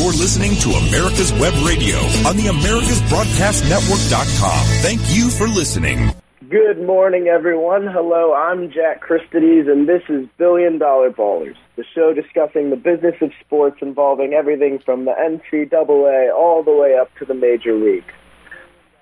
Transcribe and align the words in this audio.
You're 0.00 0.16
listening 0.16 0.56
to 0.60 0.70
America's 0.70 1.30
Web 1.34 1.52
Radio 1.62 1.98
on 2.26 2.38
the 2.38 2.46
AmericasBroadcastNetwork.com. 2.48 4.66
Thank 4.80 5.02
you 5.14 5.28
for 5.28 5.46
listening. 5.46 6.14
Good 6.48 6.80
morning, 6.80 7.28
everyone. 7.28 7.86
Hello, 7.86 8.32
I'm 8.32 8.72
Jack 8.72 9.02
Christides, 9.02 9.68
and 9.68 9.86
this 9.86 10.00
is 10.08 10.26
Billion 10.38 10.78
Dollar 10.78 11.10
Ballers, 11.10 11.56
the 11.76 11.84
show 11.94 12.14
discussing 12.14 12.70
the 12.70 12.76
business 12.76 13.16
of 13.20 13.32
sports 13.44 13.82
involving 13.82 14.32
everything 14.32 14.78
from 14.78 15.04
the 15.04 15.12
NCAA 15.12 16.34
all 16.34 16.62
the 16.62 16.72
way 16.72 16.96
up 16.96 17.14
to 17.18 17.26
the 17.26 17.34
major 17.34 17.74
leagues. 17.74 18.14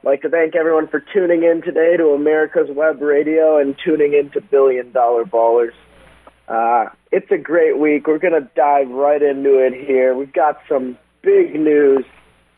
I'd 0.01 0.05
like 0.05 0.23
to 0.23 0.29
thank 0.29 0.57
everyone 0.57 0.89
for 0.89 0.99
tuning 0.99 1.45
in 1.45 1.63
today 1.63 1.97
to 1.97 2.09
America's 2.09 2.71
Web 2.73 3.01
Radio 3.01 3.59
and 3.59 3.79
tuning 3.85 4.15
in 4.15 4.31
to 4.31 4.41
Billion 4.41 4.91
Dollar 4.91 5.25
Ballers. 5.25 5.75
Uh, 6.49 6.87
it's 7.11 7.31
a 7.31 7.39
great 7.39 7.79
week. 7.79 8.07
We're 8.07 8.19
going 8.19 8.41
to 8.41 8.49
dive 8.55 8.89
right 8.91 9.23
into 9.23 9.59
it 9.59 9.73
here. 9.75 10.15
We've 10.15 10.33
got 10.33 10.61
some 10.69 10.99
big 11.23 11.55
news. 11.55 12.05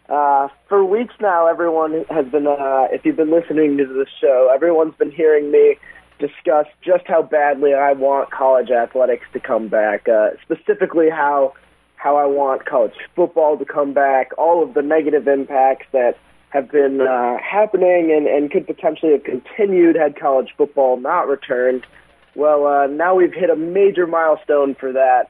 Uh, 0.09 0.48
for 0.68 0.84
weeks 0.84 1.14
now, 1.20 1.46
everyone 1.46 2.04
has 2.10 2.26
been, 2.26 2.46
uh, 2.46 2.88
if 2.90 3.04
you've 3.04 3.16
been 3.16 3.30
listening 3.30 3.76
to 3.78 3.86
the 3.86 4.06
show, 4.20 4.50
everyone's 4.52 4.96
been 4.96 5.12
hearing 5.12 5.50
me 5.50 5.76
discuss 6.20 6.66
just 6.82 7.04
how 7.06 7.23
badly 7.23 7.74
I 7.74 7.92
want 7.92 8.30
college 8.30 8.70
athletics 8.70 9.24
to 9.32 9.40
come 9.40 9.68
back, 9.68 10.09
uh, 10.09 10.30
specifically 10.42 11.09
how 11.10 11.54
how 11.96 12.16
I 12.16 12.24
want 12.24 12.64
college 12.64 12.95
football 13.14 13.59
to 13.59 13.64
come 13.66 13.92
back, 13.92 14.30
all 14.38 14.62
of 14.62 14.73
the 14.73 14.80
negative 14.80 15.28
impacts 15.28 15.87
that 15.92 16.16
have 16.48 16.70
been 16.70 17.02
uh, 17.02 17.37
happening 17.38 18.10
and, 18.10 18.26
and 18.26 18.51
could 18.51 18.66
potentially 18.66 19.12
have 19.12 19.24
continued 19.24 19.96
had 19.96 20.18
college 20.18 20.48
football 20.56 20.98
not 20.98 21.28
returned. 21.28 21.84
Well, 22.34 22.66
uh, 22.66 22.86
now 22.86 23.14
we've 23.14 23.32
hit 23.32 23.50
a 23.50 23.56
major 23.56 24.06
milestone 24.06 24.74
for 24.74 24.92
that. 24.92 25.28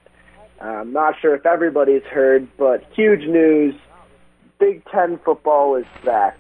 Uh, 0.61 0.65
I'm 0.65 0.93
not 0.93 1.15
sure 1.21 1.35
if 1.35 1.47
everybody's 1.47 2.03
heard, 2.03 2.49
but 2.59 2.85
huge 2.95 3.27
news. 3.27 3.75
Big 4.59 4.85
Ten 4.87 5.19
football 5.25 5.77
is 5.77 5.87
back. 6.05 6.39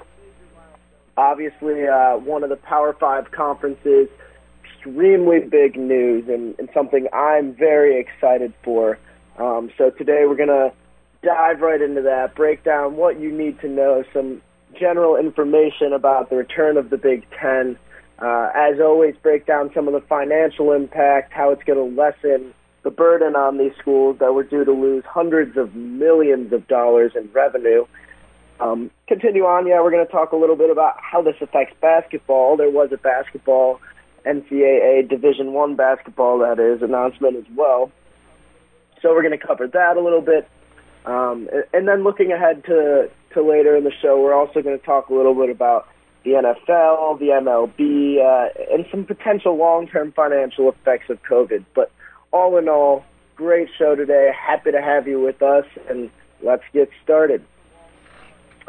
Obviously, 1.17 1.86
uh, 1.86 2.17
one 2.19 2.44
of 2.44 2.50
the 2.50 2.56
Power 2.56 2.94
Five 2.98 3.30
conferences. 3.30 4.08
Extremely 4.64 5.41
big 5.41 5.77
news 5.77 6.28
and, 6.28 6.55
and 6.58 6.69
something 6.72 7.06
I'm 7.12 7.55
very 7.55 8.00
excited 8.00 8.55
for. 8.62 8.98
Um, 9.39 9.70
so 9.77 9.91
today 9.91 10.24
we're 10.27 10.36
going 10.36 10.48
to 10.48 10.72
dive 11.22 11.61
right 11.61 11.80
into 11.80 12.02
that, 12.02 12.34
break 12.34 12.64
down 12.64 12.97
what 12.97 13.20
you 13.20 13.30
need 13.30 13.61
to 13.61 13.69
know, 13.69 14.05
some 14.12 14.41
general 14.78 15.17
information 15.17 15.92
about 15.92 16.30
the 16.30 16.36
return 16.36 16.77
of 16.77 16.89
the 16.89 16.97
Big 16.97 17.27
Ten 17.30 17.78
uh, 18.21 18.51
as 18.55 18.81
always, 18.81 19.15
break 19.23 19.47
down 19.47 19.71
some 19.75 19.89
of 19.89 19.95
the 19.95 20.01
financial 20.03 20.73
impact, 20.73 21.33
how 21.33 21.51
it's 21.51 21.63
going 21.65 21.79
to 21.79 22.01
lessen 22.01 22.53
the 22.83 22.91
burden 22.91 23.35
on 23.35 23.59
these 23.59 23.73
schools 23.79 24.19
that 24.21 24.35
were 24.35 24.45
due 24.45 24.65
to 24.65 24.73
lose 24.73 25.05
hundreds 25.07 25.57
of 25.57 25.75
millions 25.75 26.53
of 26.53 26.67
dollars 26.69 27.13
in 27.15 27.31
revenue. 27.33 27.85
Um, 28.59 28.91
continue 29.09 29.45
on, 29.45 29.67
yeah, 29.67 29.81
we're 29.83 29.91
going 29.91 30.05
to 30.05 30.13
talk 30.13 30.33
a 30.33 30.37
little 30.37 30.57
bit 30.57 30.71
about 30.71 30.97
how 31.01 31.23
this 31.23 31.37
affects 31.41 31.75
basketball. 31.81 32.57
There 32.57 32.71
was 32.71 32.91
a 32.93 32.98
basketball 32.98 33.81
NCAA 34.27 35.09
Division 35.09 35.55
One 35.55 35.77
basketball 35.77 36.39
that 36.41 36.59
is 36.59 36.83
announcement 36.83 37.37
as 37.37 37.45
well. 37.55 37.91
So 39.01 39.11
we're 39.11 39.23
going 39.23 39.39
to 39.39 39.47
cover 39.47 39.67
that 39.67 39.97
a 39.97 40.01
little 40.01 40.21
bit, 40.21 40.47
um, 41.07 41.48
and 41.73 41.89
then 41.89 42.05
looking 42.05 42.33
ahead 42.33 42.65
to 42.65 43.11
to 43.33 43.43
later 43.43 43.77
in 43.77 43.85
the 43.85 43.93
show, 44.03 44.21
we're 44.21 44.35
also 44.35 44.61
going 44.61 44.79
to 44.79 44.85
talk 44.85 45.09
a 45.09 45.15
little 45.15 45.35
bit 45.35 45.48
about 45.48 45.89
the 46.25 46.31
NFL, 46.33 47.19
the 47.19 47.29
MLB, 47.29 48.19
uh, 48.21 48.75
and 48.75 48.87
some 48.91 49.05
potential 49.05 49.57
long-term 49.57 50.13
financial 50.13 50.69
effects 50.69 51.09
of 51.09 51.23
COVID. 51.23 51.65
But 51.75 51.91
all 52.33 52.57
in 52.59 52.69
all, 52.69 53.05
great 53.37 53.69
show 53.79 53.95
today. 53.95 54.33
Happy 54.39 54.71
to 54.73 54.83
have 54.83 55.09
you 55.09 55.21
with 55.21 55.43
us, 55.43 55.65
and 55.89 56.11
let's 56.43 56.65
get 56.73 56.91
started. 57.03 57.45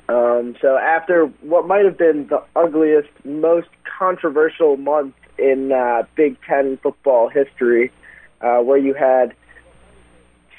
Um, 0.10 0.56
so 0.62 0.78
after 0.78 1.26
what 1.42 1.68
might 1.68 1.86
have 1.86 1.98
been 1.98 2.28
the 2.28 2.44
ugliest, 2.56 3.10
most 3.24 3.70
controversial 4.00 4.78
month 4.78 5.16
in 5.38 5.72
uh, 5.72 6.04
Big 6.16 6.38
Ten 6.48 6.78
football 6.78 7.30
history, 7.30 7.92
uh, 8.42 8.60
where 8.60 8.78
you 8.78 8.94
had 8.94 9.34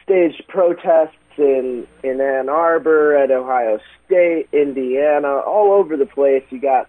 staged 0.04 0.42
protests 0.48 1.16
in 1.38 1.86
in 2.02 2.20
Ann 2.20 2.48
Arbor, 2.48 3.16
at 3.16 3.30
Ohio 3.30 3.80
State, 4.06 4.48
Indiana, 4.52 5.28
all 5.28 5.72
over 5.72 5.96
the 5.96 6.06
place. 6.06 6.44
You 6.50 6.60
got 6.60 6.88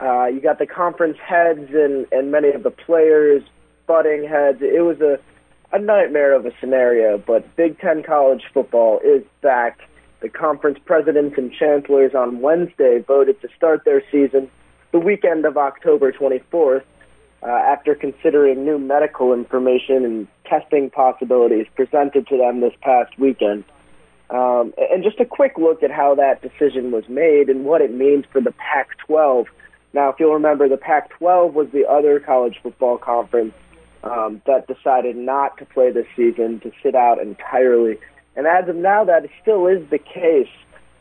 uh, 0.00 0.26
you 0.26 0.40
got 0.40 0.58
the 0.58 0.66
conference 0.66 1.18
heads 1.24 1.70
and 1.72 2.06
and 2.12 2.30
many 2.30 2.50
of 2.50 2.62
the 2.62 2.70
players 2.70 3.42
butting 3.86 4.24
heads. 4.28 4.58
It 4.62 4.84
was 4.84 5.00
a 5.00 5.18
a 5.72 5.78
nightmare 5.78 6.32
of 6.32 6.46
a 6.46 6.52
scenario, 6.60 7.18
but 7.18 7.56
Big 7.56 7.78
Ten 7.78 8.02
college 8.02 8.42
football 8.52 9.00
is 9.04 9.22
back. 9.40 9.80
The 10.20 10.28
conference 10.28 10.78
presidents 10.84 11.36
and 11.38 11.52
chancellors 11.52 12.14
on 12.14 12.40
Wednesday 12.40 12.98
voted 12.98 13.40
to 13.40 13.48
start 13.56 13.84
their 13.84 14.02
season 14.10 14.50
the 14.92 14.98
weekend 14.98 15.44
of 15.44 15.56
October 15.56 16.12
24th 16.12 16.82
uh, 17.42 17.46
after 17.46 17.94
considering 17.94 18.64
new 18.64 18.78
medical 18.78 19.32
information 19.32 20.04
and 20.04 20.28
testing 20.44 20.90
possibilities 20.90 21.66
presented 21.74 22.26
to 22.26 22.36
them 22.36 22.60
this 22.60 22.74
past 22.82 23.18
weekend. 23.18 23.64
Um, 24.30 24.72
and 24.78 25.02
just 25.02 25.18
a 25.18 25.24
quick 25.24 25.58
look 25.58 25.82
at 25.82 25.90
how 25.90 26.14
that 26.14 26.40
decision 26.40 26.92
was 26.92 27.08
made 27.08 27.48
and 27.48 27.64
what 27.64 27.80
it 27.80 27.92
means 27.92 28.24
for 28.30 28.40
the 28.40 28.52
Pac 28.52 28.96
12. 29.06 29.46
Now, 29.92 30.10
if 30.10 30.20
you'll 30.20 30.34
remember, 30.34 30.68
the 30.68 30.76
Pac 30.76 31.10
12 31.18 31.52
was 31.52 31.66
the 31.72 31.84
other 31.86 32.20
college 32.20 32.60
football 32.62 32.96
conference 32.96 33.54
um, 34.04 34.40
that 34.46 34.68
decided 34.68 35.16
not 35.16 35.58
to 35.58 35.64
play 35.66 35.90
this 35.90 36.06
season, 36.16 36.60
to 36.60 36.70
sit 36.82 36.94
out 36.94 37.20
entirely. 37.20 37.98
And 38.36 38.46
as 38.46 38.68
of 38.68 38.76
now, 38.76 39.04
that 39.04 39.28
still 39.42 39.66
is 39.66 39.82
the 39.90 39.98
case. 39.98 40.48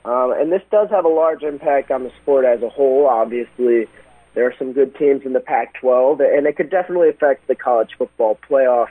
Um, 0.06 0.34
and 0.35 0.51
this 0.51 0.63
does 0.72 0.90
have 0.90 1.06
a 1.06 1.09
large 1.09 1.44
impact 1.44 1.91
on 1.91 2.03
the 2.03 2.11
sport 2.22 2.46
as 2.46 2.63
a 2.63 2.69
whole. 2.69 3.06
Obviously, 3.06 3.85
there 4.34 4.47
are 4.47 4.56
some 4.57 4.73
good 4.73 4.96
teams 4.96 5.22
in 5.23 5.34
the 5.34 5.40
Pac 5.40 5.75
12, 5.79 6.22
and 6.22 6.47
it 6.47 6.56
could 6.56 6.72
definitely 6.72 7.09
affect 7.09 7.47
the 7.47 7.56
college 7.56 7.91
football 7.96 8.40
playoff 8.50 8.88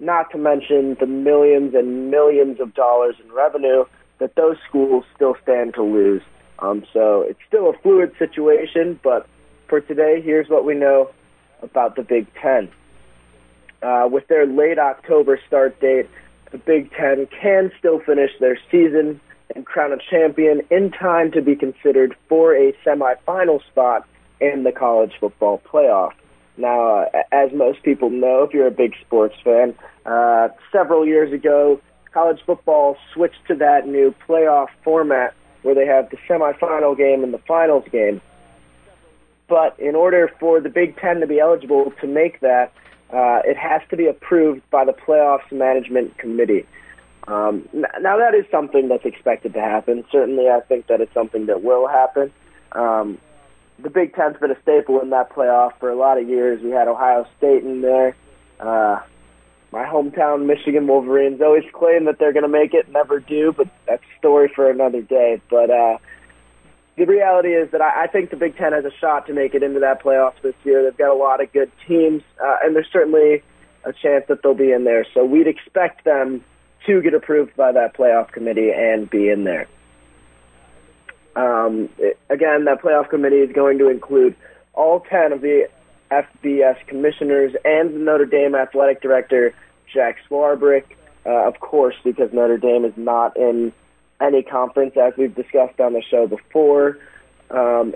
not 0.00 0.30
to 0.30 0.38
mention 0.38 0.96
the 1.00 1.06
millions 1.06 1.74
and 1.74 2.10
millions 2.10 2.60
of 2.60 2.74
dollars 2.74 3.16
in 3.22 3.32
revenue 3.32 3.84
that 4.18 4.34
those 4.36 4.56
schools 4.68 5.04
still 5.14 5.36
stand 5.42 5.74
to 5.74 5.82
lose. 5.82 6.22
Um, 6.58 6.84
so 6.92 7.22
it's 7.22 7.40
still 7.48 7.70
a 7.70 7.72
fluid 7.78 8.12
situation, 8.18 8.98
but 9.02 9.26
for 9.68 9.80
today, 9.80 10.20
here's 10.22 10.48
what 10.48 10.64
we 10.64 10.74
know 10.74 11.10
about 11.62 11.96
the 11.96 12.02
Big 12.02 12.26
Ten. 12.40 12.70
Uh, 13.82 14.08
with 14.10 14.26
their 14.28 14.46
late 14.46 14.78
October 14.78 15.38
start 15.46 15.78
date, 15.80 16.08
the 16.52 16.58
Big 16.58 16.92
Ten 16.92 17.26
can 17.26 17.72
still 17.78 18.00
finish 18.00 18.30
their 18.40 18.58
season 18.70 19.20
and 19.54 19.66
crown 19.66 19.92
a 19.92 19.98
champion 20.10 20.62
in 20.70 20.90
time 20.90 21.30
to 21.32 21.42
be 21.42 21.54
considered 21.54 22.16
for 22.28 22.54
a 22.54 22.72
semifinal 22.84 23.60
spot 23.66 24.06
in 24.40 24.62
the 24.62 24.72
college 24.72 25.12
football 25.20 25.60
playoff. 25.70 26.12
Now, 26.56 27.06
as 27.32 27.52
most 27.52 27.82
people 27.82 28.10
know, 28.10 28.44
if 28.44 28.54
you're 28.54 28.66
a 28.66 28.70
big 28.70 28.94
sports 29.00 29.34
fan, 29.42 29.74
uh, 30.06 30.48
several 30.70 31.06
years 31.06 31.32
ago, 31.32 31.80
college 32.12 32.38
football 32.46 32.96
switched 33.12 33.44
to 33.48 33.56
that 33.56 33.88
new 33.88 34.14
playoff 34.28 34.68
format 34.84 35.34
where 35.62 35.74
they 35.74 35.86
have 35.86 36.10
the 36.10 36.16
semifinal 36.28 36.96
game 36.96 37.24
and 37.24 37.34
the 37.34 37.38
finals 37.38 37.84
game. 37.90 38.20
But 39.48 39.78
in 39.80 39.94
order 39.94 40.30
for 40.38 40.60
the 40.60 40.68
Big 40.68 40.96
Ten 40.96 41.20
to 41.20 41.26
be 41.26 41.40
eligible 41.40 41.92
to 42.00 42.06
make 42.06 42.40
that, 42.40 42.72
uh, 43.10 43.40
it 43.44 43.56
has 43.56 43.82
to 43.90 43.96
be 43.96 44.06
approved 44.06 44.62
by 44.70 44.84
the 44.84 44.92
playoffs 44.92 45.50
management 45.50 46.16
committee. 46.18 46.66
Um, 47.26 47.68
now 47.72 48.18
that 48.18 48.34
is 48.34 48.44
something 48.50 48.88
that's 48.88 49.04
expected 49.04 49.54
to 49.54 49.60
happen. 49.60 50.04
Certainly, 50.12 50.48
I 50.48 50.60
think 50.60 50.86
that 50.86 51.00
it's 51.00 51.12
something 51.14 51.46
that 51.46 51.62
will 51.62 51.88
happen. 51.88 52.32
Um, 52.72 53.18
the 53.78 53.90
Big 53.90 54.14
Ten's 54.14 54.36
been 54.38 54.50
a 54.50 54.60
staple 54.62 55.00
in 55.00 55.10
that 55.10 55.30
playoff 55.30 55.78
for 55.78 55.90
a 55.90 55.96
lot 55.96 56.18
of 56.18 56.28
years. 56.28 56.62
We 56.62 56.70
had 56.70 56.88
Ohio 56.88 57.26
State 57.38 57.64
in 57.64 57.80
there. 57.80 58.14
Uh, 58.60 59.00
my 59.72 59.84
hometown 59.84 60.46
Michigan 60.46 60.86
Wolverines 60.86 61.40
always 61.40 61.64
claim 61.72 62.04
that 62.04 62.18
they're 62.18 62.32
going 62.32 62.44
to 62.44 62.48
make 62.48 62.74
it, 62.74 62.88
never 62.90 63.18
do, 63.18 63.52
but 63.56 63.68
that's 63.86 64.02
a 64.02 64.18
story 64.18 64.50
for 64.54 64.70
another 64.70 65.02
day. 65.02 65.40
But 65.50 65.70
uh, 65.70 65.98
the 66.96 67.06
reality 67.06 67.48
is 67.48 67.72
that 67.72 67.80
I, 67.80 68.04
I 68.04 68.06
think 68.06 68.30
the 68.30 68.36
Big 68.36 68.56
Ten 68.56 68.72
has 68.72 68.84
a 68.84 68.92
shot 68.92 69.26
to 69.26 69.32
make 69.32 69.54
it 69.54 69.64
into 69.64 69.80
that 69.80 70.02
playoffs 70.02 70.40
this 70.42 70.54
year. 70.62 70.84
They've 70.84 70.96
got 70.96 71.10
a 71.10 71.18
lot 71.18 71.42
of 71.42 71.52
good 71.52 71.72
teams, 71.88 72.22
uh, 72.40 72.58
and 72.62 72.76
there's 72.76 72.90
certainly 72.92 73.42
a 73.84 73.92
chance 73.92 74.24
that 74.28 74.42
they'll 74.42 74.54
be 74.54 74.70
in 74.70 74.84
there. 74.84 75.04
So 75.12 75.24
we'd 75.24 75.48
expect 75.48 76.04
them 76.04 76.44
to 76.86 77.02
get 77.02 77.14
approved 77.14 77.56
by 77.56 77.72
that 77.72 77.96
playoff 77.96 78.30
committee 78.30 78.70
and 78.70 79.10
be 79.10 79.28
in 79.28 79.44
there. 79.44 79.66
Um, 81.36 81.88
it, 81.98 82.18
again, 82.30 82.64
that 82.64 82.82
playoff 82.82 83.10
committee 83.10 83.38
is 83.38 83.52
going 83.52 83.78
to 83.78 83.88
include 83.88 84.36
all 84.72 85.00
10 85.00 85.32
of 85.32 85.40
the 85.40 85.68
FBS 86.10 86.86
commissioners 86.86 87.54
and 87.64 87.94
the 87.94 87.98
Notre 87.98 88.26
Dame 88.26 88.54
athletic 88.54 89.00
director, 89.00 89.54
Jack 89.92 90.18
Swarbrick, 90.28 90.84
uh, 91.26 91.48
of 91.48 91.58
course, 91.60 91.96
because 92.04 92.32
Notre 92.32 92.58
Dame 92.58 92.84
is 92.84 92.96
not 92.96 93.36
in 93.36 93.72
any 94.20 94.42
conference, 94.42 94.96
as 94.96 95.14
we've 95.16 95.34
discussed 95.34 95.80
on 95.80 95.92
the 95.92 96.02
show 96.02 96.26
before. 96.26 96.98
Um, 97.50 97.94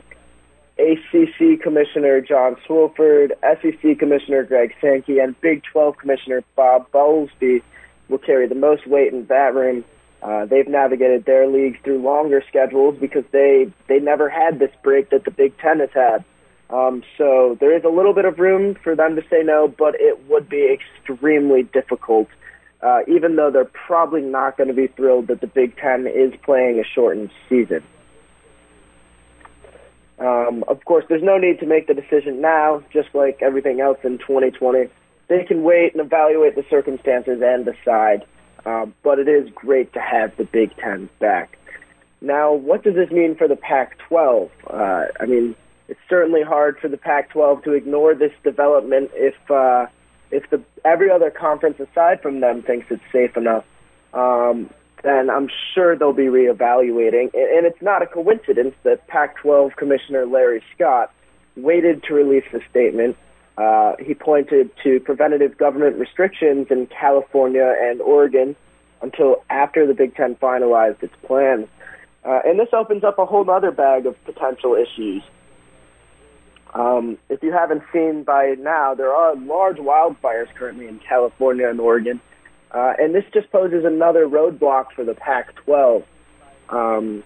ACC 0.78 1.60
Commissioner 1.60 2.20
John 2.20 2.56
Swofford, 2.66 3.32
SEC 3.40 3.98
Commissioner 3.98 4.44
Greg 4.44 4.74
Sankey, 4.80 5.18
and 5.18 5.38
Big 5.40 5.62
12 5.64 5.96
Commissioner 5.98 6.44
Bob 6.54 6.90
Bowlsby 6.92 7.62
will 8.08 8.18
carry 8.18 8.46
the 8.46 8.54
most 8.54 8.86
weight 8.86 9.12
in 9.12 9.26
that 9.26 9.54
room. 9.54 9.84
Uh, 10.22 10.46
they've 10.46 10.66
navigated 10.66 11.24
their 11.24 11.46
leagues 11.46 11.78
through 11.84 12.02
longer 12.02 12.42
schedules 12.48 12.96
because 12.98 13.24
they 13.30 13.70
they 13.86 14.00
never 14.00 14.28
had 14.28 14.58
this 14.58 14.72
break 14.82 15.10
that 15.10 15.24
the 15.24 15.30
Big 15.30 15.56
Ten 15.58 15.78
has 15.78 15.90
had. 15.92 16.24
Um, 16.70 17.02
so 17.16 17.56
there 17.60 17.74
is 17.74 17.84
a 17.84 17.88
little 17.88 18.12
bit 18.12 18.24
of 18.24 18.38
room 18.38 18.74
for 18.74 18.94
them 18.94 19.16
to 19.16 19.22
say 19.30 19.42
no, 19.42 19.68
but 19.68 19.94
it 19.98 20.28
would 20.28 20.48
be 20.48 20.70
extremely 20.70 21.62
difficult. 21.62 22.28
Uh, 22.80 23.00
even 23.08 23.36
though 23.36 23.50
they're 23.50 23.64
probably 23.64 24.20
not 24.20 24.56
going 24.56 24.68
to 24.68 24.74
be 24.74 24.86
thrilled 24.86 25.28
that 25.28 25.40
the 25.40 25.46
Big 25.46 25.76
Ten 25.76 26.06
is 26.06 26.32
playing 26.44 26.78
a 26.78 26.84
shortened 26.84 27.30
season. 27.48 27.82
Um, 30.18 30.64
of 30.68 30.84
course, 30.84 31.04
there's 31.08 31.22
no 31.22 31.38
need 31.38 31.60
to 31.60 31.66
make 31.66 31.86
the 31.86 31.94
decision 31.94 32.40
now, 32.40 32.82
just 32.92 33.08
like 33.14 33.40
everything 33.40 33.80
else 33.80 33.98
in 34.04 34.18
2020. 34.18 34.88
They 35.28 35.44
can 35.44 35.62
wait 35.62 35.94
and 35.94 36.00
evaluate 36.00 36.54
the 36.54 36.64
circumstances 36.70 37.40
and 37.42 37.64
decide. 37.64 38.24
Uh, 38.68 38.84
but 39.02 39.18
it 39.18 39.28
is 39.28 39.48
great 39.54 39.94
to 39.94 40.00
have 40.00 40.36
the 40.36 40.44
Big 40.44 40.76
Ten 40.76 41.08
back. 41.20 41.58
Now, 42.20 42.52
what 42.52 42.84
does 42.84 42.96
this 42.96 43.10
mean 43.10 43.34
for 43.34 43.48
the 43.48 43.56
Pac-12? 43.56 44.50
Uh, 44.66 45.06
I 45.18 45.24
mean, 45.24 45.56
it's 45.88 46.00
certainly 46.06 46.42
hard 46.42 46.78
for 46.78 46.88
the 46.88 46.98
Pac-12 46.98 47.64
to 47.64 47.72
ignore 47.72 48.14
this 48.14 48.32
development 48.44 49.10
if 49.14 49.50
uh, 49.50 49.86
if 50.30 50.50
the 50.50 50.60
every 50.84 51.10
other 51.10 51.30
conference 51.30 51.80
aside 51.80 52.20
from 52.20 52.40
them 52.40 52.60
thinks 52.62 52.88
it's 52.90 53.02
safe 53.10 53.38
enough. 53.38 53.64
Um, 54.12 54.68
then 55.02 55.30
I'm 55.30 55.48
sure 55.74 55.96
they'll 55.96 56.12
be 56.12 56.24
reevaluating. 56.24 57.32
And 57.32 57.64
it's 57.64 57.80
not 57.80 58.02
a 58.02 58.06
coincidence 58.06 58.74
that 58.82 59.06
Pac-12 59.06 59.76
Commissioner 59.76 60.26
Larry 60.26 60.62
Scott 60.74 61.10
waited 61.56 62.02
to 62.02 62.12
release 62.12 62.44
the 62.52 62.60
statement. 62.68 63.16
Uh, 63.58 63.96
he 63.98 64.14
pointed 64.14 64.70
to 64.84 65.00
preventative 65.00 65.58
government 65.58 65.96
restrictions 65.96 66.68
in 66.70 66.86
California 66.86 67.74
and 67.80 68.00
Oregon 68.00 68.54
until 69.02 69.42
after 69.50 69.84
the 69.84 69.94
Big 69.94 70.14
Ten 70.14 70.36
finalized 70.36 71.02
its 71.02 71.14
plans. 71.24 71.66
Uh, 72.24 72.38
and 72.44 72.58
this 72.58 72.68
opens 72.72 73.02
up 73.02 73.18
a 73.18 73.26
whole 73.26 73.48
other 73.50 73.72
bag 73.72 74.06
of 74.06 74.14
potential 74.24 74.76
issues. 74.76 75.24
Um, 76.72 77.18
if 77.28 77.42
you 77.42 77.50
haven't 77.50 77.82
seen 77.92 78.22
by 78.22 78.54
now, 78.60 78.94
there 78.94 79.12
are 79.12 79.34
large 79.34 79.78
wildfires 79.78 80.48
currently 80.54 80.86
in 80.86 81.00
California 81.00 81.68
and 81.68 81.80
Oregon. 81.80 82.20
Uh, 82.70 82.92
and 82.98 83.12
this 83.12 83.24
just 83.34 83.50
poses 83.50 83.84
another 83.84 84.28
roadblock 84.28 84.92
for 84.94 85.04
the 85.04 85.14
Pac 85.14 85.56
12. 85.64 86.04
Um, 86.68 87.24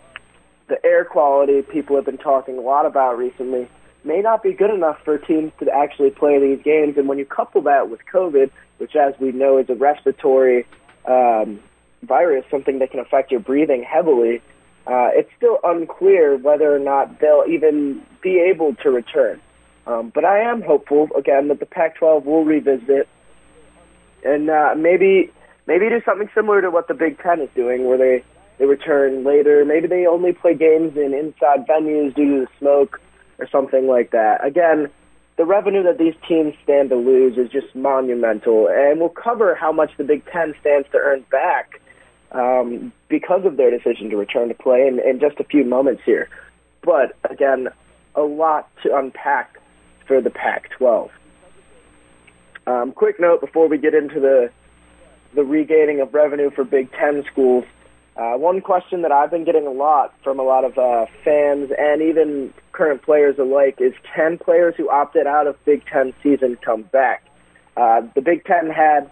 the 0.68 0.82
air 0.82 1.04
quality 1.04 1.60
people 1.60 1.96
have 1.96 2.06
been 2.06 2.16
talking 2.16 2.56
a 2.56 2.62
lot 2.62 2.86
about 2.86 3.18
recently 3.18 3.68
may 4.04 4.20
not 4.20 4.42
be 4.42 4.52
good 4.52 4.70
enough 4.70 4.98
for 5.04 5.18
teams 5.18 5.52
to 5.60 5.70
actually 5.70 6.10
play 6.10 6.38
these 6.38 6.62
games. 6.62 6.96
And 6.96 7.08
when 7.08 7.18
you 7.18 7.24
couple 7.24 7.62
that 7.62 7.88
with 7.88 8.00
COVID, 8.12 8.50
which, 8.78 8.96
as 8.96 9.14
we 9.20 9.32
know, 9.32 9.58
is 9.58 9.68
a 9.70 9.74
respiratory 9.74 10.66
um, 11.04 11.60
virus, 12.02 12.44
something 12.50 12.78
that 12.80 12.90
can 12.90 13.00
affect 13.00 13.30
your 13.30 13.40
breathing 13.40 13.82
heavily, 13.82 14.42
uh, 14.86 15.10
it's 15.12 15.30
still 15.36 15.58
unclear 15.62 16.36
whether 16.36 16.74
or 16.74 16.78
not 16.78 17.20
they'll 17.20 17.44
even 17.48 18.02
be 18.20 18.40
able 18.40 18.74
to 18.76 18.90
return. 18.90 19.40
Um, 19.86 20.10
but 20.14 20.24
I 20.24 20.40
am 20.40 20.62
hopeful, 20.62 21.08
again, 21.16 21.48
that 21.48 21.60
the 21.60 21.66
Pac-12 21.66 22.24
will 22.24 22.44
revisit 22.44 23.08
and 24.24 24.50
uh, 24.50 24.74
maybe 24.76 25.30
maybe 25.66 25.88
do 25.88 26.00
something 26.04 26.28
similar 26.34 26.60
to 26.62 26.70
what 26.70 26.88
the 26.88 26.94
Big 26.94 27.18
Ten 27.18 27.40
is 27.40 27.48
doing, 27.54 27.86
where 27.86 27.98
they 27.98 28.24
they 28.58 28.66
return 28.66 29.24
later. 29.24 29.64
Maybe 29.64 29.88
they 29.88 30.06
only 30.06 30.32
play 30.32 30.54
games 30.54 30.96
in 30.96 31.14
inside 31.14 31.66
venues 31.66 32.14
due 32.14 32.40
to 32.40 32.46
the 32.46 32.48
smoke 32.58 33.00
or 33.38 33.48
something 33.48 33.86
like 33.86 34.10
that. 34.10 34.44
Again, 34.44 34.90
the 35.36 35.44
revenue 35.44 35.82
that 35.84 35.98
these 35.98 36.14
teams 36.28 36.54
stand 36.62 36.90
to 36.90 36.96
lose 36.96 37.38
is 37.38 37.50
just 37.50 37.74
monumental, 37.74 38.68
and 38.68 39.00
we'll 39.00 39.08
cover 39.08 39.54
how 39.54 39.72
much 39.72 39.90
the 39.96 40.04
Big 40.04 40.24
Ten 40.26 40.54
stands 40.60 40.88
to 40.92 40.98
earn 40.98 41.24
back 41.30 41.80
um, 42.32 42.92
because 43.08 43.44
of 43.44 43.56
their 43.56 43.70
decision 43.70 44.10
to 44.10 44.16
return 44.16 44.48
to 44.48 44.54
play 44.54 44.86
in, 44.86 45.00
in 45.00 45.20
just 45.20 45.40
a 45.40 45.44
few 45.44 45.64
moments 45.64 46.02
here. 46.04 46.28
But 46.82 47.16
again, 47.28 47.68
a 48.14 48.22
lot 48.22 48.68
to 48.82 48.96
unpack 48.96 49.58
for 50.06 50.20
the 50.20 50.30
Pac-12. 50.30 51.10
Um, 52.66 52.92
quick 52.92 53.18
note 53.18 53.40
before 53.40 53.68
we 53.68 53.78
get 53.78 53.94
into 53.94 54.20
the 54.20 54.50
the 55.34 55.42
regaining 55.42 56.00
of 56.00 56.12
revenue 56.12 56.50
for 56.50 56.62
Big 56.62 56.92
Ten 56.92 57.24
schools. 57.32 57.64
Uh, 58.16 58.34
one 58.34 58.60
question 58.60 59.02
that 59.02 59.12
I've 59.12 59.30
been 59.30 59.44
getting 59.44 59.66
a 59.66 59.70
lot 59.70 60.14
from 60.22 60.38
a 60.38 60.42
lot 60.42 60.64
of 60.64 60.76
uh, 60.76 61.06
fans 61.24 61.70
and 61.76 62.02
even 62.02 62.52
current 62.82 63.02
players 63.02 63.38
alike 63.38 63.76
is 63.78 63.92
can 64.12 64.36
players 64.38 64.74
who 64.76 64.90
opted 64.90 65.24
out 65.24 65.46
of 65.46 65.56
Big 65.64 65.86
Ten 65.86 66.12
season 66.20 66.58
come 66.64 66.82
back? 66.82 67.24
Uh, 67.76 68.02
the 68.16 68.20
Big 68.20 68.44
Ten 68.44 68.70
had 68.70 69.08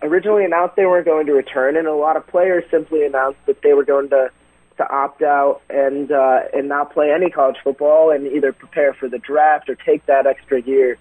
originally 0.00 0.46
announced 0.46 0.76
they 0.76 0.86
weren't 0.86 1.04
going 1.04 1.26
to 1.26 1.34
return, 1.34 1.76
and 1.76 1.86
a 1.86 1.92
lot 1.92 2.16
of 2.16 2.26
players 2.26 2.64
simply 2.70 3.04
announced 3.04 3.38
that 3.44 3.60
they 3.62 3.74
were 3.74 3.84
going 3.84 4.08
to 4.08 4.30
to 4.78 4.90
opt 4.90 5.20
out 5.20 5.60
and 5.68 6.10
uh, 6.10 6.40
and 6.54 6.70
not 6.70 6.94
play 6.94 7.12
any 7.12 7.28
college 7.28 7.56
football 7.62 8.10
and 8.10 8.26
either 8.26 8.50
prepare 8.50 8.94
for 8.94 9.10
the 9.10 9.18
draft 9.18 9.68
or 9.68 9.74
take 9.74 10.06
that 10.06 10.26
extra 10.26 10.62
year 10.62 10.96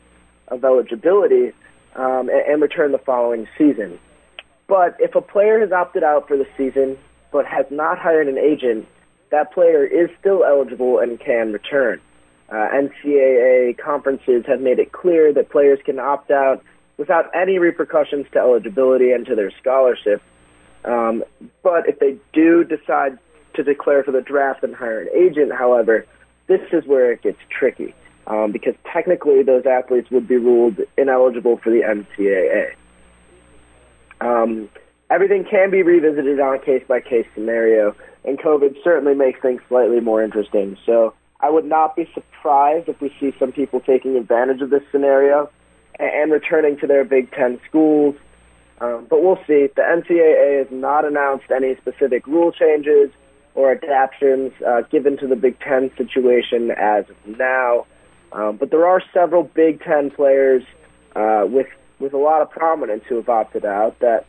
of 0.50 0.66
eligibility 0.66 1.54
um, 1.96 2.28
and, 2.28 2.42
and 2.46 2.62
return 2.62 2.92
the 2.92 2.98
following 2.98 3.48
season. 3.58 3.98
But 4.68 4.98
if 5.00 5.16
a 5.16 5.22
player 5.22 5.62
has 5.62 5.72
opted 5.72 6.04
out 6.04 6.28
for 6.28 6.36
the 6.36 6.48
season 6.58 6.98
but 7.32 7.46
has 7.46 7.66
not 7.72 7.98
hired 8.00 8.28
an 8.28 8.38
agent, 8.38 8.86
that 9.32 9.54
player 9.54 9.86
is 9.86 10.10
still 10.20 10.44
eligible 10.44 11.00
and 11.00 11.20
can 11.20 11.54
return. 11.54 12.02
Uh, 12.50 12.68
NCAA 12.74 13.78
conferences 13.78 14.44
have 14.48 14.60
made 14.60 14.80
it 14.80 14.92
clear 14.92 15.32
that 15.34 15.50
players 15.50 15.80
can 15.86 16.00
opt 16.00 16.32
out 16.32 16.64
without 16.98 17.30
any 17.36 17.60
repercussions 17.60 18.26
to 18.34 18.40
eligibility 18.40 19.12
and 19.12 19.26
to 19.28 19.36
their 19.36 19.52
scholarship. 19.62 20.22
Um, 20.84 21.24
but 21.62 21.88
if 21.88 22.00
they 22.00 22.18
do 22.34 22.64
decide 22.64 23.20
to 23.54 23.64
declare 23.64 24.04
for 24.04 24.12
the 24.12 24.22
draft 24.22 24.64
and 24.64 24.76
hire 24.76 25.02
an 25.02 25.10
agent, 25.16 25.52
however, 25.54 26.06
this 26.48 26.62
is 26.72 26.86
where 26.86 27.12
it 27.12 27.22
gets 27.22 27.38
tricky 27.50 27.94
um, 28.26 28.52
because 28.52 28.76
technically 28.92 29.44
those 29.44 29.66
athletes 29.66 30.10
would 30.12 30.28
be 30.28 30.38
ruled 30.38 30.80
ineligible 30.98 31.58
for 31.58 31.70
the 31.70 31.82
NCAA. 31.82 32.74
Um, 34.22 34.70
everything 35.10 35.46
can 35.46 35.72
be 35.72 35.84
revisited 35.84 36.40
on 36.40 36.56
a 36.56 36.60
case 36.60 36.84
by 36.88 37.02
case 37.02 37.28
scenario, 37.34 37.96
and 38.26 38.38
COVID 38.38 38.84
certainly 38.84 39.16
makes 39.16 39.42
things 39.42 39.62
slightly 39.68 40.00
more 40.00 40.24
interesting. 40.24 40.78
So 40.86 41.14
I 41.40 41.50
would 41.50 41.66
not 41.66 41.96
be 41.96 42.10
surprised 42.14 42.90
if 42.90 43.00
we 43.00 43.14
see 43.20 43.34
some 43.40 43.52
people 43.52 43.80
taking 43.80 44.18
advantage 44.18 44.62
of 44.62 44.70
this 44.70 44.84
scenario 44.92 45.50
and 46.00 46.32
returning 46.32 46.78
to 46.80 46.88
their 46.88 47.04
Big 47.04 47.32
Ten 47.32 47.60
schools. 47.68 48.16
Um, 48.82 49.08
but 49.10 49.22
we'll 49.22 49.40
see. 49.48 49.68
The 49.76 49.82
NCAA 49.82 50.60
has 50.60 50.72
not 50.72 51.06
announced 51.06 51.52
any 51.52 51.76
specific 51.76 52.26
rule 52.28 52.52
changes 52.52 53.10
or 53.56 53.72
adaptations 53.72 54.54
uh, 54.66 54.82
given 54.90 55.18
to 55.18 55.28
the 55.28 55.36
Big 55.36 55.60
Ten 55.60 55.92
situation 55.98 56.72
as 56.72 57.06
of 57.10 57.38
now. 57.38 57.86
Um, 58.32 58.58
but 58.58 58.70
there 58.72 58.86
are 58.86 59.02
several 59.14 59.44
Big 59.44 59.82
Ten 59.82 60.12
players 60.12 60.64
uh, 61.16 61.46
with 61.48 61.68
with 62.00 62.14
a 62.14 62.18
lot 62.18 62.42
of 62.42 62.50
prominence 62.50 63.04
who 63.08 63.16
have 63.16 63.28
opted 63.28 63.66
out. 63.66 64.00
That 64.00 64.26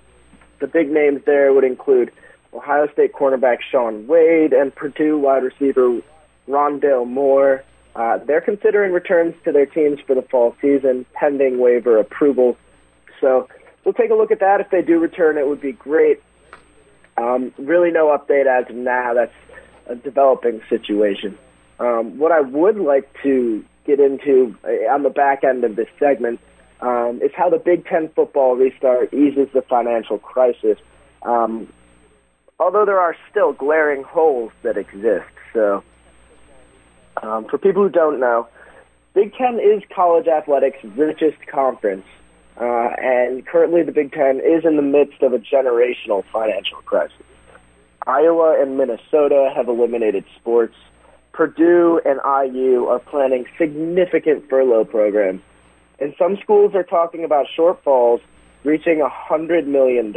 the 0.58 0.66
big 0.66 0.90
names 0.90 1.22
there 1.26 1.52
would 1.52 1.64
include 1.64 2.12
Ohio 2.52 2.88
State 2.92 3.12
cornerback 3.12 3.58
Shaun 3.70 4.06
Wade 4.06 4.52
and 4.52 4.74
Purdue 4.74 5.18
wide 5.18 5.42
receiver 5.42 6.00
Rondale 6.48 7.06
Moore. 7.06 7.62
Uh, 7.94 8.18
they're 8.18 8.40
considering 8.40 8.92
returns 8.92 9.34
to 9.44 9.52
their 9.52 9.66
teams 9.66 10.00
for 10.06 10.14
the 10.14 10.22
fall 10.22 10.56
season, 10.60 11.04
pending 11.12 11.58
waiver 11.58 11.98
approval. 11.98 12.56
So 13.20 13.48
we'll 13.84 13.94
take 13.94 14.10
a 14.10 14.14
look 14.14 14.30
at 14.30 14.40
that. 14.40 14.60
If 14.60 14.70
they 14.70 14.82
do 14.82 14.98
return, 14.98 15.38
it 15.38 15.46
would 15.46 15.60
be 15.60 15.72
great. 15.72 16.22
Um, 17.16 17.52
really, 17.58 17.90
no 17.90 18.16
update 18.16 18.46
as 18.46 18.70
of 18.70 18.76
now. 18.76 19.14
That's 19.14 19.34
a 19.86 19.96
developing 19.96 20.60
situation. 20.68 21.36
Um, 21.78 22.18
what 22.18 22.32
I 22.32 22.40
would 22.40 22.76
like 22.76 23.10
to 23.22 23.64
get 23.84 24.00
into 24.00 24.56
uh, 24.64 24.92
on 24.92 25.02
the 25.02 25.10
back 25.10 25.44
end 25.44 25.64
of 25.64 25.76
this 25.76 25.88
segment 25.98 26.40
um, 26.80 27.20
is 27.22 27.30
how 27.34 27.50
the 27.50 27.58
Big 27.58 27.86
Ten 27.86 28.08
football 28.10 28.56
restart 28.56 29.12
eases 29.12 29.48
the 29.52 29.62
financial 29.62 30.18
crisis. 30.18 30.78
Um, 31.22 31.72
although 32.60 32.84
there 32.84 33.00
are 33.00 33.16
still 33.30 33.52
glaring 33.52 34.04
holes 34.04 34.52
that 34.62 34.76
exist. 34.76 35.26
So 35.52 35.82
um, 37.22 37.46
for 37.46 37.58
people 37.58 37.82
who 37.82 37.88
don't 37.88 38.20
know, 38.20 38.46
Big 39.14 39.34
Ten 39.34 39.58
is 39.58 39.82
college 39.92 40.28
athletics' 40.28 40.84
richest 40.96 41.44
conference, 41.50 42.06
uh, 42.60 42.90
and 42.98 43.44
currently 43.44 43.82
the 43.82 43.90
Big 43.90 44.12
Ten 44.12 44.36
is 44.36 44.64
in 44.64 44.76
the 44.76 44.82
midst 44.82 45.22
of 45.22 45.32
a 45.32 45.38
generational 45.38 46.22
financial 46.32 46.78
crisis. 46.84 47.16
Iowa 48.06 48.60
and 48.60 48.78
Minnesota 48.78 49.50
have 49.54 49.68
eliminated 49.68 50.24
sports. 50.36 50.76
Purdue 51.32 52.00
and 52.04 52.20
IU 52.24 52.86
are 52.86 52.98
planning 52.98 53.46
significant 53.58 54.48
furlough 54.48 54.84
programs, 54.84 55.40
and 55.98 56.14
some 56.18 56.36
schools 56.42 56.74
are 56.74 56.84
talking 56.84 57.24
about 57.24 57.46
shortfalls 57.56 58.20
reaching 58.62 58.98
$100 58.98 59.66
million. 59.66 60.14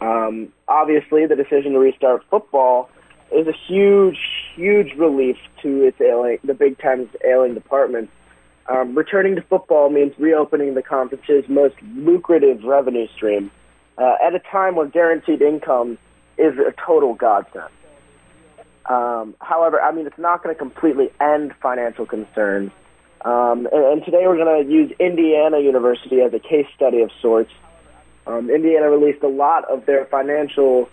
Um, 0.00 0.52
obviously, 0.68 1.26
the 1.26 1.36
decision 1.36 1.72
to 1.72 1.78
restart 1.78 2.22
football 2.30 2.90
is 3.32 3.46
a 3.46 3.52
huge, 3.66 4.18
huge 4.54 4.92
relief 4.96 5.36
to 5.62 5.82
its 5.84 6.00
ailing, 6.00 6.38
the 6.44 6.54
Big 6.54 6.78
Ten's 6.78 7.08
ailing 7.24 7.54
department. 7.54 8.10
Um, 8.68 8.94
returning 8.94 9.36
to 9.36 9.42
football 9.42 9.90
means 9.90 10.14
reopening 10.18 10.74
the 10.74 10.82
conference's 10.82 11.48
most 11.48 11.74
lucrative 11.82 12.64
revenue 12.64 13.06
stream, 13.14 13.50
uh, 13.98 14.14
at 14.24 14.34
a 14.34 14.40
time 14.50 14.76
when 14.76 14.90
guaranteed 14.90 15.42
income 15.42 15.98
is 16.38 16.54
a 16.58 16.72
total 16.84 17.14
godsend. 17.14 17.68
Um, 18.86 19.34
however, 19.40 19.80
I 19.80 19.92
mean, 19.92 20.06
it's 20.06 20.18
not 20.18 20.42
going 20.42 20.54
to 20.54 20.58
completely 20.58 21.10
end 21.20 21.54
financial 21.62 22.06
concerns. 22.06 22.70
Um, 23.24 23.66
and, 23.72 23.84
and 23.84 24.04
today 24.04 24.26
we're 24.26 24.36
going 24.36 24.64
to 24.64 24.70
use 24.70 24.92
Indiana 24.98 25.58
University 25.58 26.20
as 26.20 26.34
a 26.34 26.38
case 26.38 26.66
study 26.74 27.00
of 27.00 27.10
sorts. 27.20 27.50
Um, 28.26 28.50
Indiana 28.50 28.90
released 28.90 29.22
a 29.22 29.28
lot 29.28 29.64
of 29.70 29.86
their 29.86 30.06
financial 30.06 30.88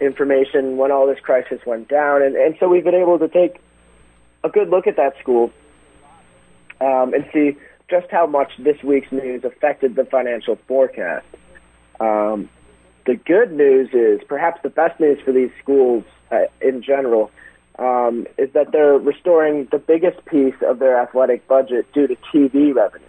information 0.00 0.76
when 0.76 0.90
all 0.90 1.06
this 1.06 1.20
crisis 1.20 1.60
went 1.64 1.88
down, 1.88 2.22
and, 2.22 2.34
and 2.34 2.56
so 2.58 2.68
we've 2.68 2.84
been 2.84 2.94
able 2.94 3.18
to 3.18 3.28
take 3.28 3.60
a 4.42 4.48
good 4.48 4.68
look 4.68 4.86
at 4.86 4.96
that 4.96 5.14
school 5.20 5.50
um, 6.80 7.14
and 7.14 7.24
see 7.32 7.56
just 7.88 8.10
how 8.10 8.26
much 8.26 8.52
this 8.58 8.82
week's 8.82 9.12
news 9.12 9.44
affected 9.44 9.94
the 9.94 10.04
financial 10.04 10.56
forecast. 10.66 11.26
Um, 12.00 12.48
the 13.06 13.14
good 13.14 13.52
news 13.52 13.90
is, 13.92 14.26
perhaps 14.26 14.60
the 14.62 14.70
best 14.70 14.98
news 14.98 15.18
for 15.24 15.32
these 15.32 15.50
schools 15.62 16.04
uh, 16.32 16.46
in 16.60 16.82
general, 16.82 17.30
um, 17.78 18.26
is 18.38 18.52
that 18.52 18.72
they're 18.72 18.98
restoring 18.98 19.68
the 19.70 19.78
biggest 19.78 20.24
piece 20.26 20.54
of 20.62 20.78
their 20.78 21.00
athletic 21.00 21.46
budget 21.46 21.92
due 21.92 22.06
to 22.06 22.16
TV 22.32 22.74
revenue. 22.74 23.04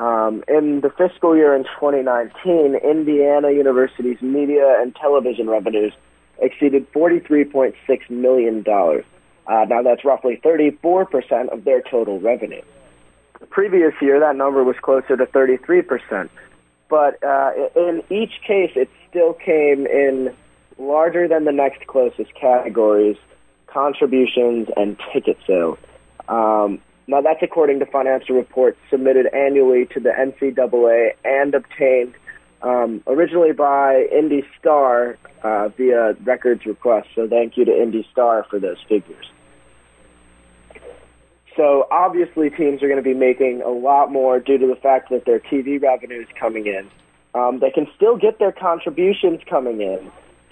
Um, 0.00 0.42
in 0.48 0.80
the 0.80 0.88
fiscal 0.88 1.36
year 1.36 1.54
in 1.54 1.64
2019, 1.64 2.74
Indiana 2.76 3.50
University's 3.50 4.22
media 4.22 4.78
and 4.80 4.96
television 4.96 5.48
revenues 5.50 5.92
exceeded 6.38 6.90
$43.6 6.92 7.74
million. 8.08 8.64
Uh, 8.66 9.64
now, 9.68 9.82
that's 9.82 10.02
roughly 10.02 10.40
34% 10.42 11.50
of 11.50 11.64
their 11.64 11.82
total 11.82 12.18
revenue. 12.18 12.62
The 13.40 13.46
previous 13.46 13.92
year, 14.00 14.18
that 14.20 14.36
number 14.36 14.64
was 14.64 14.76
closer 14.80 15.18
to 15.18 15.26
33%. 15.26 16.30
But 16.88 17.22
uh, 17.22 17.50
in 17.76 18.02
each 18.08 18.40
case, 18.46 18.72
it 18.76 18.88
still 19.10 19.34
came 19.34 19.86
in 19.86 20.34
larger 20.78 21.28
than 21.28 21.44
the 21.44 21.52
next 21.52 21.86
closest 21.86 22.34
categories 22.34 23.18
contributions 23.66 24.68
and 24.78 24.98
ticket 25.12 25.36
sales. 25.46 25.78
Um, 26.26 26.80
now, 27.10 27.20
that's 27.20 27.42
according 27.42 27.80
to 27.80 27.86
financial 27.86 28.36
reports 28.36 28.78
submitted 28.88 29.26
annually 29.34 29.86
to 29.86 30.00
the 30.00 30.10
NCAA 30.10 31.14
and 31.24 31.54
obtained 31.54 32.14
um, 32.62 33.02
originally 33.08 33.52
by 33.52 34.06
Indy 34.12 34.44
Star 34.60 35.18
uh, 35.42 35.70
via 35.70 36.12
records 36.22 36.66
request. 36.66 37.08
So, 37.16 37.26
thank 37.26 37.56
you 37.56 37.64
to 37.64 37.82
Indy 37.82 38.06
Star 38.12 38.46
for 38.48 38.60
those 38.60 38.78
figures. 38.88 39.26
So 41.56 41.88
obviously, 41.90 42.48
teams 42.48 42.80
are 42.80 42.86
going 42.86 43.02
to 43.02 43.02
be 43.02 43.12
making 43.12 43.60
a 43.62 43.70
lot 43.70 44.12
more 44.12 44.38
due 44.38 44.56
to 44.56 44.66
the 44.68 44.76
fact 44.76 45.10
that 45.10 45.24
their 45.24 45.40
TV 45.40 45.82
revenue 45.82 46.20
is 46.20 46.28
coming 46.38 46.66
in. 46.66 46.88
Um, 47.34 47.58
they 47.58 47.70
can 47.70 47.88
still 47.96 48.16
get 48.16 48.38
their 48.38 48.52
contributions 48.52 49.40
coming 49.50 49.80
in. 49.80 50.10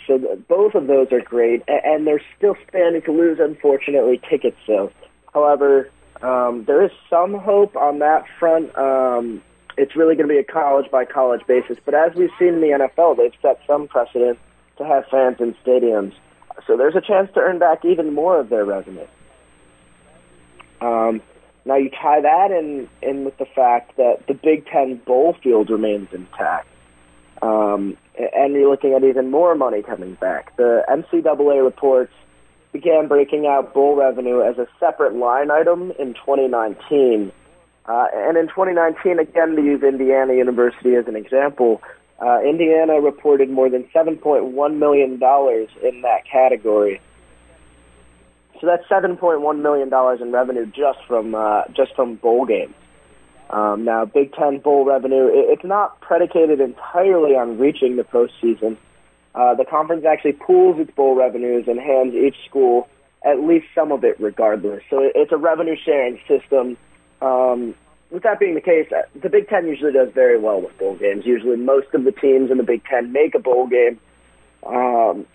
So 0.08 0.18
both 0.48 0.74
of 0.74 0.88
those 0.88 1.12
are 1.12 1.20
great, 1.20 1.62
and 1.68 2.04
they're 2.06 2.20
still 2.36 2.56
standing 2.68 3.02
to 3.02 3.12
lose, 3.12 3.38
unfortunately, 3.40 4.20
ticket 4.28 4.56
sales. 4.66 4.90
However, 5.32 5.88
um, 6.22 6.64
there 6.64 6.82
is 6.84 6.90
some 7.08 7.34
hope 7.34 7.76
on 7.76 8.00
that 8.00 8.24
front. 8.38 8.76
Um, 8.76 9.42
it's 9.76 9.94
really 9.94 10.16
going 10.16 10.28
to 10.28 10.34
be 10.34 10.40
a 10.40 10.44
college 10.44 10.90
by 10.90 11.04
college 11.04 11.46
basis. 11.46 11.78
But 11.84 11.94
as 11.94 12.14
we've 12.14 12.30
seen 12.38 12.54
in 12.54 12.60
the 12.60 12.88
NFL, 12.96 13.16
they've 13.16 13.32
set 13.40 13.60
some 13.66 13.86
precedent 13.86 14.38
to 14.78 14.84
have 14.84 15.06
fans 15.06 15.36
in 15.40 15.54
stadiums. 15.64 16.14
So 16.66 16.76
there's 16.76 16.96
a 16.96 17.00
chance 17.00 17.32
to 17.34 17.40
earn 17.40 17.58
back 17.58 17.84
even 17.84 18.14
more 18.14 18.40
of 18.40 18.48
their 18.48 18.64
revenue. 18.64 19.06
Um, 20.80 21.22
now 21.64 21.76
you 21.76 21.90
tie 21.90 22.20
that 22.20 22.50
in, 22.50 22.88
in 23.02 23.24
with 23.24 23.36
the 23.38 23.46
fact 23.46 23.96
that 23.96 24.26
the 24.26 24.34
Big 24.34 24.66
Ten 24.66 24.96
bowl 24.96 25.36
field 25.42 25.70
remains 25.70 26.08
intact. 26.12 26.66
Um, 27.42 27.96
and 28.18 28.54
you're 28.54 28.70
looking 28.70 28.94
at 28.94 29.04
even 29.04 29.30
more 29.30 29.54
money 29.54 29.82
coming 29.82 30.14
back. 30.14 30.56
The 30.56 30.84
NCAA 30.88 31.62
reports 31.62 32.12
began 32.72 33.08
breaking 33.08 33.46
out 33.46 33.72
bowl 33.74 33.96
revenue 33.96 34.42
as 34.42 34.58
a 34.58 34.66
separate 34.78 35.14
line 35.14 35.50
item 35.50 35.92
in 35.98 36.14
2019. 36.14 37.32
Uh, 37.86 38.06
and 38.12 38.36
in 38.36 38.48
2019, 38.48 39.18
again, 39.18 39.56
to 39.56 39.62
use 39.62 39.82
Indiana 39.82 40.34
University 40.34 40.94
as 40.94 41.06
an 41.06 41.16
example, 41.16 41.80
uh, 42.20 42.40
Indiana 42.42 43.00
reported 43.00 43.48
more 43.48 43.70
than 43.70 43.84
$7.1 43.94 44.78
million 44.78 45.12
in 45.12 46.02
that 46.02 46.26
category. 46.30 47.00
So 48.60 48.66
that's 48.66 48.88
seven 48.88 49.16
point 49.16 49.40
one 49.40 49.62
million 49.62 49.88
dollars 49.88 50.20
in 50.20 50.32
revenue 50.32 50.66
just 50.66 50.98
from 51.06 51.34
uh, 51.34 51.62
just 51.74 51.94
from 51.94 52.16
bowl 52.16 52.44
games. 52.44 52.74
Um, 53.50 53.84
now, 53.84 54.04
Big 54.04 54.32
Ten 54.32 54.58
bowl 54.58 54.84
revenue 54.84 55.26
it, 55.26 55.50
it's 55.50 55.64
not 55.64 56.00
predicated 56.00 56.60
entirely 56.60 57.36
on 57.36 57.58
reaching 57.58 57.96
the 57.96 58.02
postseason. 58.02 58.76
Uh, 59.34 59.54
the 59.54 59.64
conference 59.64 60.04
actually 60.04 60.32
pools 60.32 60.78
its 60.80 60.90
bowl 60.92 61.14
revenues 61.14 61.68
and 61.68 61.78
hands 61.78 62.14
each 62.14 62.36
school 62.46 62.88
at 63.24 63.40
least 63.40 63.66
some 63.74 63.92
of 63.92 64.04
it, 64.04 64.18
regardless. 64.20 64.82
So 64.90 65.10
it's 65.14 65.32
a 65.32 65.36
revenue 65.36 65.76
sharing 65.76 66.20
system. 66.28 66.76
Um, 67.20 67.74
with 68.10 68.22
that 68.22 68.38
being 68.38 68.54
the 68.54 68.60
case, 68.60 68.90
uh, 68.92 69.02
the 69.20 69.28
Big 69.28 69.48
Ten 69.48 69.66
usually 69.66 69.92
does 69.92 70.10
very 70.12 70.38
well 70.38 70.60
with 70.60 70.76
bowl 70.78 70.96
games. 70.96 71.26
Usually, 71.26 71.56
most 71.56 71.92
of 71.94 72.04
the 72.04 72.12
teams 72.12 72.50
in 72.50 72.56
the 72.56 72.62
Big 72.62 72.84
Ten 72.84 73.12
make 73.12 73.34
a 73.34 73.38
bowl 73.38 73.66
game. 73.66 73.98
Um, 74.64 75.26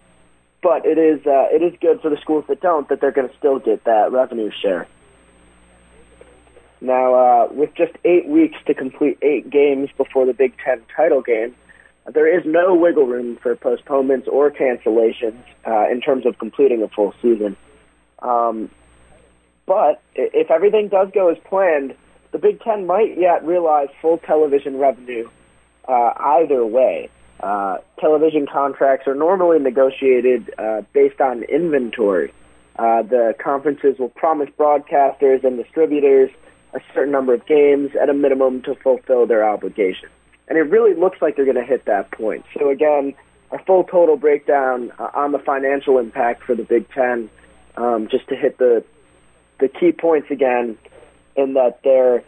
but 0.62 0.86
it 0.86 0.98
is 0.98 1.26
uh, 1.28 1.48
it 1.52 1.62
is 1.62 1.74
good 1.82 2.02
for 2.02 2.10
the 2.10 2.18
schools 2.18 2.46
that 2.48 2.62
don't 2.62 2.88
that 2.90 3.02
they're 3.02 3.12
going 3.12 3.30
to 3.30 3.38
still 3.38 3.60
get 3.60 3.84
that 3.84 4.12
revenue 4.12 4.50
share. 4.50 4.88
Now, 6.80 7.14
uh, 7.14 7.48
with 7.52 7.74
just 7.76 7.94
eight 8.04 8.28
weeks 8.28 8.58
to 8.66 8.74
complete 8.74 9.18
eight 9.22 9.50
games 9.50 9.90
before 9.96 10.26
the 10.26 10.34
Big 10.34 10.58
Ten 10.58 10.82
title 10.96 11.22
game, 11.22 11.56
there 12.12 12.28
is 12.28 12.46
no 12.46 12.76
wiggle 12.76 13.06
room 13.06 13.38
for 13.42 13.56
postponements 13.56 14.28
or 14.28 14.52
cancellations 14.52 15.42
uh, 15.66 15.90
in 15.90 16.02
terms 16.02 16.26
of 16.26 16.38
completing 16.38 16.84
a 16.84 16.88
full 16.90 17.14
season. 17.22 17.56
Um, 18.20 18.70
but 19.66 20.02
if 20.16 20.52
everything 20.52 20.90
does 20.90 21.10
go 21.14 21.30
as 21.30 21.38
planned, 21.46 21.96
the 22.32 22.38
Big 22.38 22.62
Ten 22.62 22.86
might 22.86 23.18
yet 23.18 23.46
realize 23.46 23.88
full 24.02 24.18
television 24.18 24.78
revenue 24.78 25.30
uh, 25.88 26.14
either 26.20 26.66
way. 26.66 27.10
Uh, 27.40 27.78
television 28.00 28.48
contracts 28.52 29.08
are 29.08 29.16
normally 29.16 29.60
negotiated 29.60 30.54
uh, 30.58 30.82
based 30.94 31.22
on 31.22 31.44
inventory. 31.44 32.34
Uh, 32.78 33.04
the 33.04 33.36
conferences 33.42 33.98
will 34.00 34.10
promise 34.10 34.50
broadcasters 34.58 35.44
and 35.44 35.58
distributors 35.58 36.30
a 36.74 36.80
certain 36.94 37.12
number 37.12 37.34
of 37.34 37.46
games 37.46 37.92
at 38.02 38.10
a 38.10 38.14
minimum 38.14 38.62
to 38.64 38.76
fulfill 38.76 39.28
their 39.28 39.48
obligation. 39.48 40.10
And 40.48 40.58
it 40.58 40.64
really 40.64 40.94
looks 40.94 41.22
like 41.22 41.36
they're 41.36 41.46
going 41.46 41.58
to 41.58 41.64
hit 41.64 41.86
that 41.86 42.12
point. 42.12 42.46
So, 42.58 42.70
again, 42.70 43.14
a 43.52 43.60
full 43.64 43.84
total 43.84 44.18
breakdown 44.18 44.92
uh, 45.00 45.10
on 45.14 45.32
the 45.32 45.40
financial 45.40 46.00
impact 46.00 46.44
for 46.44 46.56
the 46.56 46.64
Big 46.64 46.90
Ten, 46.92 47.30
um, 47.78 48.08
just 48.10 48.28
to 48.30 48.36
hit 48.36 48.58
the, 48.58 48.84
the 49.60 49.68
key 49.68 49.92
points 49.92 50.30
again, 50.32 50.78
in 51.36 51.54
that 51.54 51.80
they're 51.84 52.24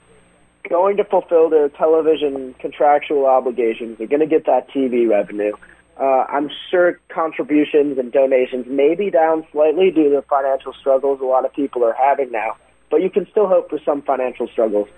going 0.69 0.97
to 0.97 1.03
fulfill 1.03 1.49
their 1.49 1.69
television 1.69 2.55
contractual 2.59 3.25
obligations. 3.25 3.97
They're 3.97 4.07
going 4.07 4.21
to 4.21 4.27
get 4.27 4.45
that 4.45 4.69
TV 4.69 5.09
revenue. 5.09 5.53
Uh, 5.99 6.25
I'm 6.27 6.49
sure 6.69 6.99
contributions 7.07 7.97
and 7.97 8.11
donations 8.11 8.65
may 8.67 8.95
be 8.95 9.09
down 9.09 9.47
slightly 9.51 9.91
due 9.91 10.09
to 10.09 10.15
the 10.17 10.21
financial 10.23 10.73
struggles 10.73 11.21
a 11.21 11.25
lot 11.25 11.45
of 11.45 11.53
people 11.53 11.85
are 11.85 11.95
having 11.95 12.31
now, 12.31 12.57
but 12.91 13.01
you 13.01 13.09
can 13.09 13.25
still 13.31 13.47
hope 13.47 13.69
for 13.69 13.79
some 13.85 14.01
financial 14.01 14.47
struggles, 14.47 14.89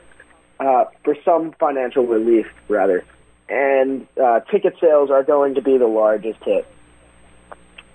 uh, 0.60 0.86
for 1.04 1.16
some 1.24 1.54
financial 1.60 2.06
relief, 2.06 2.48
rather. 2.68 3.04
And 3.50 4.08
uh, 4.22 4.42
ticket 4.52 4.76
sales 4.82 5.10
are 5.10 5.24
going 5.24 5.56
to 5.56 5.62
be 5.62 5.78
the 5.78 5.88
largest 5.88 6.44
hit. 6.44 6.68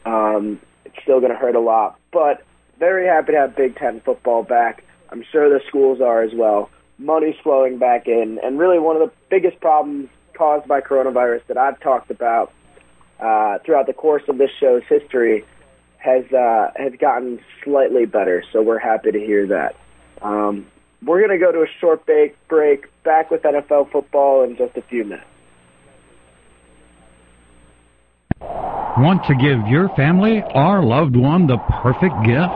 Um, 0.05 0.61
it's 0.85 0.97
still 1.03 1.21
going 1.21 1.33
to 1.33 1.39
hurt 1.39 1.55
a 1.55 1.61
lot, 1.61 1.99
but 2.11 2.45
very 2.79 3.07
happy 3.07 3.33
to 3.33 3.39
have 3.39 3.57
Big 3.57 3.77
Ten 3.77 4.01
football 4.01 4.43
back. 4.43 4.85
I'm 5.11 5.25
sure 5.31 5.49
the 5.51 5.65
schools 5.69 6.01
are 6.01 6.23
as 6.23 6.33
well 6.35 6.71
money's 7.03 7.37
flowing 7.43 7.79
back 7.79 8.07
in. 8.07 8.39
And 8.43 8.59
really, 8.59 8.79
one 8.79 8.97
of 8.97 9.09
the 9.09 9.15
biggest 9.29 9.61
problems 9.61 10.09
caused 10.35 10.67
by 10.67 10.81
coronavirus 10.81 11.47
that 11.49 11.59
I've 11.59 11.79
talked 11.81 12.11
about 12.11 12.53
uh, 13.21 13.59
throughout 13.65 13.87
the 13.87 13.93
course 13.93 14.23
of 14.29 14.39
this 14.39 14.51
show's 14.59 14.83
history 14.89 15.45
has 15.99 16.25
uh, 16.33 16.71
has 16.77 16.93
gotten 16.99 17.41
slightly 17.63 18.07
better. 18.07 18.43
So 18.53 18.63
we're 18.63 18.79
happy 18.79 19.13
to 19.13 19.19
hear 19.19 19.47
that. 19.49 19.77
Um, 20.21 20.67
we're 21.05 21.27
going 21.27 21.39
to 21.39 21.45
go 21.45 21.53
to 21.53 21.63
a 21.63 21.67
short 21.81 22.07
break. 22.07 22.37
Break 22.49 22.87
back 23.03 23.31
with 23.31 23.43
NFL 23.43 23.91
football 23.91 24.45
in 24.45 24.57
just 24.57 24.77
a 24.77 24.83
few 24.83 25.05
minutes. 25.05 25.27
Want 28.41 29.25
to 29.25 29.35
give 29.35 29.67
your 29.69 29.89
family 29.97 30.43
or 30.55 30.85
loved 30.85 31.17
one 31.17 31.47
the 31.47 31.57
perfect 31.57 32.15
gift? 32.27 32.53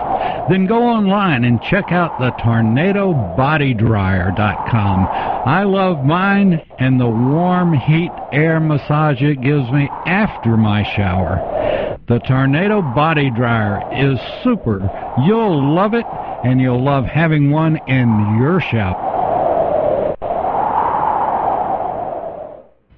Then 0.50 0.66
go 0.66 0.82
online 0.82 1.44
and 1.44 1.62
check 1.62 1.92
out 1.92 2.18
the 2.20 2.30
tornadobodydryer.com. 2.42 5.08
I 5.46 5.62
love 5.64 6.04
mine 6.04 6.60
and 6.78 7.00
the 7.00 7.08
warm 7.08 7.72
heat 7.72 8.10
air 8.32 8.60
massage 8.60 9.22
it 9.22 9.40
gives 9.40 9.72
me 9.72 9.88
after 10.04 10.58
my 10.58 10.82
shower. 10.94 11.96
The 12.06 12.18
Tornado 12.20 12.82
Body 12.82 13.30
Dryer 13.30 13.80
is 13.94 14.20
super. 14.44 14.90
You'll 15.26 15.74
love 15.74 15.94
it 15.94 16.04
and 16.46 16.60
you'll 16.60 16.82
love 16.82 17.04
having 17.04 17.50
one 17.50 17.76
in 17.88 18.38
your 18.38 18.60
shop. 18.60 18.96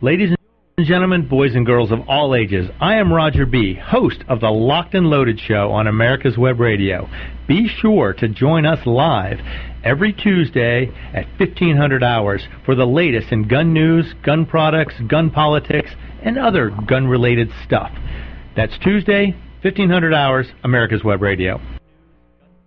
Ladies 0.02 0.34
and 0.76 0.86
Gentlemen, 0.86 1.26
boys 1.26 1.54
and 1.54 1.64
girls 1.64 1.90
of 1.90 2.06
all 2.10 2.34
ages, 2.34 2.68
I 2.78 2.96
am 2.96 3.10
Roger 3.10 3.46
B., 3.46 3.74
host 3.74 4.22
of 4.28 4.40
the 4.40 4.50
Locked 4.50 4.94
and 4.94 5.06
Loaded 5.08 5.40
Show 5.40 5.70
on 5.70 5.86
America's 5.86 6.36
Web 6.36 6.60
Radio. 6.60 7.08
Be 7.46 7.68
sure 7.68 8.12
to 8.12 8.28
join 8.28 8.66
us 8.66 8.84
live 8.86 9.40
every 9.82 10.12
Tuesday 10.12 10.92
at 11.14 11.26
1500 11.38 12.04
hours 12.04 12.46
for 12.66 12.74
the 12.74 12.86
latest 12.86 13.32
in 13.32 13.48
gun 13.48 13.72
news, 13.72 14.14
gun 14.22 14.44
products, 14.44 14.94
gun 15.08 15.30
politics, 15.30 15.90
and 16.22 16.38
other 16.38 16.68
gun 16.86 17.08
related 17.08 17.50
stuff. 17.64 17.90
That's 18.54 18.76
Tuesday, 18.78 19.34
1500 19.62 20.12
hours, 20.12 20.48
America's 20.62 21.02
Web 21.02 21.22
Radio. 21.22 21.77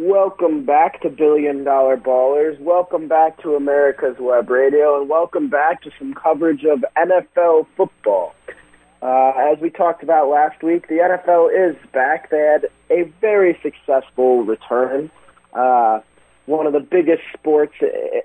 Welcome 0.00 0.64
back 0.64 1.00
to 1.02 1.10
Billion 1.10 1.64
Dollar 1.64 1.96
Ballers. 1.96 2.56
Welcome 2.60 3.08
back 3.08 3.42
to 3.42 3.56
America's 3.56 4.16
Web 4.20 4.48
Radio, 4.48 5.00
and 5.00 5.10
welcome 5.10 5.48
back 5.48 5.82
to 5.82 5.90
some 5.98 6.14
coverage 6.14 6.62
of 6.64 6.84
NFL 6.96 7.66
football. 7.76 8.32
Uh, 9.02 9.32
as 9.36 9.58
we 9.58 9.70
talked 9.70 10.04
about 10.04 10.28
last 10.28 10.62
week, 10.62 10.86
the 10.86 10.98
NFL 10.98 11.50
is 11.50 11.76
back. 11.90 12.30
They 12.30 12.38
had 12.38 12.68
a 12.92 13.10
very 13.20 13.58
successful 13.60 14.44
return. 14.44 15.10
Uh, 15.52 15.98
one 16.46 16.68
of 16.68 16.74
the 16.74 16.80
biggest 16.80 17.24
sports, 17.36 17.74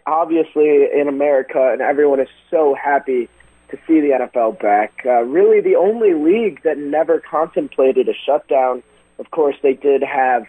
obviously, 0.06 0.88
in 0.94 1.08
America, 1.08 1.72
and 1.72 1.82
everyone 1.82 2.20
is 2.20 2.30
so 2.52 2.76
happy 2.76 3.28
to 3.70 3.78
see 3.88 4.00
the 4.00 4.10
NFL 4.10 4.62
back. 4.62 5.02
Uh, 5.04 5.24
really, 5.24 5.60
the 5.60 5.76
only 5.76 6.14
league 6.14 6.62
that 6.62 6.78
never 6.78 7.20
contemplated 7.20 8.08
a 8.10 8.14
shutdown. 8.14 8.84
Of 9.18 9.32
course, 9.32 9.56
they 9.64 9.74
did 9.74 10.04
have 10.04 10.46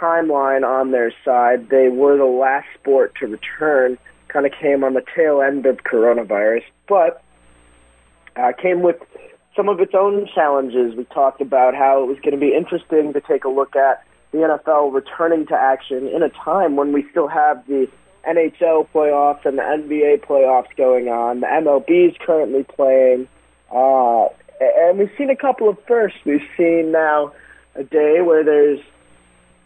timeline 0.00 0.64
on 0.64 0.90
their 0.90 1.12
side. 1.24 1.68
They 1.68 1.88
were 1.88 2.16
the 2.16 2.24
last 2.24 2.66
sport 2.78 3.14
to 3.20 3.26
return, 3.26 3.98
kind 4.28 4.46
of 4.46 4.52
came 4.52 4.84
on 4.84 4.94
the 4.94 5.04
tail 5.14 5.42
end 5.42 5.66
of 5.66 5.78
coronavirus, 5.78 6.64
but 6.88 7.22
uh, 8.36 8.52
came 8.60 8.82
with 8.82 8.96
some 9.56 9.68
of 9.68 9.80
its 9.80 9.92
own 9.94 10.28
challenges. 10.34 10.94
We 10.94 11.04
talked 11.04 11.40
about 11.40 11.74
how 11.74 12.02
it 12.02 12.06
was 12.06 12.18
going 12.18 12.32
to 12.32 12.40
be 12.40 12.54
interesting 12.54 13.12
to 13.12 13.20
take 13.20 13.44
a 13.44 13.48
look 13.48 13.76
at 13.76 14.04
the 14.32 14.38
NFL 14.38 14.94
returning 14.94 15.46
to 15.48 15.54
action 15.54 16.06
in 16.08 16.22
a 16.22 16.28
time 16.28 16.76
when 16.76 16.92
we 16.92 17.04
still 17.10 17.28
have 17.28 17.66
the 17.66 17.88
NHL 18.26 18.88
playoffs 18.94 19.44
and 19.44 19.58
the 19.58 19.62
NBA 19.62 20.24
playoffs 20.24 20.74
going 20.76 21.08
on. 21.08 21.40
The 21.40 21.46
MLB 21.46 22.10
is 22.10 22.16
currently 22.24 22.64
playing. 22.64 23.28
Uh, 23.72 24.26
and 24.60 24.98
we've 24.98 25.10
seen 25.16 25.30
a 25.30 25.36
couple 25.36 25.68
of 25.68 25.78
firsts. 25.86 26.18
We've 26.24 26.46
seen 26.56 26.92
now 26.92 27.32
a 27.74 27.84
day 27.84 28.20
where 28.20 28.44
there's 28.44 28.80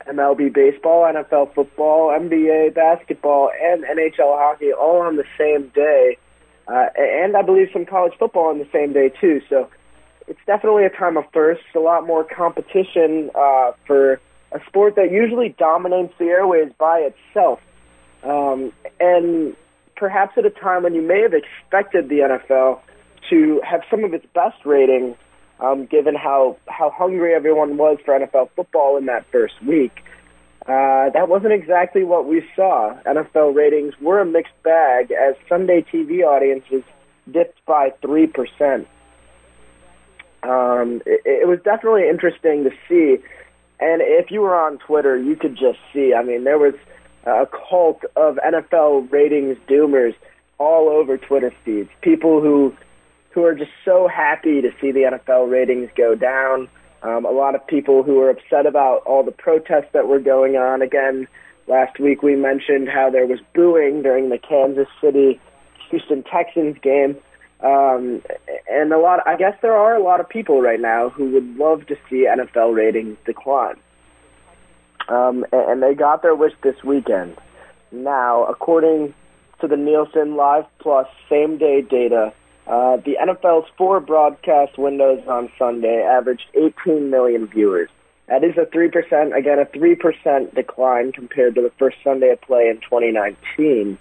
MLB 0.09 0.53
baseball, 0.53 1.05
NFL 1.05 1.55
football, 1.55 2.09
NBA 2.09 2.75
basketball, 2.75 3.51
and 3.63 3.85
NHL 3.85 4.39
hockey 4.39 4.73
all 4.73 5.01
on 5.01 5.17
the 5.17 5.25
same 5.39 5.69
day. 5.69 6.19
Uh, 6.67 6.87
and 6.97 7.37
I 7.37 7.43
believe 7.43 7.69
some 7.73 7.85
college 7.85 8.15
football 8.19 8.47
on 8.49 8.59
the 8.59 8.69
same 8.73 8.93
day, 8.93 9.11
too. 9.21 9.43
So 9.49 9.69
it's 10.27 10.41
definitely 10.47 10.85
a 10.85 10.91
time 10.91 11.17
of 11.17 11.25
firsts, 11.33 11.65
a 11.75 11.79
lot 11.79 12.07
more 12.07 12.25
competition 12.25 13.31
uh, 13.35 13.73
for 13.87 14.21
a 14.53 14.61
sport 14.67 14.97
that 14.97 15.11
usually 15.11 15.51
dominates 15.51 16.15
the 16.19 16.27
airways 16.27 16.73
by 16.79 17.11
itself. 17.11 17.61
Um, 18.23 18.73
and 19.01 19.55
perhaps 19.97 20.39
at 20.39 20.47
a 20.47 20.51
time 20.51 20.83
when 20.83 20.95
you 20.95 21.03
may 21.03 21.21
have 21.23 21.35
expected 21.35 22.09
the 22.09 22.21
NFL 22.21 22.81
to 23.31 23.61
have 23.65 23.83
some 23.91 24.05
of 24.05 24.15
its 24.15 24.27
best 24.35 24.65
ratings, 24.65 25.17
um, 25.61 25.87
given 25.87 26.15
how, 26.15 26.57
how 26.67 26.91
hungry 26.91 27.35
everyone 27.35 27.77
was 27.77 27.99
for 28.05 28.19
NFL 28.19 28.51
football 28.57 28.97
in 28.97 29.07
that 29.07 29.27
first 29.31 29.55
week. 29.63 29.93
Uh, 30.67 31.11
that 31.11 31.29
wasn't 31.29 31.53
exactly 31.53 32.05
what 32.05 32.27
we 32.27 32.43
saw. 32.57 32.95
NFL 33.05 33.55
ratings 33.55 33.95
were 34.01 34.21
a 34.21 34.25
mixed 34.25 34.61
bag 34.63 35.13
as 35.13 35.35
Sunday 35.49 35.83
TV 35.83 36.25
audiences 36.25 36.83
dipped 37.31 37.65
by 37.67 37.91
3% 38.03 38.87
um, 40.45 41.01
it, 41.07 41.23
it 41.25 41.49
was 41.49 41.59
definitely 41.65 42.09
interesting 42.09 42.65
to 42.65 42.71
see. 42.89 43.23
And 43.81 44.03
if 44.03 44.31
you 44.31 44.41
were 44.41 44.55
on 44.55 44.79
Twitter, 44.79 45.17
you 45.17 45.37
could 45.37 45.57
just 45.57 45.79
see. 45.93 46.15
I 46.15 46.23
mean, 46.23 46.45
there 46.45 46.59
was 46.59 46.75
a 47.25 47.47
cult 47.47 48.05
of 48.17 48.37
NFL 48.37 49.11
ratings 49.11 49.57
doomers 49.69 50.15
all 50.59 50.89
over 50.89 51.17
Twitter 51.17 51.53
feeds. 51.65 51.91
People 52.03 52.41
who 52.41 52.75
who 53.35 53.45
are 53.45 53.55
just 53.55 53.73
so 53.85 54.07
happy 54.07 54.63
to 54.63 54.71
see 54.81 54.93
the 54.93 55.01
NFL 55.01 55.51
ratings 55.51 55.91
go 55.97 56.15
down. 56.15 56.69
Um, 57.03 57.25
a 57.25 57.31
lot 57.31 57.57
of 57.57 57.67
people 57.67 58.05
who 58.05 58.21
are 58.21 58.31
upset 58.31 58.65
about 58.65 59.03
all 59.07 59.25
the 59.25 59.33
protests 59.33 59.93
that 59.93 60.07
were 60.07 60.21
going 60.21 60.57
on. 60.57 60.83
Again, 60.83 61.27
last 61.67 61.99
week 61.99 62.23
we 62.23 62.37
mentioned 62.37 62.89
how 62.89 63.11
there 63.11 63.27
was 63.27 63.41
booing 63.53 64.03
during 64.03 64.29
the 64.29 64.39
Kansas 64.39 64.87
City 65.01 65.41
Houston 65.91 66.23
Texans 66.23 66.77
game. 66.81 67.17
Um, 67.61 68.23
and 68.71 68.93
a 68.93 68.99
lot, 68.99 69.27
I 69.27 69.37
guess 69.37 69.57
there 69.63 69.75
are 69.75 69.97
a 69.97 70.03
lot 70.03 70.21
of 70.21 70.29
people 70.29 70.63
right 70.63 70.81
now 70.81 71.09
who 71.09 71.31
would 71.31 71.57
love 71.57 71.87
to 71.89 71.97
see 72.09 72.27
NFL 72.27 72.75
ratings 72.75 73.17
decline. 73.27 73.77
Um, 75.09 75.45
and 75.53 75.83
they 75.83 75.95
got 75.95 76.23
their 76.23 76.35
wish 76.35 76.53
this 76.63 76.83
weekend. 76.85 77.37
Now, 77.91 78.45
according 78.45 79.13
to 79.61 79.67
the 79.67 79.77
Nielsen 79.77 80.37
Live 80.37 80.65
Plus 80.79 81.07
same 81.29 81.59
day 81.59 81.83
data, 81.83 82.33
uh, 82.67 82.97
the 82.97 83.17
NFL's 83.21 83.69
four 83.77 84.01
broadcast 84.01 84.79
windows 84.79 85.23
on 85.29 85.51
Sunday 85.59 86.03
averaged 86.03 86.47
18 86.55 87.11
million 87.11 87.47
viewers. 87.47 87.91
That 88.27 88.43
is 88.43 88.57
a 88.57 88.65
3%, 88.65 89.37
again, 89.37 89.59
a 89.59 89.67
3% 89.67 90.55
decline 90.55 91.13
compared 91.13 91.55
to 91.57 91.61
the 91.61 91.71
first 91.79 91.99
Sunday 92.03 92.31
of 92.31 92.41
play 92.41 92.69
in 92.69 92.77
2019 92.81 93.99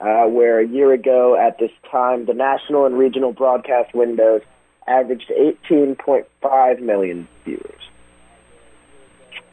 uh, 0.00 0.24
where 0.26 0.60
a 0.60 0.66
year 0.66 0.92
ago 0.92 1.36
at 1.36 1.58
this 1.58 1.70
time, 1.90 2.26
the 2.26 2.34
national 2.34 2.86
and 2.86 2.98
regional 2.98 3.32
broadcast 3.32 3.94
windows 3.94 4.42
averaged 4.86 5.30
18.5 5.70 6.80
million 6.80 7.26
viewers. 7.44 7.82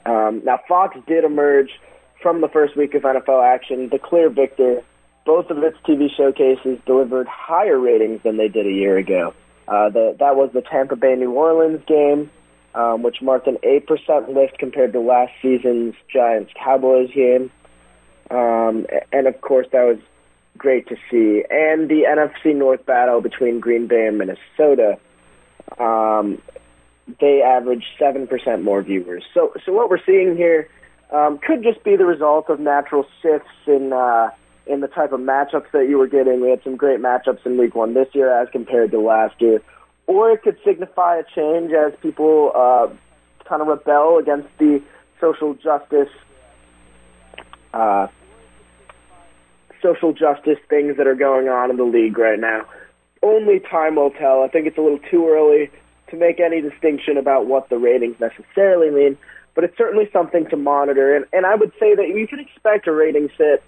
Um, 0.05 0.41
now, 0.43 0.59
Fox 0.67 0.97
did 1.07 1.23
emerge 1.23 1.69
from 2.21 2.41
the 2.41 2.49
first 2.49 2.75
week 2.75 2.93
of 2.93 3.03
NFL 3.03 3.43
action, 3.43 3.89
the 3.89 3.99
clear 3.99 4.29
victor. 4.29 4.83
Both 5.25 5.49
of 5.49 5.57
its 5.63 5.77
TV 5.87 6.09
showcases 6.15 6.79
delivered 6.85 7.27
higher 7.27 7.79
ratings 7.79 8.21
than 8.23 8.37
they 8.37 8.49
did 8.49 8.65
a 8.65 8.71
year 8.71 8.97
ago. 8.97 9.33
Uh, 9.67 9.89
the, 9.89 10.15
that 10.19 10.35
was 10.35 10.51
the 10.53 10.61
Tampa 10.61 10.95
Bay 10.95 11.15
New 11.15 11.31
Orleans 11.31 11.81
game, 11.87 12.29
um, 12.75 13.03
which 13.03 13.21
marked 13.21 13.47
an 13.47 13.57
8% 13.63 14.33
lift 14.33 14.57
compared 14.57 14.91
to 14.93 14.99
last 14.99 15.31
season's 15.41 15.95
Giants 16.11 16.51
Cowboys 16.61 17.09
game. 17.13 17.51
Um, 18.29 18.85
and 19.11 19.27
of 19.27 19.39
course, 19.41 19.67
that 19.71 19.83
was 19.83 19.97
great 20.57 20.87
to 20.87 20.95
see. 21.09 21.43
And 21.49 21.89
the 21.89 22.03
NFC 22.07 22.55
North 22.55 22.85
battle 22.85 23.21
between 23.21 23.59
Green 23.59 23.87
Bay 23.87 24.07
and 24.07 24.17
Minnesota, 24.17 24.97
um, 25.77 26.41
they 27.19 27.41
averaged 27.41 27.85
seven 27.99 28.27
percent 28.27 28.63
more 28.63 28.81
viewers. 28.81 29.23
So, 29.33 29.53
so 29.65 29.71
what 29.71 29.89
we're 29.89 30.03
seeing 30.05 30.35
here 30.35 30.69
um, 31.11 31.37
could 31.37 31.63
just 31.63 31.83
be 31.83 31.95
the 31.95 32.05
result 32.05 32.49
of 32.49 32.59
natural 32.59 33.05
shifts 33.21 33.49
in 33.67 33.93
uh, 33.93 34.29
in 34.65 34.79
the 34.79 34.87
type 34.87 35.11
of 35.11 35.19
matchups 35.19 35.71
that 35.71 35.87
you 35.89 35.97
were 35.97 36.07
getting. 36.07 36.41
We 36.41 36.49
had 36.49 36.63
some 36.63 36.75
great 36.75 36.99
matchups 36.99 37.45
in 37.45 37.57
Week 37.57 37.75
One 37.75 37.93
this 37.93 38.07
year 38.13 38.31
as 38.41 38.49
compared 38.49 38.91
to 38.91 38.99
last 38.99 39.41
year, 39.41 39.61
or 40.07 40.31
it 40.31 40.41
could 40.41 40.57
signify 40.63 41.17
a 41.17 41.23
change 41.35 41.71
as 41.71 41.93
people 42.01 42.51
uh, 42.55 42.87
kind 43.45 43.61
of 43.61 43.67
rebel 43.67 44.17
against 44.17 44.49
the 44.57 44.81
social 45.19 45.53
justice. 45.53 46.09
Uh, 47.73 48.07
social 49.81 50.13
justice 50.13 50.57
things 50.69 50.95
that 50.97 51.07
are 51.07 51.15
going 51.15 51.49
on 51.49 51.69
in 51.69 51.77
the 51.77 51.83
league 51.83 52.17
right 52.17 52.39
now. 52.39 52.65
Only 53.21 53.59
time 53.59 53.95
will 53.95 54.11
tell. 54.11 54.43
I 54.43 54.47
think 54.47 54.65
it's 54.65 54.77
a 54.77 54.81
little 54.81 54.99
too 55.11 55.27
early 55.27 55.69
to 56.09 56.15
make 56.15 56.39
any 56.39 56.61
distinction 56.61 57.17
about 57.17 57.47
what 57.47 57.69
the 57.69 57.77
ratings 57.77 58.15
necessarily 58.19 58.89
mean, 58.89 59.17
but 59.55 59.63
it's 59.63 59.77
certainly 59.77 60.09
something 60.13 60.47
to 60.49 60.55
monitor. 60.55 61.15
And, 61.15 61.25
and 61.33 61.45
I 61.45 61.55
would 61.55 61.71
say 61.79 61.95
that 61.95 62.07
you 62.07 62.27
can 62.27 62.39
expect 62.39 62.87
a 62.87 62.91
ratings 62.91 63.31
hit 63.37 63.63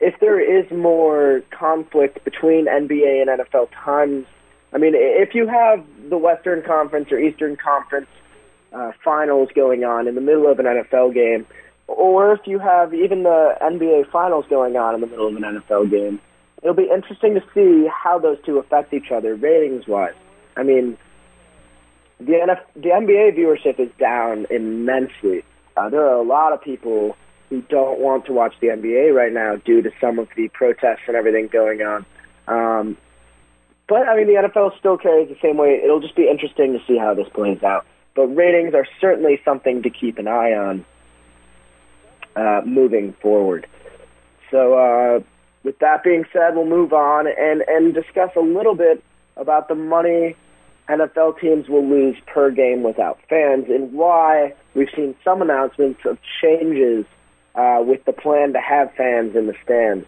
if 0.00 0.18
there 0.20 0.40
is 0.40 0.70
more 0.70 1.42
conflict 1.50 2.22
between 2.24 2.66
NBA 2.66 3.22
and 3.22 3.40
NFL 3.40 3.68
times. 3.72 4.26
I 4.72 4.78
mean, 4.78 4.92
if 4.94 5.34
you 5.34 5.46
have 5.46 5.84
the 6.10 6.18
Western 6.18 6.62
Conference 6.62 7.10
or 7.10 7.18
Eastern 7.18 7.56
Conference 7.56 8.08
uh, 8.72 8.92
finals 9.04 9.48
going 9.54 9.84
on 9.84 10.06
in 10.06 10.14
the 10.14 10.20
middle 10.20 10.50
of 10.50 10.58
an 10.58 10.66
NFL 10.66 11.14
game, 11.14 11.46
or 11.86 12.32
if 12.32 12.40
you 12.46 12.58
have 12.58 12.92
even 12.92 13.22
the 13.22 13.54
NBA 13.62 14.10
Finals 14.10 14.44
going 14.50 14.76
on 14.76 14.94
in 14.94 15.00
the 15.00 15.06
middle 15.06 15.28
of 15.28 15.36
an 15.36 15.42
NFL 15.42 15.90
game, 15.90 16.20
it'll 16.62 16.74
be 16.74 16.90
interesting 16.92 17.34
to 17.34 17.42
see 17.54 17.88
how 17.88 18.18
those 18.18 18.38
two 18.44 18.58
affect 18.58 18.92
each 18.92 19.10
other 19.10 19.34
ratings 19.34 19.86
wise. 19.86 20.14
I 20.56 20.62
mean, 20.62 20.98
the 22.18 22.32
NF, 22.32 22.60
the 22.74 22.88
NBA 22.88 23.38
viewership 23.38 23.78
is 23.78 23.90
down 23.98 24.46
immensely. 24.50 25.44
Uh, 25.76 25.90
there 25.90 26.04
are 26.06 26.16
a 26.16 26.22
lot 26.22 26.52
of 26.52 26.62
people 26.62 27.16
who 27.48 27.62
don't 27.62 28.00
want 28.00 28.26
to 28.26 28.32
watch 28.32 28.54
the 28.60 28.68
NBA 28.68 29.14
right 29.14 29.32
now 29.32 29.56
due 29.56 29.82
to 29.82 29.90
some 30.00 30.18
of 30.18 30.28
the 30.36 30.48
protests 30.48 31.02
and 31.06 31.16
everything 31.16 31.48
going 31.48 31.82
on. 31.82 32.06
Um, 32.48 32.96
but 33.88 34.08
I 34.08 34.16
mean, 34.16 34.26
the 34.26 34.48
NFL 34.48 34.78
still 34.78 34.98
carries 34.98 35.28
the 35.28 35.36
same 35.40 35.56
way. 35.56 35.80
It'll 35.82 36.00
just 36.00 36.16
be 36.16 36.28
interesting 36.28 36.72
to 36.72 36.84
see 36.86 36.98
how 36.98 37.14
this 37.14 37.28
plays 37.28 37.62
out. 37.62 37.86
But 38.14 38.26
ratings 38.28 38.74
are 38.74 38.86
certainly 39.00 39.40
something 39.44 39.82
to 39.82 39.90
keep 39.90 40.18
an 40.18 40.26
eye 40.26 40.52
on 40.52 40.84
uh, 42.34 42.62
moving 42.64 43.12
forward. 43.14 43.66
So, 44.50 44.74
uh, 44.74 45.20
with 45.62 45.78
that 45.80 46.02
being 46.02 46.24
said, 46.32 46.54
we'll 46.54 46.66
move 46.66 46.92
on 46.92 47.26
and 47.26 47.62
and 47.66 47.92
discuss 47.92 48.30
a 48.36 48.40
little 48.40 48.74
bit 48.74 49.02
about 49.36 49.68
the 49.68 49.74
money 49.74 50.36
NFL 50.88 51.40
teams 51.40 51.68
will 51.68 51.86
lose 51.86 52.16
per 52.26 52.50
game 52.50 52.82
without 52.82 53.18
fans 53.28 53.66
and 53.68 53.92
why 53.92 54.54
we've 54.74 54.88
seen 54.94 55.16
some 55.24 55.42
announcements 55.42 56.00
of 56.04 56.18
changes 56.40 57.04
uh, 57.56 57.82
with 57.82 58.04
the 58.04 58.12
plan 58.12 58.52
to 58.52 58.60
have 58.60 58.92
fans 58.94 59.34
in 59.34 59.46
the 59.46 59.54
stands. 59.64 60.06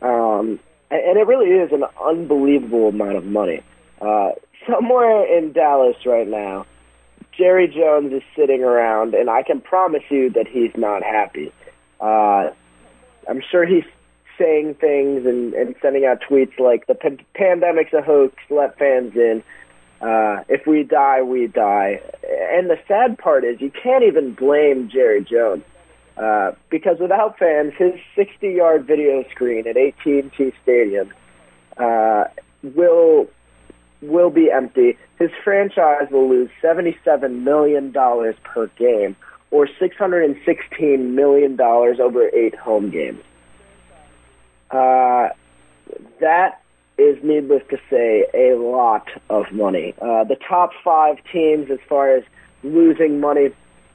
Um, 0.00 0.60
and 0.90 1.18
it 1.18 1.26
really 1.26 1.50
is 1.50 1.72
an 1.72 1.84
unbelievable 2.02 2.88
amount 2.88 3.16
of 3.16 3.24
money. 3.24 3.62
Uh, 4.00 4.30
somewhere 4.68 5.36
in 5.36 5.52
Dallas 5.52 5.96
right 6.06 6.28
now, 6.28 6.66
Jerry 7.36 7.68
Jones 7.68 8.12
is 8.12 8.22
sitting 8.34 8.62
around, 8.62 9.14
and 9.14 9.28
I 9.28 9.42
can 9.42 9.60
promise 9.60 10.02
you 10.08 10.30
that 10.30 10.46
he's 10.48 10.72
not 10.76 11.02
happy. 11.02 11.52
Uh, 12.00 12.50
I'm 13.28 13.42
sure 13.50 13.66
he's 13.66 13.84
saying 14.38 14.74
things 14.74 15.26
and, 15.26 15.52
and 15.54 15.74
sending 15.82 16.04
out 16.04 16.20
tweets 16.28 16.58
like 16.58 16.86
the 16.86 16.94
p- 16.94 17.24
pandemic's 17.34 17.92
a 17.92 18.02
hoax, 18.02 18.34
let 18.50 18.78
fans 18.78 19.14
in. 19.14 19.42
Uh, 20.00 20.44
if 20.48 20.66
we 20.66 20.84
die, 20.84 21.22
we 21.22 21.48
die. 21.48 22.00
And 22.52 22.70
the 22.70 22.78
sad 22.86 23.18
part 23.18 23.44
is 23.44 23.60
you 23.60 23.70
can't 23.70 24.04
even 24.04 24.32
blame 24.32 24.88
Jerry 24.88 25.24
Jones. 25.24 25.64
Uh, 26.18 26.52
because 26.68 26.98
without 26.98 27.38
fans, 27.38 27.72
his 27.78 27.92
60-yard 28.16 28.86
video 28.86 29.24
screen 29.30 29.68
at 29.68 29.76
AT&T 29.76 30.52
Stadium 30.62 31.12
uh, 31.76 32.24
will 32.62 33.28
will 34.00 34.30
be 34.30 34.50
empty. 34.50 34.96
His 35.18 35.30
franchise 35.42 36.08
will 36.10 36.28
lose 36.28 36.50
77 36.60 37.44
million 37.44 37.92
dollars 37.92 38.36
per 38.44 38.66
game, 38.78 39.16
or 39.50 39.68
616 39.78 41.14
million 41.14 41.56
dollars 41.56 42.00
over 42.00 42.28
eight 42.28 42.54
home 42.54 42.90
games. 42.90 43.22
Uh, 44.70 45.28
that 46.20 46.62
is, 46.98 47.16
needless 47.22 47.62
to 47.70 47.78
say, 47.88 48.26
a 48.34 48.56
lot 48.56 49.08
of 49.30 49.50
money. 49.52 49.94
Uh, 50.02 50.24
the 50.24 50.36
top 50.36 50.72
five 50.82 51.16
teams, 51.32 51.70
as 51.70 51.78
far 51.88 52.14
as 52.14 52.24
losing 52.64 53.20
money 53.20 53.50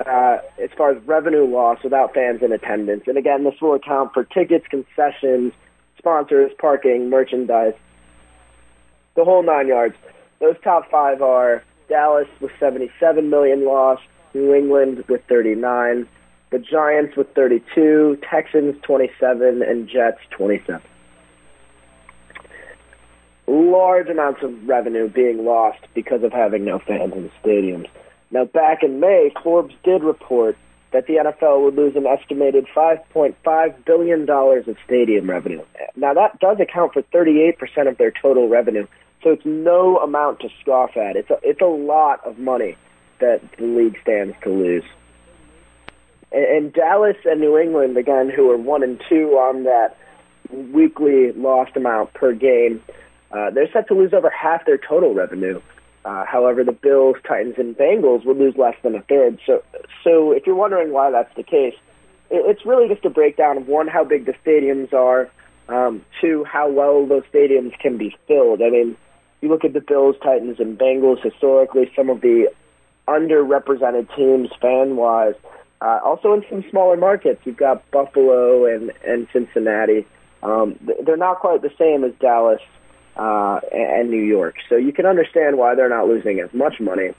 uh, 0.06 0.38
as 0.62 0.70
far 0.78 0.92
as 0.92 1.04
revenue 1.04 1.46
loss 1.46 1.84
without 1.84 2.14
fans 2.14 2.42
in 2.42 2.52
attendance. 2.52 3.04
And 3.08 3.18
again, 3.18 3.44
this 3.44 3.56
will 3.62 3.74
account 3.74 4.14
for 4.14 4.24
tickets, 4.24 4.66
concessions, 4.70 5.54
sponsors, 5.98 6.52
parking, 6.58 7.10
merchandise, 7.10 7.74
the 9.16 9.24
whole 9.24 9.44
nine 9.44 9.68
yards. 9.68 9.96
Those 10.40 10.56
top 10.64 10.90
five 10.90 11.22
are 11.22 11.64
Dallas 11.88 12.28
with 12.42 12.52
77 12.60 13.30
million 13.30 13.66
loss, 13.66 14.00
New 14.34 14.54
England 14.54 15.06
with 15.08 15.24
39, 15.28 16.08
the 16.50 16.60
Giants 16.60 17.16
with 17.16 17.34
32, 17.34 18.20
Texans 18.30 18.76
27, 18.84 19.62
and 19.62 19.88
Jets 19.88 20.20
27. 20.32 20.82
Large 23.46 24.10
amounts 24.10 24.42
of 24.42 24.68
revenue 24.68 25.08
being 25.10 25.46
lost 25.46 25.80
because 25.94 26.24
of 26.24 26.32
having 26.32 26.66
no 26.66 26.80
fans 26.80 27.14
in 27.14 27.24
the 27.24 27.32
stadiums. 27.44 27.90
Now, 28.34 28.46
back 28.46 28.82
in 28.82 29.00
May, 29.00 29.32
Forbes 29.44 29.76
did 29.84 30.04
report 30.04 30.58
that 30.92 31.06
the 31.06 31.14
NFL 31.18 31.64
would 31.64 31.76
lose 31.76 31.96
an 31.96 32.08
estimated 32.08 32.66
$5.5 32.76 33.86
billion 33.86 34.28
of 34.28 34.78
stadium 34.84 35.30
revenue. 35.30 35.62
Now, 35.96 36.16
that 36.16 36.40
does 36.40 36.60
account 36.60 36.94
for 36.94 37.04
38% 37.04 37.88
of 37.88 37.98
their 38.00 38.10
total 38.10 38.50
revenue, 38.50 38.88
so 39.24 39.30
it's 39.30 39.46
no 39.46 40.00
amount 40.00 40.40
to 40.40 40.50
scoff 40.62 40.98
at. 40.98 41.16
It's 41.16 41.30
a, 41.30 41.38
it's 41.44 41.62
a 41.62 41.66
lot 41.66 42.26
of 42.26 42.40
money 42.40 42.76
that 43.20 43.42
the 43.58 43.66
league 43.66 44.00
stands 44.02 44.36
to 44.42 44.50
lose. 44.50 44.84
And, 46.32 46.44
and 46.44 46.74
Dallas 46.74 47.18
and 47.26 47.40
New 47.40 47.56
England, 47.60 47.98
again, 47.98 48.32
who 48.36 48.50
are 48.50 48.58
one 48.58 48.82
and 48.82 49.00
two 49.08 49.34
on 49.34 49.64
that 49.66 49.96
weekly 50.50 51.34
lost 51.34 51.76
amount 51.76 52.16
per 52.16 52.34
game, 52.34 52.82
uh, 53.32 53.52
they're 53.52 53.72
set 53.72 53.88
to 53.90 53.94
lose 53.94 54.12
over 54.12 54.32
half 54.32 54.66
their 54.66 54.80
total 54.80 55.14
revenue. 55.14 55.62
Uh, 56.06 56.26
however, 56.26 56.64
the 56.64 56.74
Bills, 56.74 57.16
Titans, 57.26 57.56
and 57.58 57.78
Bengals 57.78 58.26
would 58.26 58.38
lose 58.38 58.58
less 58.58 58.76
than 58.84 58.94
a 58.96 59.02
third. 59.04 59.40
So, 59.46 59.64
so 60.04 60.32
if 60.34 60.46
you're 60.46 60.56
wondering 60.56 60.92
why 60.92 61.12
that's 61.12 61.34
the 61.36 61.44
case, 61.44 61.76
it, 62.30 62.44
it's 62.46 62.66
really 62.66 62.90
just 62.90 63.06
a 63.06 63.10
breakdown 63.10 63.58
of 63.58 63.68
one, 63.68 63.88
how 63.88 64.04
big 64.04 64.26
the 64.26 64.34
stadiums 64.46 64.92
are, 64.94 65.30
um, 65.70 66.04
two, 66.20 66.44
how 66.44 66.70
well 66.70 67.06
those 67.06 67.24
stadiums 67.34 67.78
can 67.80 67.98
be 67.98 68.16
filled. 68.28 68.62
I 68.62 68.70
mean, 68.70 68.98
you 69.42 69.50
look 69.50 69.64
at 69.64 69.74
the 69.74 69.82
Bills, 69.82 70.16
Titans, 70.22 70.60
and 70.60 70.78
Bengals 70.78 71.22
historically, 71.24 71.92
some 71.96 72.10
of 72.10 72.22
the 72.22 72.52
underrepresented 73.08 74.14
teams 74.16 74.50
fan-wise. 74.62 75.36
Uh, 75.82 76.00
also 76.04 76.34
in 76.34 76.46
some 76.50 76.64
smaller 76.70 76.96
markets, 76.96 77.42
you've 77.44 77.58
got 77.58 77.90
Buffalo 77.92 78.66
and 78.66 78.94
and 79.06 79.28
Cincinnati. 79.34 80.06
Um, 80.42 80.80
they're 81.06 81.18
not 81.18 81.40
quite 81.40 81.62
the 81.62 81.72
same 81.78 82.06
as 82.06 82.14
Dallas 82.20 82.62
uh, 83.16 83.60
and 83.72 84.10
New 84.10 84.24
York. 84.24 84.56
So 84.70 84.76
you 84.76 84.92
can 84.92 85.06
understand 85.06 85.58
why 85.58 85.76
they're 85.76 85.90
not 85.90 86.08
losing 86.08 86.40
as 86.40 86.54
much 86.54 86.80
money. 86.80 87.12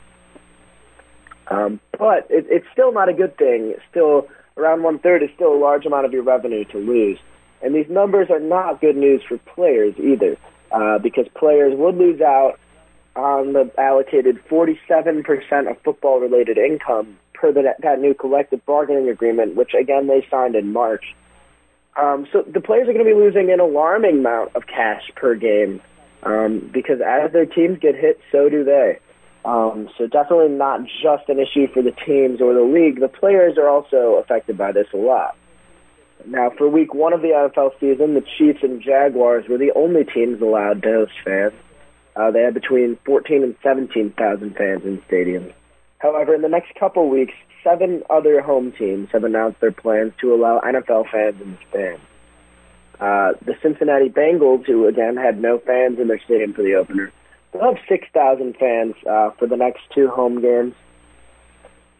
Um, 1.49 1.81
but 1.99 2.27
it, 2.31 2.47
it's 2.49 2.67
still 2.73 2.93
not 2.93 3.09
a 3.09 3.13
good 3.13 3.37
thing. 3.37 3.75
Still, 3.91 4.29
around 4.57 4.83
one 4.83 4.99
third 4.99 5.23
is 5.23 5.31
still 5.35 5.55
a 5.55 5.59
large 5.59 5.85
amount 5.87 6.07
of 6.07 6.13
your 6.13 6.23
revenue 6.23 6.65
to 6.67 6.79
lose. 6.79 7.19
And 7.63 7.75
these 7.75 7.89
numbers 7.89 8.29
are 8.31 8.41
not 8.41 8.81
good 8.81 8.97
news 8.97 9.23
for 9.27 9.39
players 9.39 9.95
either, 9.99 10.37
uh, 10.71 10.99
because 10.99 11.27
players 11.35 11.75
would 11.77 11.97
lose 11.97 12.21
out 12.21 12.59
on 13.17 13.53
the 13.53 13.71
allocated 13.79 14.41
47% 14.51 15.71
of 15.71 15.81
football 15.83 16.19
related 16.21 16.59
income 16.59 17.17
per 17.33 17.53
the, 17.53 17.75
that 17.81 18.01
new 18.01 18.15
collective 18.15 18.65
bargaining 18.67 19.09
agreement, 19.09 19.55
which 19.55 19.73
again 19.75 20.09
they 20.09 20.27
signed 20.31 20.57
in 20.57 20.73
March. 20.73 21.15
Um, 22.01 22.27
so 22.33 22.43
the 22.43 22.61
players 22.61 22.89
are 22.89 22.93
going 22.93 23.05
to 23.05 23.11
be 23.11 23.17
losing 23.17 23.53
an 23.53 23.61
alarming 23.61 24.19
amount 24.19 24.57
of 24.57 24.67
cash 24.67 25.11
per 25.15 25.35
game 25.35 25.81
um, 26.25 26.71
because 26.73 27.01
as 27.01 27.33
their 27.33 27.47
teams 27.47 27.79
get 27.79 27.95
hit, 27.95 28.21
so 28.33 28.49
do 28.49 28.65
they. 28.65 28.99
Um, 29.45 29.91
so 29.99 30.07
definitely 30.07 30.49
not 30.49 30.81
just 31.03 31.29
an 31.29 31.39
issue 31.39 31.69
for 31.73 31.83
the 31.83 31.93
teams 31.93 32.41
or 32.41 32.55
the 32.55 32.63
league. 32.63 33.01
The 33.01 33.09
players 33.09 33.59
are 33.59 33.69
also 33.69 34.15
affected 34.23 34.57
by 34.57 34.73
this 34.73 34.87
a 34.95 34.97
lot. 34.97 35.37
Now, 36.27 36.51
for 36.57 36.69
week 36.69 36.95
one 36.95 37.13
of 37.13 37.21
the 37.21 37.29
NFL 37.29 37.79
season, 37.79 38.15
the 38.15 38.25
Chiefs 38.39 38.61
and 38.63 38.81
Jaguars 38.81 39.45
were 39.49 39.59
the 39.59 39.73
only 39.77 40.05
teams 40.05 40.41
allowed 40.41 40.83
to 40.83 40.89
host 40.89 41.13
fans. 41.23 41.53
Uh, 42.17 42.31
they 42.31 42.41
had 42.41 42.55
between 42.55 42.97
14 43.05 43.43
and 43.43 43.55
17,000 43.63 44.57
fans 44.57 44.85
in 44.85 45.03
stadiums. 45.03 45.53
However, 45.99 46.35
in 46.35 46.41
the 46.41 46.49
next 46.49 46.75
couple 46.79 47.09
weeks, 47.11 47.35
seven 47.65 48.03
other 48.11 48.41
home 48.41 48.73
teams 48.73 49.09
have 49.13 49.25
announced 49.25 49.61
their 49.61 49.73
plans 49.73 50.13
to 50.21 50.35
allow 50.35 50.61
NFL 50.61 51.11
fans 51.11 51.41
in 51.41 51.53
the 51.53 51.59
stands. 51.71 52.03
Uh, 53.01 53.33
the 53.45 53.55
Cincinnati 53.61 54.09
Bengals, 54.09 54.67
who 54.67 54.87
again 54.87 55.17
had 55.17 55.41
no 55.41 55.59
fans 55.59 55.99
in 55.99 56.07
their 56.07 56.21
stadium 56.25 56.53
for 56.53 56.63
the 56.63 56.75
opener, 56.75 57.11
they'll 57.53 57.75
have 57.75 57.83
6,000 57.89 58.57
fans 58.57 58.95
uh, 59.11 59.31
for 59.33 59.49
the 59.49 59.57
next 59.57 59.81
two 59.93 60.09
home 60.09 60.41
games. 60.41 60.75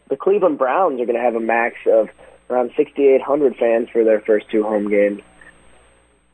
The 0.09 0.17
Cleveland 0.17 0.59
Browns 0.59 1.01
are 1.01 1.07
going 1.07 1.17
to 1.17 1.23
have 1.23 1.35
a 1.35 1.41
max 1.41 1.77
of 1.87 2.09
around 2.51 2.71
6,800 2.77 3.57
fans 3.57 3.89
for 3.91 4.05
their 4.05 4.21
first 4.21 4.51
two 4.51 4.63
home 4.63 4.89
games. 4.89 5.23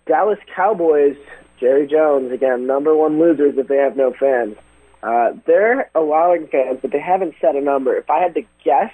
Dallas 0.06 0.38
Cowboys, 0.54 1.16
Jerry 1.60 1.86
Jones, 1.86 2.32
again, 2.32 2.66
number 2.66 2.96
one 2.96 3.20
losers 3.20 3.56
if 3.56 3.68
they 3.68 3.76
have 3.76 3.96
no 3.96 4.12
fans. 4.12 4.56
Uh, 5.02 5.30
they're 5.46 5.90
allowing 5.94 6.48
fans, 6.48 6.80
but 6.82 6.90
they 6.90 7.00
haven't 7.00 7.34
set 7.40 7.54
a 7.54 7.60
number. 7.60 7.96
If 7.96 8.10
I 8.10 8.20
had 8.20 8.34
to 8.34 8.42
guess, 8.64 8.92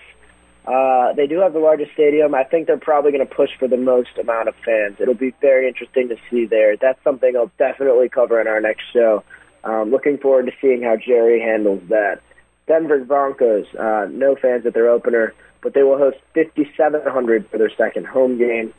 uh, 0.66 1.12
they 1.12 1.26
do 1.26 1.38
have 1.40 1.52
the 1.52 1.61
largest 1.61 1.92
stadium. 1.92 2.35
I 2.35 2.42
think 2.42 2.66
they're 2.66 2.76
probably 2.76 3.12
going 3.12 3.26
to 3.26 3.35
push 3.35 3.50
for 3.59 3.68
the 3.68 3.76
most 3.76 4.18
amount 4.18 4.48
of 4.48 4.55
fans. 4.64 4.96
It'll 4.98 5.14
be 5.14 5.33
very 5.40 5.68
interesting 5.68 6.09
to 6.09 6.16
see 6.29 6.44
there. 6.46 6.76
That's 6.76 7.02
something 7.05 7.37
I'll 7.37 7.52
definitely 7.57 8.09
cover 8.09 8.40
in 8.40 8.48
our 8.48 8.61
next 8.61 8.83
show. 8.92 9.22
Um, 9.62 9.90
looking 9.90 10.18
forward 10.18 10.46
to 10.46 10.52
seeing 10.61 10.83
how 10.83 10.96
Jerry 10.96 11.40
handles 11.40 11.83
that. 11.88 12.20
Denver 12.66 12.98
Broncos, 13.05 13.66
uh, 13.79 14.09
no 14.11 14.35
fans 14.35 14.66
at 14.66 14.74
their 14.74 14.88
opener, 14.88 15.35
but 15.62 15.74
they 15.74 15.85
will 15.85 15.98
host 15.98 16.18
5,700 16.35 17.48
for 17.48 17.59
their 17.59 17.70
second 17.70 18.07
home 18.07 18.38
game. 18.38 18.74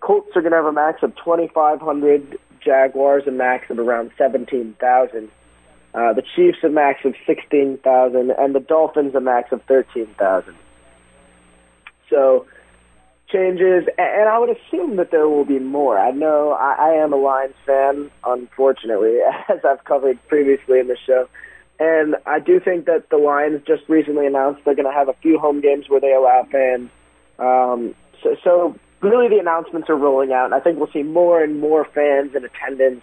Colts 0.00 0.36
are 0.36 0.42
going 0.42 0.52
to 0.52 0.56
have 0.56 0.66
a 0.66 0.72
max 0.72 1.02
of 1.02 1.14
2,500. 1.16 2.38
Jaguars 2.62 3.26
a 3.26 3.30
max 3.30 3.70
of 3.70 3.78
around 3.78 4.10
17,000. 4.18 5.30
Uh, 5.92 6.12
the 6.12 6.22
Chiefs 6.36 6.58
a 6.62 6.68
max 6.68 7.04
of 7.04 7.14
16,000, 7.26 8.30
and 8.30 8.54
the 8.54 8.60
Dolphins 8.60 9.14
a 9.14 9.20
max 9.20 9.52
of 9.52 9.62
13,000. 9.64 10.54
So 12.10 12.46
changes, 13.32 13.84
and 13.96 14.28
I 14.28 14.38
would 14.38 14.50
assume 14.50 14.96
that 14.96 15.10
there 15.10 15.28
will 15.28 15.44
be 15.44 15.58
more. 15.58 15.98
I 15.98 16.10
know 16.10 16.52
I, 16.52 16.76
I 16.78 17.02
am 17.02 17.12
a 17.12 17.16
Lions 17.16 17.54
fan, 17.64 18.10
unfortunately, 18.24 19.18
as 19.48 19.58
I've 19.64 19.84
covered 19.84 20.18
previously 20.28 20.80
in 20.80 20.88
the 20.88 20.96
show, 21.06 21.28
And 21.78 22.16
I 22.26 22.40
do 22.40 22.60
think 22.60 22.86
that 22.86 23.08
the 23.10 23.16
Lions 23.16 23.62
just 23.66 23.88
recently 23.88 24.26
announced 24.26 24.62
they're 24.64 24.74
going 24.74 24.90
to 24.90 24.92
have 24.92 25.08
a 25.08 25.14
few 25.22 25.38
home 25.38 25.60
games 25.60 25.88
where 25.88 26.00
they 26.00 26.12
allow 26.12 26.46
fans. 26.50 26.90
Um, 27.38 27.94
so, 28.22 28.36
so 28.42 28.76
really 29.00 29.28
the 29.28 29.38
announcements 29.38 29.88
are 29.88 29.96
rolling 29.96 30.32
out, 30.32 30.46
and 30.46 30.54
I 30.54 30.60
think 30.60 30.78
we'll 30.78 30.92
see 30.92 31.02
more 31.02 31.42
and 31.42 31.60
more 31.60 31.84
fans 31.84 32.34
in 32.34 32.44
attendance 32.44 33.02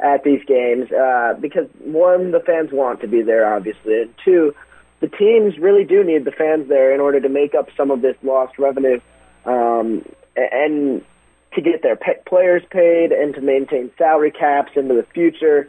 at 0.00 0.24
these 0.24 0.42
games 0.46 0.90
uh, 0.92 1.34
because 1.40 1.66
one, 1.80 2.30
the 2.30 2.40
fans 2.40 2.70
want 2.72 3.00
to 3.00 3.08
be 3.08 3.22
there, 3.22 3.54
obviously, 3.54 4.02
and 4.02 4.14
two, 4.24 4.54
the 5.00 5.08
teams 5.08 5.58
really 5.58 5.84
do 5.84 6.02
need 6.02 6.24
the 6.24 6.32
fans 6.32 6.68
there 6.68 6.92
in 6.94 7.00
order 7.00 7.20
to 7.20 7.28
make 7.28 7.54
up 7.54 7.68
some 7.76 7.90
of 7.90 8.02
this 8.02 8.16
lost 8.22 8.58
revenue 8.58 9.00
um, 9.44 10.04
and 10.36 11.04
to 11.54 11.60
get 11.60 11.82
their 11.82 11.98
players 12.26 12.62
paid 12.70 13.12
and 13.12 13.34
to 13.34 13.40
maintain 13.40 13.90
salary 13.96 14.30
caps 14.30 14.72
into 14.76 14.94
the 14.94 15.04
future 15.14 15.68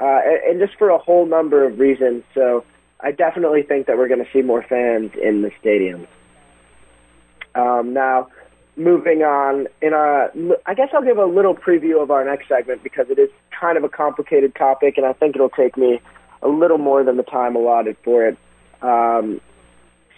uh, 0.00 0.20
and 0.46 0.60
just 0.60 0.78
for 0.78 0.90
a 0.90 0.98
whole 0.98 1.26
number 1.26 1.64
of 1.64 1.78
reasons. 1.78 2.22
So 2.34 2.64
I 3.00 3.12
definitely 3.12 3.62
think 3.62 3.86
that 3.86 3.96
we're 3.96 4.08
going 4.08 4.24
to 4.24 4.30
see 4.32 4.42
more 4.42 4.62
fans 4.62 5.12
in 5.20 5.42
the 5.42 5.50
stadium. 5.60 6.06
Um, 7.54 7.92
now, 7.92 8.28
moving 8.76 9.22
on, 9.22 9.66
in 9.82 9.92
a, 9.92 10.28
I 10.66 10.74
guess 10.74 10.90
I'll 10.94 11.02
give 11.02 11.18
a 11.18 11.26
little 11.26 11.54
preview 11.54 12.00
of 12.02 12.10
our 12.10 12.24
next 12.24 12.48
segment 12.48 12.82
because 12.82 13.06
it 13.10 13.18
is 13.18 13.30
kind 13.50 13.76
of 13.76 13.84
a 13.84 13.88
complicated 13.88 14.54
topic, 14.54 14.96
and 14.96 15.06
I 15.06 15.12
think 15.12 15.34
it'll 15.34 15.48
take 15.48 15.76
me 15.76 16.00
a 16.42 16.48
little 16.48 16.78
more 16.78 17.02
than 17.02 17.16
the 17.16 17.24
time 17.24 17.56
allotted 17.56 17.96
for 18.04 18.26
it. 18.26 18.38
Um, 18.82 19.40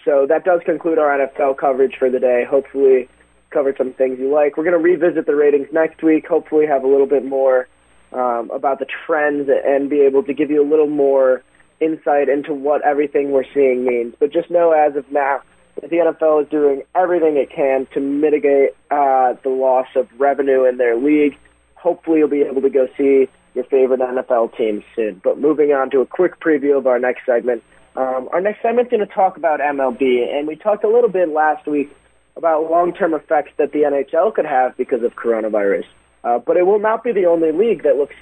so 0.05 0.25
that 0.27 0.43
does 0.43 0.61
conclude 0.65 0.97
our 0.97 1.17
NFL 1.17 1.57
coverage 1.57 1.95
for 1.97 2.09
the 2.09 2.19
day. 2.19 2.43
Hopefully, 2.49 3.07
covered 3.51 3.77
some 3.77 3.93
things 3.93 4.19
you 4.19 4.33
like. 4.33 4.57
We're 4.57 4.63
going 4.63 4.77
to 4.77 4.83
revisit 4.83 5.25
the 5.25 5.35
ratings 5.35 5.67
next 5.71 6.01
week. 6.01 6.27
Hopefully, 6.27 6.65
have 6.65 6.83
a 6.83 6.87
little 6.87 7.05
bit 7.05 7.23
more 7.23 7.67
um, 8.13 8.49
about 8.51 8.79
the 8.79 8.87
trends 9.05 9.49
and 9.49 9.89
be 9.89 10.01
able 10.01 10.23
to 10.23 10.33
give 10.33 10.49
you 10.49 10.61
a 10.63 10.67
little 10.67 10.87
more 10.87 11.43
insight 11.79 12.29
into 12.29 12.53
what 12.53 12.83
everything 12.83 13.31
we're 13.31 13.45
seeing 13.53 13.85
means. 13.85 14.15
But 14.19 14.31
just 14.31 14.49
know, 14.49 14.71
as 14.71 14.95
of 14.95 15.09
now, 15.11 15.41
that 15.79 15.89
the 15.89 15.97
NFL 15.97 16.43
is 16.43 16.49
doing 16.49 16.83
everything 16.95 17.37
it 17.37 17.49
can 17.49 17.87
to 17.93 17.99
mitigate 17.99 18.71
uh, 18.89 19.33
the 19.43 19.49
loss 19.49 19.87
of 19.95 20.07
revenue 20.17 20.65
in 20.65 20.77
their 20.77 20.95
league. 20.95 21.37
Hopefully, 21.75 22.19
you'll 22.19 22.27
be 22.27 22.41
able 22.41 22.61
to 22.61 22.69
go 22.69 22.87
see 22.97 23.27
your 23.53 23.63
favorite 23.65 23.99
NFL 23.99 24.55
team 24.55 24.83
soon. 24.95 25.21
But 25.23 25.39
moving 25.39 25.71
on 25.71 25.89
to 25.91 25.99
a 25.99 26.05
quick 26.05 26.39
preview 26.39 26.77
of 26.77 26.87
our 26.87 26.99
next 26.99 27.25
segment. 27.25 27.63
Um, 27.95 28.29
our 28.31 28.39
next 28.39 28.61
segment 28.61 28.87
is 28.87 28.91
going 28.91 29.05
to 29.05 29.13
talk 29.13 29.37
about 29.37 29.59
MLB, 29.59 30.33
and 30.33 30.47
we 30.47 30.55
talked 30.55 30.83
a 30.83 30.87
little 30.87 31.09
bit 31.09 31.29
last 31.29 31.67
week 31.67 31.95
about 32.37 32.69
long-term 32.71 33.13
effects 33.13 33.51
that 33.57 33.73
the 33.73 33.79
NHL 33.79 34.33
could 34.33 34.45
have 34.45 34.77
because 34.77 35.03
of 35.03 35.13
coronavirus. 35.15 35.85
Uh, 36.23 36.39
but 36.39 36.55
it 36.55 36.65
will 36.65 36.79
not 36.79 37.03
be 37.03 37.11
the 37.11 37.25
only 37.25 37.51
league 37.51 37.83
that 37.83 37.97
looks, 37.97 38.15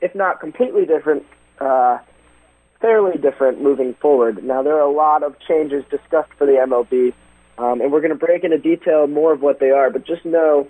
if 0.00 0.14
not 0.14 0.40
completely 0.40 0.86
different, 0.86 1.24
uh, 1.60 1.98
fairly 2.80 3.16
different 3.18 3.62
moving 3.62 3.94
forward. 3.94 4.42
Now, 4.42 4.62
there 4.62 4.74
are 4.74 4.88
a 4.88 4.90
lot 4.92 5.22
of 5.22 5.36
changes 5.46 5.84
discussed 5.90 6.32
for 6.36 6.46
the 6.46 6.52
MLB, 6.66 7.12
um, 7.58 7.80
and 7.80 7.92
we're 7.92 8.00
going 8.00 8.18
to 8.18 8.26
break 8.26 8.42
into 8.42 8.58
detail 8.58 9.06
more 9.06 9.32
of 9.32 9.42
what 9.42 9.60
they 9.60 9.70
are, 9.70 9.90
but 9.90 10.04
just 10.04 10.24
know 10.24 10.68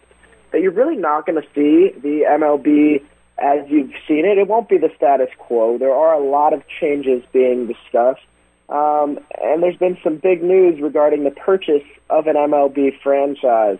that 0.52 0.60
you're 0.60 0.72
really 0.72 0.96
not 0.96 1.24
going 1.24 1.40
to 1.40 1.48
see 1.54 1.98
the 2.00 2.24
MLB 2.28 3.02
as 3.40 3.68
you've 3.68 3.92
seen 4.06 4.24
it. 4.24 4.38
It 4.38 4.48
won't 4.48 4.68
be 4.68 4.78
the 4.78 4.90
status 4.96 5.30
quo. 5.38 5.78
There 5.78 5.94
are 5.94 6.14
a 6.14 6.22
lot 6.22 6.52
of 6.52 6.62
changes 6.80 7.22
being 7.32 7.66
discussed. 7.66 8.20
Um, 8.68 9.18
and 9.42 9.62
there's 9.62 9.76
been 9.76 9.98
some 10.04 10.16
big 10.16 10.42
news 10.42 10.80
regarding 10.80 11.24
the 11.24 11.32
purchase 11.32 11.82
of 12.08 12.26
an 12.26 12.36
MLB 12.36 13.00
franchise. 13.02 13.78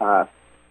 Uh, 0.00 0.24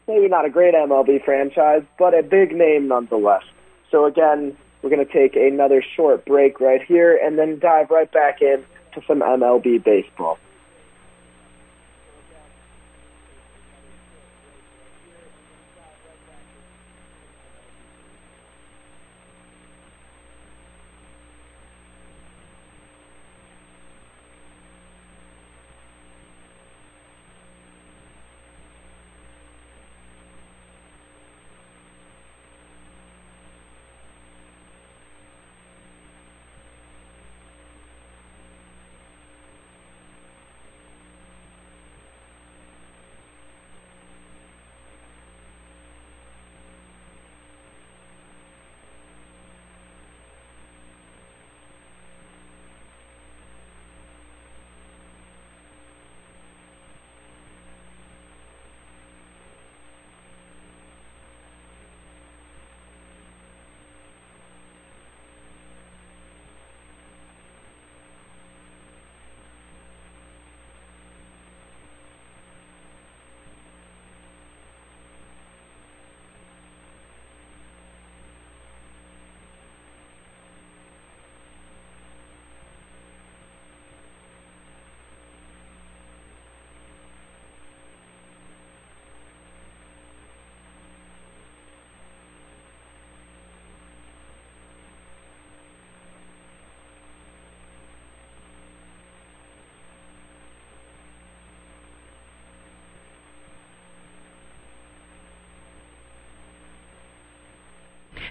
maybe 0.07 0.27
not 0.27 0.45
a 0.45 0.49
great 0.49 0.73
MLB 0.73 1.23
franchise, 1.23 1.83
but 1.99 2.17
a 2.17 2.23
big 2.23 2.55
name 2.55 2.87
nonetheless. 2.87 3.43
So 3.91 4.05
again, 4.05 4.57
we're 4.81 4.89
going 4.89 5.05
to 5.05 5.13
take 5.13 5.35
another 5.35 5.83
short 5.95 6.25
break 6.25 6.59
right 6.59 6.81
here 6.81 7.15
and 7.15 7.37
then 7.37 7.59
dive 7.59 7.91
right 7.91 8.11
back 8.11 8.41
in 8.41 8.65
to 8.93 9.01
some 9.05 9.19
MLB 9.19 9.83
baseball. 9.83 10.39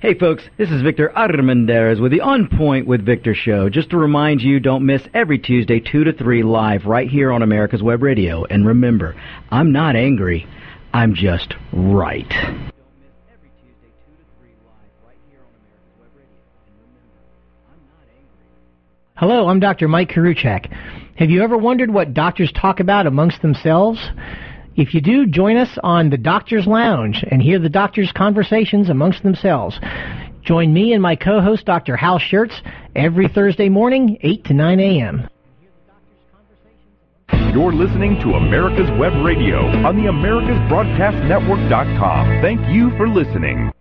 Hey 0.00 0.16
folks, 0.16 0.44
this 0.56 0.70
is 0.70 0.80
Victor 0.82 1.10
Armendariz 1.16 2.00
with 2.00 2.12
the 2.12 2.20
On 2.20 2.46
Point 2.46 2.86
with 2.86 3.04
Victor 3.04 3.34
show. 3.34 3.68
Just 3.68 3.90
to 3.90 3.96
remind 3.96 4.40
you, 4.40 4.60
don't 4.60 4.86
miss 4.86 5.02
every 5.12 5.40
Tuesday 5.40 5.80
2 5.80 6.04
to 6.04 6.12
3 6.12 6.44
live 6.44 6.84
right 6.84 7.08
here 7.08 7.32
on 7.32 7.42
America's 7.42 7.82
Web 7.82 8.00
Radio. 8.00 8.44
And 8.44 8.64
remember, 8.64 9.16
I'm 9.50 9.72
not 9.72 9.96
angry, 9.96 10.46
I'm 10.94 11.16
just 11.16 11.52
right. 11.72 12.32
Hello, 19.16 19.48
I'm 19.48 19.58
Dr. 19.58 19.88
Mike 19.88 20.10
Karuchak. 20.10 20.72
Have 21.16 21.30
you 21.30 21.42
ever 21.42 21.58
wondered 21.58 21.92
what 21.92 22.14
doctors 22.14 22.52
talk 22.52 22.78
about 22.78 23.08
amongst 23.08 23.42
themselves? 23.42 23.98
If 24.78 24.94
you 24.94 25.00
do, 25.00 25.26
join 25.26 25.56
us 25.56 25.76
on 25.82 26.08
the 26.08 26.16
Doctor's 26.16 26.68
Lounge 26.68 27.24
and 27.28 27.42
hear 27.42 27.58
the 27.58 27.68
doctors' 27.68 28.12
conversations 28.12 28.88
amongst 28.88 29.24
themselves. 29.24 29.80
Join 30.42 30.72
me 30.72 30.92
and 30.92 31.02
my 31.02 31.16
co-host, 31.16 31.64
Dr. 31.64 31.96
Hal 31.96 32.20
Schertz, 32.20 32.54
every 32.94 33.26
Thursday 33.26 33.68
morning, 33.68 34.18
8 34.22 34.44
to 34.44 34.54
9 34.54 34.78
a.m. 34.78 35.28
You're 37.52 37.72
listening 37.72 38.20
to 38.20 38.34
America's 38.34 38.88
Web 39.00 39.14
Radio 39.24 39.66
on 39.84 39.96
the 39.96 40.02
AmericasBroadcastNetwork.com. 40.02 42.40
Thank 42.40 42.60
you 42.72 42.96
for 42.96 43.08
listening. 43.08 43.72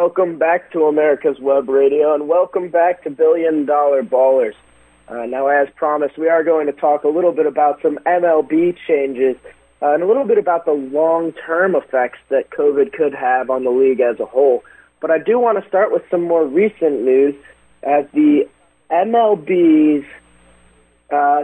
Welcome 0.00 0.38
back 0.38 0.70
to 0.74 0.84
America's 0.84 1.40
Web 1.40 1.68
Radio 1.68 2.14
and 2.14 2.28
welcome 2.28 2.68
back 2.68 3.02
to 3.02 3.10
Billion 3.10 3.66
Dollar 3.66 4.04
Ballers. 4.04 4.54
Uh, 5.08 5.26
now, 5.26 5.48
as 5.48 5.66
promised, 5.74 6.16
we 6.16 6.28
are 6.28 6.44
going 6.44 6.66
to 6.66 6.72
talk 6.72 7.02
a 7.02 7.08
little 7.08 7.32
bit 7.32 7.46
about 7.46 7.82
some 7.82 7.98
MLB 8.06 8.76
changes 8.86 9.34
uh, 9.82 9.94
and 9.94 10.04
a 10.04 10.06
little 10.06 10.24
bit 10.24 10.38
about 10.38 10.66
the 10.66 10.72
long-term 10.72 11.74
effects 11.74 12.20
that 12.28 12.48
COVID 12.50 12.92
could 12.92 13.12
have 13.12 13.50
on 13.50 13.64
the 13.64 13.70
league 13.70 13.98
as 13.98 14.20
a 14.20 14.24
whole. 14.24 14.62
But 15.00 15.10
I 15.10 15.18
do 15.18 15.36
want 15.40 15.60
to 15.60 15.68
start 15.68 15.90
with 15.90 16.04
some 16.12 16.22
more 16.22 16.46
recent 16.46 17.02
news 17.02 17.34
as 17.82 18.06
the 18.14 18.48
MLB's 18.92 20.06
Uh, 21.10 21.42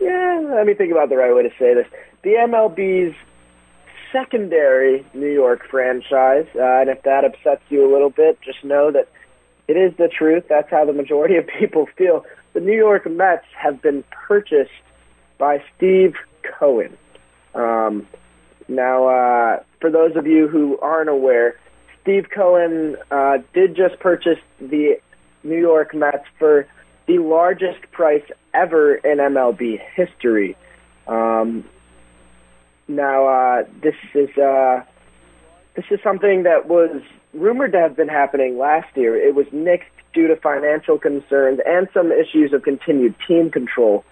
yeah, 0.00 0.48
let 0.54 0.64
me 0.64 0.74
think 0.74 0.92
about 0.92 1.08
the 1.08 1.16
right 1.16 1.34
way 1.34 1.42
to 1.42 1.52
say 1.58 1.74
this. 1.74 1.88
The 2.22 2.34
MLB's 2.34 3.16
secondary 4.14 5.04
New 5.12 5.32
York 5.32 5.66
franchise, 5.68 6.46
uh, 6.54 6.80
and 6.80 6.88
if 6.88 7.02
that 7.02 7.24
upsets 7.24 7.62
you 7.68 7.84
a 7.84 7.90
little 7.92 8.10
bit, 8.10 8.40
just 8.40 8.62
know 8.64 8.92
that 8.92 9.08
it 9.66 9.76
is 9.76 9.96
the 9.96 10.08
truth. 10.08 10.44
That's 10.48 10.70
how 10.70 10.84
the 10.84 10.92
majority 10.92 11.36
of 11.36 11.46
people 11.58 11.86
feel. 11.98 12.24
The 12.52 12.60
New 12.60 12.76
York 12.76 13.10
Mets 13.10 13.44
have 13.56 13.82
been 13.82 14.04
purchased 14.12 14.70
by 15.36 15.62
Steve 15.76 16.14
Cohen. 16.42 16.96
Um, 17.54 18.06
now, 18.68 19.08
uh, 19.08 19.62
for 19.80 19.90
those 19.90 20.14
of 20.16 20.26
you 20.26 20.46
who 20.46 20.78
aren't 20.78 21.10
aware, 21.10 21.58
Steve 22.02 22.28
Cohen 22.30 22.96
uh, 23.10 23.38
did 23.52 23.74
just 23.74 23.98
purchase 23.98 24.38
the 24.60 25.00
New 25.42 25.58
York 25.58 25.92
Mets 25.92 26.24
for 26.38 26.68
the 27.06 27.18
largest 27.18 27.90
price 27.90 28.24
ever 28.54 28.94
in 28.94 29.18
MLB 29.18 29.80
history. 29.94 30.56
Um, 31.08 31.64
now, 32.88 33.26
uh, 33.26 33.64
this 33.82 33.94
is 34.14 34.36
uh, 34.36 34.82
this 35.74 35.84
is 35.90 36.00
something 36.02 36.44
that 36.44 36.68
was 36.68 37.02
rumored 37.32 37.72
to 37.72 37.78
have 37.78 37.96
been 37.96 38.08
happening 38.08 38.58
last 38.58 38.96
year. 38.96 39.16
It 39.16 39.34
was 39.34 39.46
nixed 39.46 39.84
due 40.12 40.28
to 40.28 40.36
financial 40.36 40.98
concerns 40.98 41.60
and 41.66 41.88
some 41.92 42.12
issues 42.12 42.52
of 42.52 42.62
continued 42.62 43.14
team 43.26 43.50
control. 43.50 44.04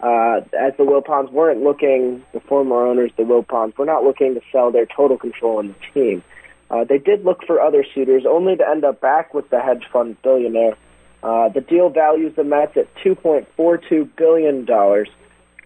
Uh, 0.00 0.40
as 0.56 0.76
the 0.76 0.84
Wilpons 0.84 1.32
weren't 1.32 1.62
looking, 1.62 2.22
the 2.32 2.38
former 2.38 2.86
owners, 2.86 3.10
the 3.16 3.24
Wilpons, 3.24 3.76
were 3.76 3.84
not 3.84 4.04
looking 4.04 4.34
to 4.34 4.40
sell 4.52 4.70
their 4.70 4.86
total 4.86 5.18
control 5.18 5.58
in 5.58 5.68
the 5.68 5.74
team. 5.92 6.22
Uh, 6.70 6.84
they 6.84 6.98
did 6.98 7.24
look 7.24 7.42
for 7.46 7.60
other 7.60 7.84
suitors, 7.94 8.24
only 8.28 8.54
to 8.54 8.68
end 8.68 8.84
up 8.84 9.00
back 9.00 9.34
with 9.34 9.50
the 9.50 9.60
hedge 9.60 9.84
fund 9.92 10.20
billionaire. 10.22 10.76
Uh, 11.22 11.48
the 11.48 11.60
deal 11.60 11.88
values 11.88 12.32
the 12.36 12.44
Mets 12.44 12.76
at 12.76 12.94
$2.42 12.96 14.08
billion. 14.16 14.66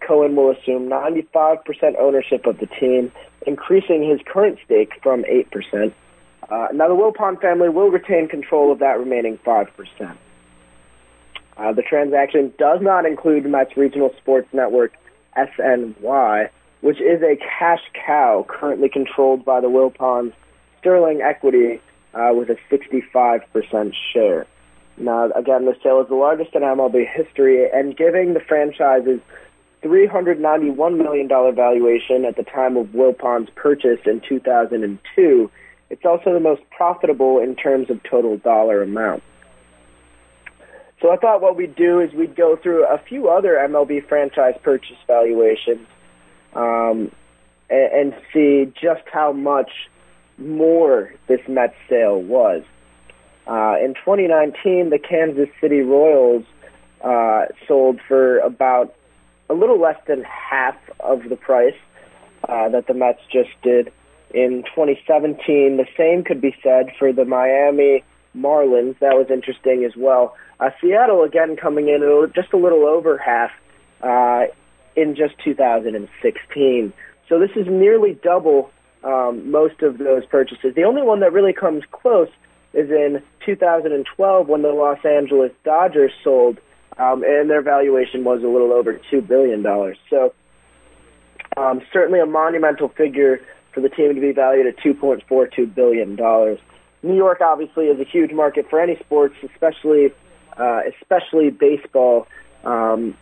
Cohen 0.06 0.36
will 0.36 0.50
assume 0.50 0.88
95% 0.88 1.98
ownership 1.98 2.46
of 2.46 2.58
the 2.58 2.66
team, 2.66 3.12
increasing 3.46 4.08
his 4.08 4.20
current 4.26 4.58
stake 4.64 4.92
from 5.02 5.24
8%. 5.24 5.92
Uh, 6.50 6.68
now, 6.72 6.88
the 6.88 6.94
Wilpon 6.94 7.40
family 7.40 7.68
will 7.68 7.90
retain 7.90 8.28
control 8.28 8.72
of 8.72 8.78
that 8.80 8.98
remaining 8.98 9.38
5%. 9.38 10.16
Uh, 11.56 11.72
the 11.72 11.82
transaction 11.82 12.52
does 12.58 12.80
not 12.80 13.06
include 13.06 13.44
Mets 13.46 13.76
Regional 13.76 14.12
Sports 14.18 14.48
Network, 14.52 14.92
SNY, 15.36 16.48
which 16.80 17.00
is 17.00 17.22
a 17.22 17.36
cash 17.36 17.82
cow 17.94 18.44
currently 18.48 18.88
controlled 18.88 19.44
by 19.44 19.60
the 19.60 19.68
Wilpons 19.68 20.32
Sterling 20.80 21.20
Equity 21.22 21.80
uh, 22.14 22.32
with 22.34 22.50
a 22.50 22.56
65% 22.70 23.92
share. 24.12 24.46
Now, 24.98 25.30
again, 25.30 25.64
the 25.64 25.76
sale 25.82 26.00
is 26.00 26.08
the 26.08 26.14
largest 26.14 26.54
in 26.54 26.62
MLB 26.62 27.06
history 27.08 27.68
and 27.70 27.96
giving 27.96 28.34
the 28.34 28.40
franchise's 28.40 29.20
$391 29.82 30.96
million 30.96 31.28
valuation 31.28 32.24
at 32.24 32.36
the 32.36 32.44
time 32.44 32.76
of 32.76 32.88
Wilpon's 32.88 33.50
purchase 33.54 34.00
in 34.06 34.20
2002. 34.28 35.50
It's 35.90 36.04
also 36.04 36.32
the 36.32 36.40
most 36.40 36.62
profitable 36.70 37.38
in 37.38 37.56
terms 37.56 37.90
of 37.90 38.02
total 38.02 38.36
dollar 38.38 38.82
amount. 38.82 39.22
So 41.00 41.10
I 41.10 41.16
thought 41.16 41.42
what 41.42 41.56
we'd 41.56 41.74
do 41.74 42.00
is 42.00 42.12
we'd 42.12 42.36
go 42.36 42.56
through 42.56 42.86
a 42.86 42.96
few 42.96 43.28
other 43.28 43.54
MLB 43.54 44.08
franchise 44.08 44.54
purchase 44.62 44.96
valuations 45.08 45.86
um, 46.54 47.10
and, 47.68 47.92
and 47.92 48.14
see 48.32 48.72
just 48.80 49.02
how 49.12 49.32
much 49.32 49.70
more 50.38 51.12
this 51.26 51.40
Mets 51.48 51.74
sale 51.88 52.22
was. 52.22 52.62
Uh, 53.46 53.74
in 53.82 53.94
2019, 53.94 54.90
the 54.90 54.98
Kansas 54.98 55.48
City 55.60 55.80
Royals 55.80 56.44
uh, 57.02 57.46
sold 57.66 58.00
for 58.06 58.38
about 58.38 58.94
a 59.50 59.54
little 59.54 59.80
less 59.80 59.98
than 60.06 60.22
half 60.24 60.76
of 61.00 61.28
the 61.28 61.36
price 61.36 61.76
uh, 62.48 62.68
that 62.70 62.86
the 62.86 62.94
Mets 62.94 63.20
just 63.30 63.50
did. 63.62 63.92
In 64.34 64.64
2017, 64.74 65.76
the 65.76 65.86
same 65.96 66.24
could 66.24 66.40
be 66.40 66.56
said 66.62 66.90
for 66.98 67.12
the 67.12 67.24
Miami 67.24 68.02
Marlins. 68.36 68.98
That 69.00 69.14
was 69.14 69.26
interesting 69.30 69.84
as 69.84 69.94
well. 69.96 70.36
Uh, 70.58 70.70
Seattle 70.80 71.22
again 71.22 71.56
coming 71.56 71.88
in 71.88 72.00
just 72.34 72.52
a 72.52 72.56
little 72.56 72.86
over 72.86 73.18
half 73.18 73.50
uh, 74.02 74.46
in 74.96 75.14
just 75.14 75.38
2016. 75.44 76.92
So 77.28 77.38
this 77.38 77.50
is 77.56 77.66
nearly 77.66 78.18
double 78.22 78.70
um, 79.04 79.50
most 79.50 79.82
of 79.82 79.98
those 79.98 80.24
purchases. 80.26 80.74
The 80.74 80.84
only 80.84 81.02
one 81.02 81.20
that 81.20 81.32
really 81.32 81.52
comes 81.52 81.82
close 81.90 82.28
is 82.72 82.90
in 82.90 83.22
2012 83.44 84.48
when 84.48 84.62
the 84.62 84.68
Los 84.68 85.04
Angeles 85.04 85.52
Dodgers 85.64 86.12
sold, 86.22 86.58
um, 86.98 87.22
and 87.24 87.48
their 87.48 87.62
valuation 87.62 88.24
was 88.24 88.42
a 88.42 88.48
little 88.48 88.72
over 88.72 89.00
two 89.10 89.20
billion 89.20 89.62
dollars. 89.62 89.96
So 90.10 90.34
um, 91.56 91.80
certainly 91.92 92.20
a 92.20 92.26
monumental 92.26 92.88
figure 92.88 93.40
for 93.72 93.80
the 93.80 93.88
team 93.88 94.14
to 94.14 94.20
be 94.20 94.32
valued 94.32 94.66
at 94.66 94.78
2.42 94.78 95.74
billion 95.74 96.16
dollars. 96.16 96.58
New 97.02 97.16
York 97.16 97.40
obviously 97.40 97.86
is 97.86 97.98
a 97.98 98.04
huge 98.04 98.32
market 98.32 98.66
for 98.70 98.80
any 98.80 98.96
sports, 98.96 99.34
especially 99.42 100.12
uh, 100.56 100.80
especially 101.00 101.50
baseball. 101.50 102.26
Um, 102.64 103.16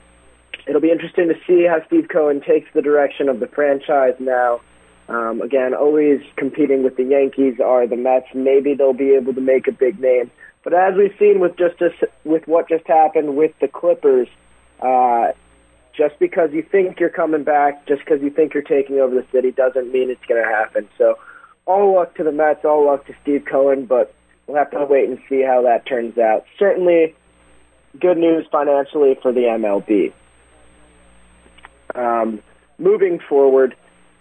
it'll 0.66 0.80
be 0.80 0.90
interesting 0.90 1.28
to 1.28 1.34
see 1.46 1.66
how 1.66 1.84
Steve 1.86 2.08
Cohen 2.08 2.40
takes 2.40 2.68
the 2.74 2.82
direction 2.82 3.28
of 3.28 3.40
the 3.40 3.46
franchise 3.46 4.14
now. 4.18 4.60
Um, 5.08 5.40
again, 5.40 5.74
always 5.74 6.20
competing 6.36 6.84
with 6.84 6.96
the 6.96 7.04
Yankees 7.04 7.58
are 7.64 7.86
the 7.86 7.96
Mets. 7.96 8.26
Maybe 8.34 8.74
they'll 8.74 8.92
be 8.92 9.14
able 9.14 9.34
to 9.34 9.40
make 9.40 9.66
a 9.66 9.72
big 9.72 9.98
name. 9.98 10.30
But 10.62 10.74
as 10.74 10.94
we've 10.96 11.14
seen 11.18 11.40
with 11.40 11.56
just 11.56 11.76
with 12.24 12.46
what 12.46 12.68
just 12.68 12.86
happened 12.86 13.36
with 13.36 13.52
the 13.60 13.68
Clippers, 13.68 14.28
uh, 14.80 15.32
just 15.96 16.18
because 16.18 16.52
you 16.52 16.62
think 16.62 17.00
you're 17.00 17.08
coming 17.08 17.44
back, 17.44 17.86
just 17.86 18.00
because 18.04 18.22
you 18.22 18.30
think 18.30 18.54
you're 18.54 18.62
taking 18.62 19.00
over 19.00 19.14
the 19.14 19.26
city, 19.32 19.50
doesn't 19.50 19.92
mean 19.92 20.10
it's 20.10 20.24
going 20.26 20.42
to 20.42 20.48
happen. 20.48 20.88
So, 20.98 21.18
all 21.66 21.94
luck 21.94 22.14
to 22.16 22.24
the 22.24 22.32
Mets, 22.32 22.64
all 22.64 22.86
luck 22.86 23.06
to 23.06 23.14
Steve 23.22 23.44
Cohen, 23.44 23.86
but 23.86 24.14
we'll 24.46 24.56
have 24.56 24.70
to 24.72 24.84
wait 24.84 25.08
and 25.08 25.18
see 25.28 25.42
how 25.42 25.62
that 25.62 25.86
turns 25.86 26.18
out. 26.18 26.44
Certainly, 26.58 27.14
good 27.98 28.18
news 28.18 28.46
financially 28.50 29.16
for 29.20 29.32
the 29.32 29.42
MLB. 29.42 30.12
Um, 31.94 32.42
moving 32.78 33.18
forward, 33.18 33.74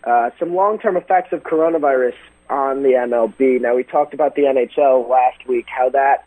uh, 0.03 0.31
some 0.39 0.55
long-term 0.55 0.97
effects 0.97 1.33
of 1.33 1.43
coronavirus 1.43 2.15
on 2.49 2.83
the 2.83 2.89
MLB. 2.89 3.61
Now, 3.61 3.75
we 3.75 3.83
talked 3.83 4.13
about 4.13 4.35
the 4.35 4.43
NHL 4.43 5.07
last 5.09 5.47
week, 5.47 5.65
how 5.67 5.89
that 5.89 6.25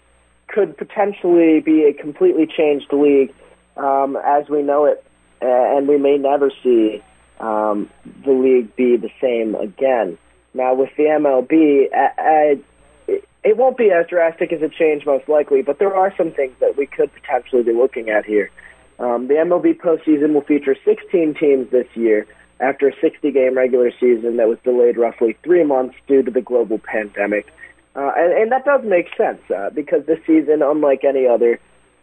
could 0.53 0.77
potentially 0.77 1.61
be 1.61 1.85
a 1.85 1.93
completely 1.93 2.47
changed 2.47 2.93
league 2.93 3.35
um, 3.77 4.17
as 4.25 4.49
we 4.49 4.63
know 4.63 4.85
it, 4.85 5.05
and 5.41 5.89
we 5.89 5.99
may 5.99 6.19
never 6.19 6.51
see 6.63 7.03
um, 7.41 7.91
the 8.25 8.33
league 8.33 8.75
be 8.77 8.97
the 8.97 9.11
same 9.21 9.55
again. 9.57 10.17
Now, 10.55 10.75
with 10.75 10.91
the 10.97 11.05
MLB, 11.05 11.89
I, 11.95 12.11
I, 12.19 13.21
it 13.43 13.57
won't 13.57 13.77
be 13.77 13.91
as 13.91 14.07
drastic 14.07 14.53
as 14.53 14.63
a 14.63 14.69
change, 14.69 15.05
most 15.07 15.29
likely, 15.29 15.63
but 15.63 15.79
there 15.79 15.95
are 15.95 16.15
some 16.17 16.31
things 16.31 16.55
that 16.61 16.77
we 16.77 16.87
could 16.87 17.13
potentially 17.15 17.63
be 17.63 17.73
looking 17.73 18.11
at 18.11 18.25
here. 18.25 18.51
Um, 18.99 19.27
the 19.27 19.35
MLB 19.35 19.79
postseason 19.81 20.35
will 20.35 20.43
feature 20.43 20.77
16 20.85 21.35
teams 21.35 21.71
this 21.71 21.89
year 21.95 22.27
after 22.61 22.89
a 22.89 22.93
60 23.01 23.33
game 23.33 23.57
regular 23.57 23.91
season 23.99 24.37
that 24.37 24.47
was 24.47 24.59
delayed 24.63 24.97
roughly 24.97 25.37
three 25.43 25.65
months 25.65 25.97
due 26.07 26.23
to 26.23 26.31
the 26.31 26.41
global 26.41 26.79
pandemic. 26.79 27.53
Uh, 27.95 28.11
and, 28.17 28.33
and 28.33 28.53
that 28.53 28.65
does 28.65 28.81
make 28.85 29.09
sense 29.17 29.41
uh, 29.55 29.71
because 29.71 30.05
this 30.07 30.19
season, 30.27 30.63
unlike 30.63 31.05
any 31.05 31.27
other, 31.27 31.61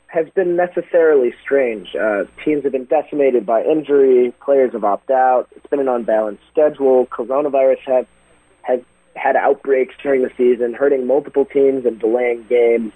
has 0.08 0.28
been 0.30 0.56
necessarily 0.56 1.34
strange. 1.42 1.96
Uh, 1.96 2.24
teams 2.44 2.64
have 2.64 2.72
been 2.72 2.86
decimated 2.86 3.46
by 3.46 3.64
injury, 3.64 4.34
players 4.44 4.74
have 4.74 4.84
opted 4.84 5.16
out, 5.16 5.48
it's 5.56 5.66
been 5.68 5.80
an 5.80 5.88
unbalanced 5.88 6.44
schedule, 6.52 7.08
coronavirus 7.08 7.80
have, 7.86 8.08
has 8.64 8.80
had 9.16 9.36
outbreaks 9.36 9.94
during 10.02 10.24
the 10.24 10.32
season, 10.38 10.74
hurting 10.74 11.06
multiple 11.06 11.46
teams 11.46 11.86
and 11.86 12.00
delaying 12.00 12.46
games. 12.50 12.92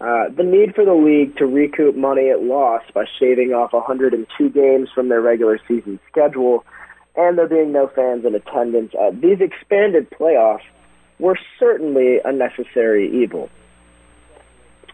Uh, 0.00 0.30
the 0.34 0.42
need 0.42 0.74
for 0.74 0.84
the 0.84 0.94
league 0.94 1.36
to 1.36 1.44
recoup 1.44 1.94
money 1.94 2.22
it 2.22 2.42
lost 2.42 2.92
by 2.94 3.04
shaving 3.18 3.52
off 3.52 3.74
102 3.74 4.48
games 4.48 4.88
from 4.94 5.08
their 5.08 5.20
regular 5.20 5.60
season 5.68 6.00
schedule, 6.10 6.64
and 7.16 7.36
there 7.36 7.48
being 7.48 7.72
no 7.72 7.86
fans 7.88 8.24
in 8.24 8.34
attendance, 8.34 8.92
uh, 8.98 9.10
these 9.10 9.40
expanded 9.40 10.08
playoffs 10.10 10.64
were 11.20 11.38
certainly 11.58 12.18
a 12.24 12.32
necessary 12.32 13.22
evil. 13.22 13.48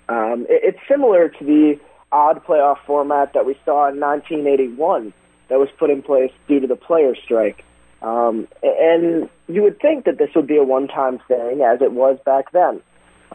Um, 0.08 0.46
it, 0.48 0.74
it's 0.74 0.78
similar 0.88 1.28
to 1.28 1.44
the 1.44 1.78
odd 2.12 2.44
playoff 2.44 2.78
format 2.86 3.32
that 3.34 3.46
we 3.46 3.54
saw 3.64 3.88
in 3.88 4.00
1981 4.00 5.12
that 5.48 5.58
was 5.58 5.68
put 5.78 5.90
in 5.90 6.02
place 6.02 6.32
due 6.48 6.60
to 6.60 6.66
the 6.66 6.76
player 6.76 7.14
strike. 7.14 7.64
Um, 8.02 8.46
and 8.62 9.28
you 9.48 9.62
would 9.62 9.80
think 9.80 10.04
that 10.04 10.18
this 10.18 10.30
would 10.34 10.46
be 10.46 10.56
a 10.56 10.64
one-time 10.64 11.18
thing, 11.28 11.62
as 11.62 11.80
it 11.80 11.92
was 11.92 12.18
back 12.24 12.52
then. 12.52 12.80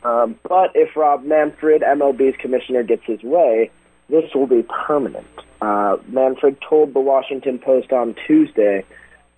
Um, 0.04 0.40
but 0.48 0.72
if 0.76 0.96
Rob 0.96 1.24
Manfred, 1.24 1.82
MLB's 1.82 2.38
commissioner, 2.38 2.84
gets 2.84 3.04
his 3.06 3.22
way, 3.24 3.70
this 4.10 4.34
will 4.34 4.48
be 4.48 4.64
permanent. 4.64 5.28
Uh, 5.62 5.98
Manfred 6.08 6.58
told 6.68 6.94
the 6.94 7.00
Washington 7.00 7.60
Post 7.60 7.92
on 7.92 8.16
Tuesday 8.28 8.84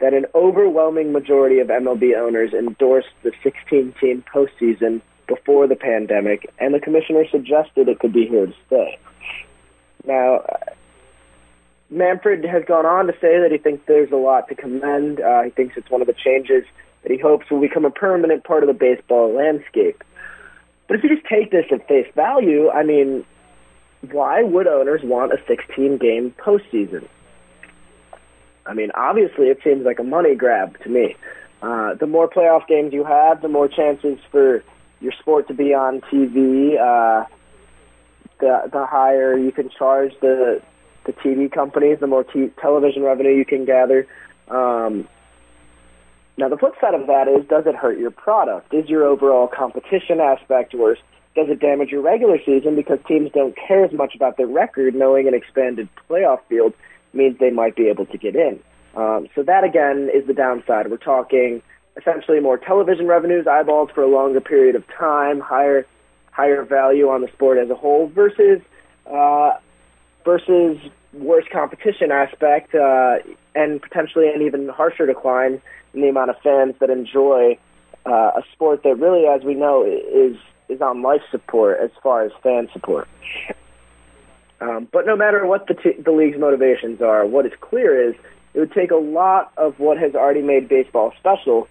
that 0.03 0.13
an 0.13 0.25
overwhelming 0.35 1.13
majority 1.13 1.59
of 1.59 1.69
MLB 1.69 2.13
owners 2.17 2.51
endorsed 2.51 3.07
the 3.21 3.31
16-team 3.41 4.25
postseason 4.33 4.99
before 5.27 5.65
the 5.65 5.77
pandemic, 5.77 6.53
and 6.59 6.73
the 6.73 6.79
commissioner 6.81 7.25
suggested 7.31 7.87
it 7.87 7.99
could 7.99 8.11
be 8.11 8.27
here 8.27 8.47
to 8.47 8.53
stay. 8.67 8.99
Now, 10.05 10.45
Manfred 11.89 12.43
has 12.43 12.65
gone 12.65 12.85
on 12.85 13.07
to 13.07 13.13
say 13.13 13.39
that 13.39 13.47
he 13.49 13.57
thinks 13.57 13.85
there's 13.87 14.11
a 14.11 14.17
lot 14.17 14.49
to 14.49 14.55
commend. 14.55 15.21
Uh, 15.21 15.43
he 15.43 15.51
thinks 15.51 15.77
it's 15.77 15.89
one 15.89 16.01
of 16.01 16.07
the 16.07 16.13
changes 16.13 16.65
that 17.03 17.11
he 17.13 17.17
hopes 17.17 17.49
will 17.49 17.61
become 17.61 17.85
a 17.85 17.91
permanent 17.91 18.43
part 18.43 18.61
of 18.61 18.67
the 18.67 18.73
baseball 18.73 19.33
landscape. 19.33 20.03
But 20.89 20.97
if 20.97 21.03
you 21.03 21.15
just 21.15 21.25
take 21.27 21.49
this 21.49 21.67
at 21.71 21.87
face 21.87 22.11
value, 22.13 22.69
I 22.69 22.83
mean, 22.83 23.23
why 24.11 24.43
would 24.43 24.67
owners 24.67 25.01
want 25.01 25.31
a 25.31 25.37
16 25.47 25.97
game 25.97 26.35
postseason? 26.37 27.07
I 28.65 28.73
mean, 28.73 28.91
obviously, 28.95 29.47
it 29.47 29.59
seems 29.63 29.85
like 29.85 29.99
a 29.99 30.03
money 30.03 30.35
grab 30.35 30.81
to 30.83 30.89
me. 30.89 31.15
Uh, 31.61 31.95
the 31.95 32.07
more 32.07 32.29
playoff 32.29 32.67
games 32.67 32.93
you 32.93 33.03
have, 33.03 33.41
the 33.41 33.47
more 33.47 33.67
chances 33.67 34.19
for 34.31 34.63
your 34.99 35.11
sport 35.19 35.47
to 35.47 35.53
be 35.53 35.73
on 35.73 36.01
TV. 36.01 36.79
Uh, 36.79 37.25
the 38.39 38.69
the 38.71 38.85
higher 38.85 39.37
you 39.37 39.51
can 39.51 39.69
charge 39.69 40.13
the 40.21 40.61
the 41.05 41.13
TV 41.13 41.51
companies, 41.51 41.99
the 41.99 42.07
more 42.07 42.23
t- 42.23 42.51
television 42.61 43.03
revenue 43.03 43.31
you 43.31 43.45
can 43.45 43.65
gather. 43.65 44.07
Um, 44.49 45.07
now, 46.37 46.49
the 46.49 46.57
flip 46.57 46.73
side 46.81 46.93
of 46.95 47.07
that 47.07 47.27
is, 47.27 47.45
does 47.47 47.65
it 47.67 47.75
hurt 47.75 47.99
your 47.99 48.11
product? 48.11 48.73
Is 48.73 48.89
your 48.89 49.03
overall 49.03 49.47
competition 49.47 50.19
aspect 50.19 50.73
worse? 50.73 50.99
Does 51.35 51.49
it 51.49 51.59
damage 51.59 51.89
your 51.89 52.01
regular 52.01 52.37
season 52.43 52.75
because 52.75 52.99
teams 53.07 53.31
don't 53.31 53.55
care 53.55 53.83
as 53.83 53.91
much 53.91 54.15
about 54.15 54.37
their 54.37 54.47
record, 54.47 54.95
knowing 54.95 55.27
an 55.27 55.33
expanded 55.33 55.89
playoff 56.09 56.39
field 56.47 56.73
means 57.13 57.37
they 57.39 57.51
might 57.51 57.75
be 57.75 57.87
able 57.87 58.05
to 58.07 58.17
get 58.17 58.35
in? 58.35 58.59
Um, 58.95 59.27
so 59.33 59.43
that 59.43 59.63
again 59.63 60.09
is 60.13 60.27
the 60.27 60.33
downside. 60.33 60.89
We're 60.89 60.97
talking 60.97 61.61
essentially 61.97 62.39
more 62.39 62.57
television 62.57 63.07
revenues, 63.07 63.47
eyeballs 63.47 63.89
for 63.93 64.03
a 64.03 64.07
longer 64.07 64.41
period 64.41 64.75
of 64.75 64.87
time, 64.87 65.39
higher 65.39 65.85
higher 66.31 66.63
value 66.63 67.09
on 67.09 67.21
the 67.21 67.27
sport 67.27 67.59
as 67.59 67.69
a 67.69 67.75
whole 67.75 68.07
versus 68.07 68.61
uh, 69.05 69.51
versus 70.25 70.77
worse 71.13 71.45
competition 71.51 72.11
aspect 72.11 72.73
uh, 72.73 73.17
and 73.55 73.81
potentially 73.81 74.29
an 74.33 74.41
even 74.41 74.67
harsher 74.69 75.05
decline 75.05 75.61
in 75.93 76.01
the 76.01 76.09
amount 76.09 76.31
of 76.31 76.35
fans 76.41 76.73
that 76.79 76.89
enjoy 76.89 77.57
uh, 78.05 78.31
a 78.35 78.43
sport 78.51 78.83
that 78.83 78.95
really, 78.95 79.25
as 79.27 79.43
we 79.43 79.53
know, 79.53 79.83
is 79.85 80.35
is 80.69 80.81
on 80.81 81.01
life 81.01 81.21
support 81.29 81.77
as 81.81 81.91
far 82.01 82.23
as 82.23 82.31
fan 82.41 82.69
support. 82.73 83.07
Um, 84.63 84.87
but 84.93 85.05
no 85.05 85.17
matter 85.17 85.45
what 85.45 85.67
the, 85.67 85.73
t- 85.73 86.01
the 86.01 86.11
league's 86.11 86.39
motivations 86.39 87.01
are, 87.01 87.25
what 87.25 87.45
is 87.45 87.51
clear 87.59 88.09
is 88.09 88.15
it 88.53 88.59
would 88.59 88.71
take 88.71 88.91
a 88.91 88.95
lot 88.95 89.51
of 89.57 89.77
what 89.77 89.97
has 89.97 90.15
already 90.15 90.41
made 90.41 90.69
baseball 90.69 91.11
special 91.19 91.67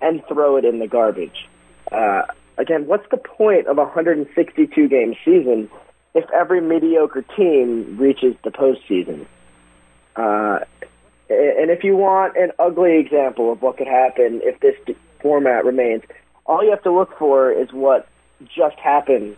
and 0.00 0.20
throw 0.26 0.56
it 0.56 0.64
in 0.64 0.80
the 0.80 0.88
garbage. 0.88 1.48
Uh, 1.92 2.22
again, 2.58 2.88
what's 2.88 3.08
the 3.10 3.16
point 3.18 3.68
of 3.68 3.78
a 3.78 3.84
162 3.84 4.88
game 4.88 5.14
season 5.24 5.70
if 6.14 6.28
every 6.30 6.60
mediocre 6.60 7.22
team 7.36 7.96
reaches 7.98 8.34
the 8.42 8.50
postseason? 8.50 9.26
Uh, 10.16 10.64
and 11.28 11.70
if 11.70 11.84
you 11.84 11.96
want 11.96 12.36
an 12.36 12.50
ugly 12.58 12.98
example 12.98 13.52
of 13.52 13.62
what 13.62 13.76
could 13.76 13.86
happen 13.86 14.40
if 14.42 14.58
this 14.58 14.96
format 15.20 15.64
remains, 15.64 16.02
all 16.46 16.64
you 16.64 16.70
have 16.70 16.82
to 16.82 16.92
look 16.92 17.16
for 17.16 17.52
is 17.52 17.72
what 17.72 18.08
just 18.56 18.76
happened 18.76 19.36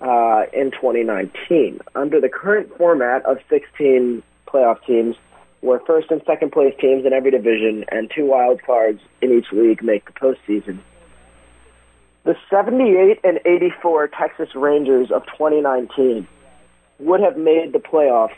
uh, 0.00 0.44
in 0.52 0.70
2019. 0.70 1.80
Under 1.94 2.20
the 2.20 2.28
current 2.28 2.76
format 2.76 3.24
of 3.26 3.38
16 3.48 4.22
playoff 4.46 4.84
teams, 4.84 5.16
where 5.60 5.80
first 5.80 6.10
and 6.10 6.22
second 6.26 6.52
place 6.52 6.74
teams 6.80 7.04
in 7.04 7.12
every 7.12 7.30
division 7.30 7.84
and 7.88 8.10
two 8.14 8.26
wild 8.26 8.62
cards 8.62 9.00
in 9.20 9.32
each 9.32 9.52
league 9.52 9.82
make 9.82 10.06
the 10.06 10.12
postseason. 10.12 10.78
The 12.24 12.36
78 12.48 13.20
and 13.24 13.40
84 13.44 14.08
Texas 14.08 14.54
Rangers 14.54 15.10
of 15.10 15.24
2019 15.26 16.26
would 16.98 17.20
have 17.20 17.36
made 17.36 17.72
the 17.72 17.78
playoffs 17.78 18.36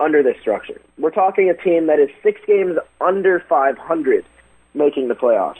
under 0.00 0.22
this 0.22 0.36
structure. 0.40 0.80
We're 0.98 1.10
talking 1.10 1.50
a 1.50 1.54
team 1.54 1.86
that 1.86 1.98
is 1.98 2.10
six 2.22 2.40
games 2.46 2.78
under 3.00 3.40
500 3.40 4.24
making 4.72 5.08
the 5.08 5.14
playoffs. 5.14 5.58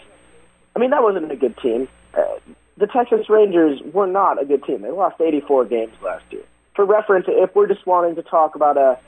I 0.75 0.81
mean, 0.81 0.91
that 0.91 1.03
wasn't 1.03 1.31
a 1.31 1.37
good 1.37 1.57
team. 1.59 1.89
Uh, 2.13 2.39
the 2.77 2.87
Texas 2.87 3.29
Rangers 3.29 3.81
were 3.93 4.07
not 4.07 4.41
a 4.43 4.45
good 4.45 4.65
team. 4.65 4.83
They 4.83 4.91
lost 4.91 5.21
84 5.21 5.67
games 5.67 5.93
last 6.03 6.25
year. 6.31 6.43
For 6.75 6.85
reference, 6.85 7.27
if 7.29 7.55
we're 7.55 7.69
just 7.69 7.87
wanting 7.87 8.17
to 8.17 8.23
talk 8.23 8.57
about 8.57 8.77
a, 8.77 8.99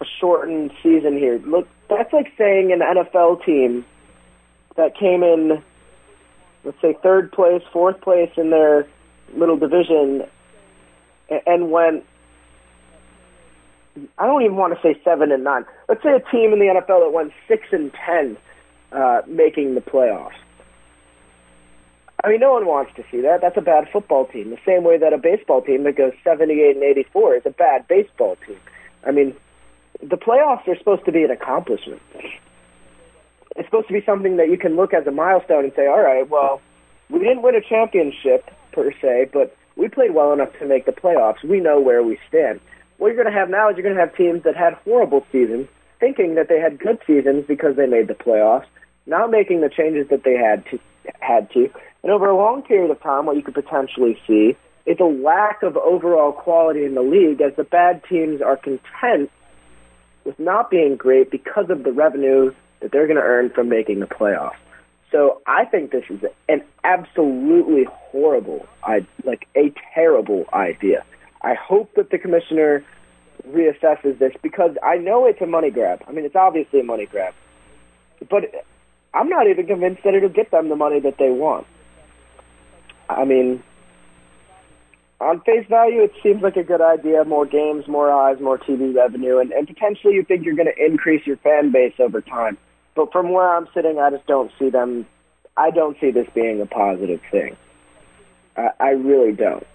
a 0.00 0.04
shortened 0.20 0.72
season 0.82 1.18
here, 1.18 1.38
look, 1.44 1.68
that's 1.88 2.12
like 2.12 2.32
saying 2.38 2.72
an 2.72 2.80
NFL 2.80 3.44
team 3.44 3.84
that 4.76 4.96
came 4.96 5.22
in, 5.22 5.62
let's 6.64 6.80
say, 6.80 6.96
third 7.02 7.30
place, 7.32 7.62
fourth 7.72 8.00
place 8.00 8.30
in 8.36 8.50
their 8.50 8.86
little 9.34 9.56
division 9.56 10.26
and 11.46 11.70
went 11.70 12.04
I 14.18 14.26
don't 14.26 14.42
even 14.42 14.56
want 14.56 14.74
to 14.74 14.80
say 14.80 14.98
seven 15.04 15.32
and 15.32 15.44
nine. 15.44 15.66
Let's 15.88 16.02
say 16.02 16.14
a 16.14 16.20
team 16.30 16.52
in 16.52 16.58
the 16.58 16.66
NFL 16.66 17.04
that 17.04 17.12
went 17.12 17.32
six 17.46 17.66
and 17.72 17.92
ten, 17.92 18.36
uh, 18.90 19.20
making 19.26 19.74
the 19.74 19.82
playoffs. 19.82 20.32
I 22.24 22.28
mean, 22.28 22.40
no 22.40 22.52
one 22.52 22.66
wants 22.66 22.92
to 22.96 23.04
see 23.10 23.20
that. 23.22 23.40
That's 23.40 23.56
a 23.56 23.62
bad 23.62 23.88
football 23.92 24.26
team. 24.26 24.50
The 24.50 24.58
same 24.64 24.84
way 24.84 24.96
that 24.98 25.12
a 25.12 25.18
baseball 25.18 25.60
team 25.62 25.82
that 25.84 25.96
goes 25.96 26.12
seventy-eight 26.22 26.76
and 26.76 26.84
eighty-four 26.84 27.36
is 27.36 27.42
a 27.46 27.50
bad 27.50 27.88
baseball 27.88 28.36
team. 28.46 28.58
I 29.04 29.10
mean, 29.10 29.34
the 30.00 30.16
playoffs 30.16 30.66
are 30.68 30.76
supposed 30.78 31.04
to 31.06 31.12
be 31.12 31.24
an 31.24 31.30
accomplishment. 31.30 32.00
It's 33.56 33.66
supposed 33.66 33.88
to 33.88 33.94
be 33.94 34.02
something 34.04 34.36
that 34.36 34.48
you 34.48 34.56
can 34.56 34.76
look 34.76 34.94
as 34.94 35.06
a 35.06 35.10
milestone 35.10 35.64
and 35.64 35.72
say, 35.74 35.86
all 35.86 36.00
right, 36.00 36.28
well, 36.28 36.62
we 37.10 37.18
didn't 37.18 37.42
win 37.42 37.54
a 37.54 37.60
championship 37.60 38.50
per 38.72 38.92
se, 39.02 39.30
but 39.32 39.54
we 39.76 39.88
played 39.88 40.14
well 40.14 40.32
enough 40.32 40.56
to 40.60 40.66
make 40.66 40.86
the 40.86 40.92
playoffs. 40.92 41.42
We 41.42 41.60
know 41.60 41.80
where 41.80 42.02
we 42.02 42.18
stand 42.28 42.60
what 43.02 43.08
you're 43.08 43.20
going 43.24 43.34
to 43.34 43.38
have 43.38 43.50
now 43.50 43.68
is 43.68 43.76
you're 43.76 43.82
going 43.82 43.96
to 43.96 44.00
have 44.00 44.14
teams 44.14 44.44
that 44.44 44.54
had 44.54 44.74
horrible 44.84 45.26
seasons, 45.32 45.66
thinking 45.98 46.36
that 46.36 46.48
they 46.48 46.60
had 46.60 46.78
good 46.78 47.00
seasons 47.04 47.44
because 47.48 47.74
they 47.74 47.86
made 47.86 48.06
the 48.06 48.14
playoffs, 48.14 48.66
not 49.06 49.28
making 49.28 49.60
the 49.60 49.68
changes 49.68 50.06
that 50.08 50.22
they 50.22 50.36
had 50.36 50.64
to 50.66 50.78
had 51.18 51.50
to. 51.50 51.68
And 52.02 52.10
over 52.10 52.28
a 52.28 52.36
long 52.36 52.62
period 52.62 52.90
of 52.90 53.00
time, 53.00 53.26
what 53.26 53.36
you 53.36 53.42
could 53.42 53.54
potentially 53.54 54.18
see 54.26 54.56
is 54.86 54.98
a 54.98 55.04
lack 55.04 55.62
of 55.62 55.76
overall 55.76 56.32
quality 56.32 56.84
in 56.84 56.94
the 56.94 57.02
league 57.02 57.40
as 57.40 57.54
the 57.56 57.64
bad 57.64 58.02
teams 58.08 58.42
are 58.42 58.56
content 58.56 59.30
with 60.24 60.38
not 60.38 60.70
being 60.70 60.96
great 60.96 61.30
because 61.30 61.70
of 61.70 61.84
the 61.84 61.92
revenue 61.92 62.52
that 62.80 62.90
they're 62.90 63.06
going 63.06 63.16
to 63.16 63.22
earn 63.22 63.50
from 63.50 63.68
making 63.68 64.00
the 64.00 64.06
playoffs. 64.06 64.56
So 65.12 65.42
I 65.46 65.66
think 65.66 65.92
this 65.92 66.04
is 66.08 66.24
an 66.48 66.62
absolutely 66.82 67.84
horrible, 67.84 68.66
like 69.24 69.46
a 69.54 69.72
terrible 69.94 70.46
idea. 70.52 71.04
I 71.42 71.54
hope 71.54 71.94
that 71.94 72.10
the 72.10 72.18
commissioner 72.18 72.84
reassesses 73.48 74.18
this 74.18 74.32
because 74.42 74.76
I 74.82 74.96
know 74.96 75.26
it's 75.26 75.40
a 75.40 75.46
money 75.46 75.70
grab. 75.70 76.02
I 76.08 76.12
mean, 76.12 76.24
it's 76.24 76.36
obviously 76.36 76.80
a 76.80 76.84
money 76.84 77.06
grab. 77.06 77.34
But 78.30 78.64
I'm 79.12 79.28
not 79.28 79.48
even 79.48 79.66
convinced 79.66 80.02
that 80.04 80.14
it'll 80.14 80.28
get 80.28 80.50
them 80.50 80.68
the 80.68 80.76
money 80.76 81.00
that 81.00 81.18
they 81.18 81.30
want. 81.30 81.66
I 83.16 83.24
mean, 83.24 83.62
on 85.20 85.40
face 85.42 85.66
value, 85.68 86.02
it 86.02 86.12
seems 86.22 86.42
like 86.42 86.56
a 86.56 86.64
good 86.64 86.80
idea. 86.80 87.24
More 87.24 87.46
games, 87.46 87.86
more 87.86 88.10
eyes, 88.10 88.40
more 88.40 88.58
TV 88.58 88.94
revenue, 88.94 89.38
and, 89.38 89.52
and 89.52 89.66
potentially 89.66 90.14
you 90.14 90.24
think 90.24 90.44
you're 90.44 90.56
going 90.56 90.72
to 90.74 90.84
increase 90.84 91.26
your 91.26 91.36
fan 91.38 91.70
base 91.70 91.94
over 91.98 92.20
time. 92.20 92.58
But 92.94 93.12
from 93.12 93.30
where 93.30 93.56
I'm 93.56 93.68
sitting, 93.72 93.98
I 93.98 94.10
just 94.10 94.26
don't 94.26 94.50
see 94.58 94.68
them. 94.68 95.06
I 95.56 95.70
don't 95.70 95.96
see 96.00 96.10
this 96.10 96.26
being 96.34 96.60
a 96.60 96.66
positive 96.66 97.20
thing. 97.30 97.56
I, 98.56 98.70
I 98.80 98.88
really 98.90 99.32
don't. 99.32 99.66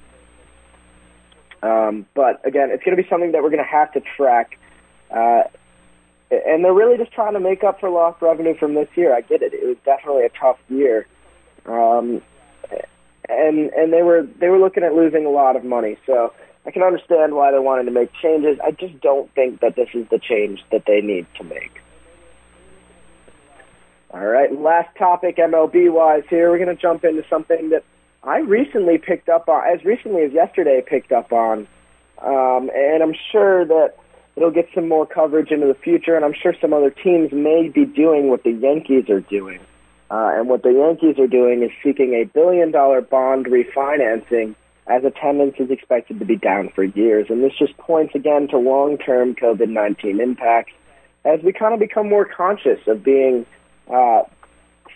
Um, 1.63 2.05
but 2.13 2.45
again, 2.45 2.69
it's 2.71 2.83
going 2.83 2.95
to 2.95 3.01
be 3.01 3.09
something 3.09 3.31
that 3.31 3.41
we're 3.41 3.49
going 3.49 3.63
to 3.63 3.69
have 3.69 3.91
to 3.93 4.01
track. 4.15 4.59
Uh, 5.09 5.43
and 6.29 6.63
they're 6.63 6.73
really 6.73 6.97
just 6.97 7.11
trying 7.11 7.33
to 7.33 7.39
make 7.39 7.63
up 7.63 7.79
for 7.79 7.89
lost 7.89 8.21
revenue 8.21 8.55
from 8.57 8.73
this 8.73 8.89
year. 8.95 9.15
I 9.15 9.21
get 9.21 9.41
it; 9.41 9.53
it 9.53 9.65
was 9.65 9.77
definitely 9.85 10.25
a 10.25 10.29
tough 10.29 10.57
year, 10.69 11.07
um, 11.65 12.21
and 13.29 13.69
and 13.71 13.93
they 13.93 14.03
were 14.03 14.27
they 14.39 14.49
were 14.49 14.59
looking 14.59 14.83
at 14.83 14.93
losing 14.93 15.25
a 15.25 15.29
lot 15.29 15.55
of 15.55 15.63
money. 15.63 15.97
So 16.05 16.33
I 16.65 16.71
can 16.71 16.83
understand 16.83 17.33
why 17.33 17.51
they 17.51 17.59
wanted 17.59 17.85
to 17.85 17.91
make 17.91 18.11
changes. 18.21 18.59
I 18.63 18.71
just 18.71 18.99
don't 19.01 19.33
think 19.33 19.61
that 19.61 19.75
this 19.75 19.89
is 19.93 20.07
the 20.09 20.19
change 20.19 20.63
that 20.71 20.83
they 20.85 21.01
need 21.01 21.25
to 21.37 21.43
make. 21.43 21.81
All 24.11 24.25
right, 24.25 24.51
last 24.57 24.95
topic, 24.97 25.37
MLB 25.37 25.91
wise. 25.91 26.23
Here 26.29 26.49
we're 26.49 26.57
going 26.57 26.75
to 26.75 26.81
jump 26.81 27.03
into 27.03 27.25
something 27.29 27.69
that 27.69 27.83
I 28.23 28.39
recently 28.39 28.97
picked 28.97 29.29
up 29.29 29.47
on, 29.49 29.63
as 29.67 29.83
recently 29.85 30.23
as 30.23 30.31
yesterday, 30.31 30.81
picked 30.85 31.11
up 31.11 31.31
on, 31.31 31.67
um, 32.19 32.69
and 32.73 33.03
I'm 33.03 33.13
sure 33.31 33.65
that 33.65 33.95
it'll 34.35 34.51
get 34.51 34.69
some 34.73 34.87
more 34.87 35.05
coverage 35.05 35.51
into 35.51 35.67
the 35.67 35.75
future, 35.75 36.15
and 36.15 36.23
I'm 36.23 36.33
sure 36.33 36.53
some 36.59 36.73
other 36.73 36.89
teams 36.89 37.31
may 37.31 37.69
be 37.69 37.85
doing 37.85 38.29
what 38.29 38.43
the 38.43 38.51
Yankees 38.51 39.09
are 39.09 39.21
doing. 39.21 39.59
Uh, 40.09 40.31
and 40.35 40.47
what 40.47 40.63
the 40.63 40.71
Yankees 40.71 41.19
are 41.19 41.27
doing 41.27 41.63
is 41.63 41.71
seeking 41.83 42.13
a 42.13 42.23
billion 42.23 42.71
dollar 42.71 43.01
bond 43.01 43.45
refinancing 43.45 44.55
as 44.87 45.03
attendance 45.03 45.55
is 45.59 45.69
expected 45.69 46.19
to 46.19 46.25
be 46.25 46.37
down 46.37 46.69
for 46.69 46.83
years. 46.83 47.27
And 47.29 47.43
this 47.43 47.53
just 47.57 47.75
points 47.77 48.15
again 48.15 48.47
to 48.49 48.57
long 48.57 48.97
term 48.97 49.35
COVID 49.35 49.69
19 49.69 50.21
impacts 50.21 50.71
as 51.25 51.41
we 51.41 51.51
kind 51.51 51.73
of 51.73 51.79
become 51.79 52.07
more 52.07 52.25
conscious 52.25 52.79
of 52.87 53.03
being 53.03 53.45
uh, 53.93 54.23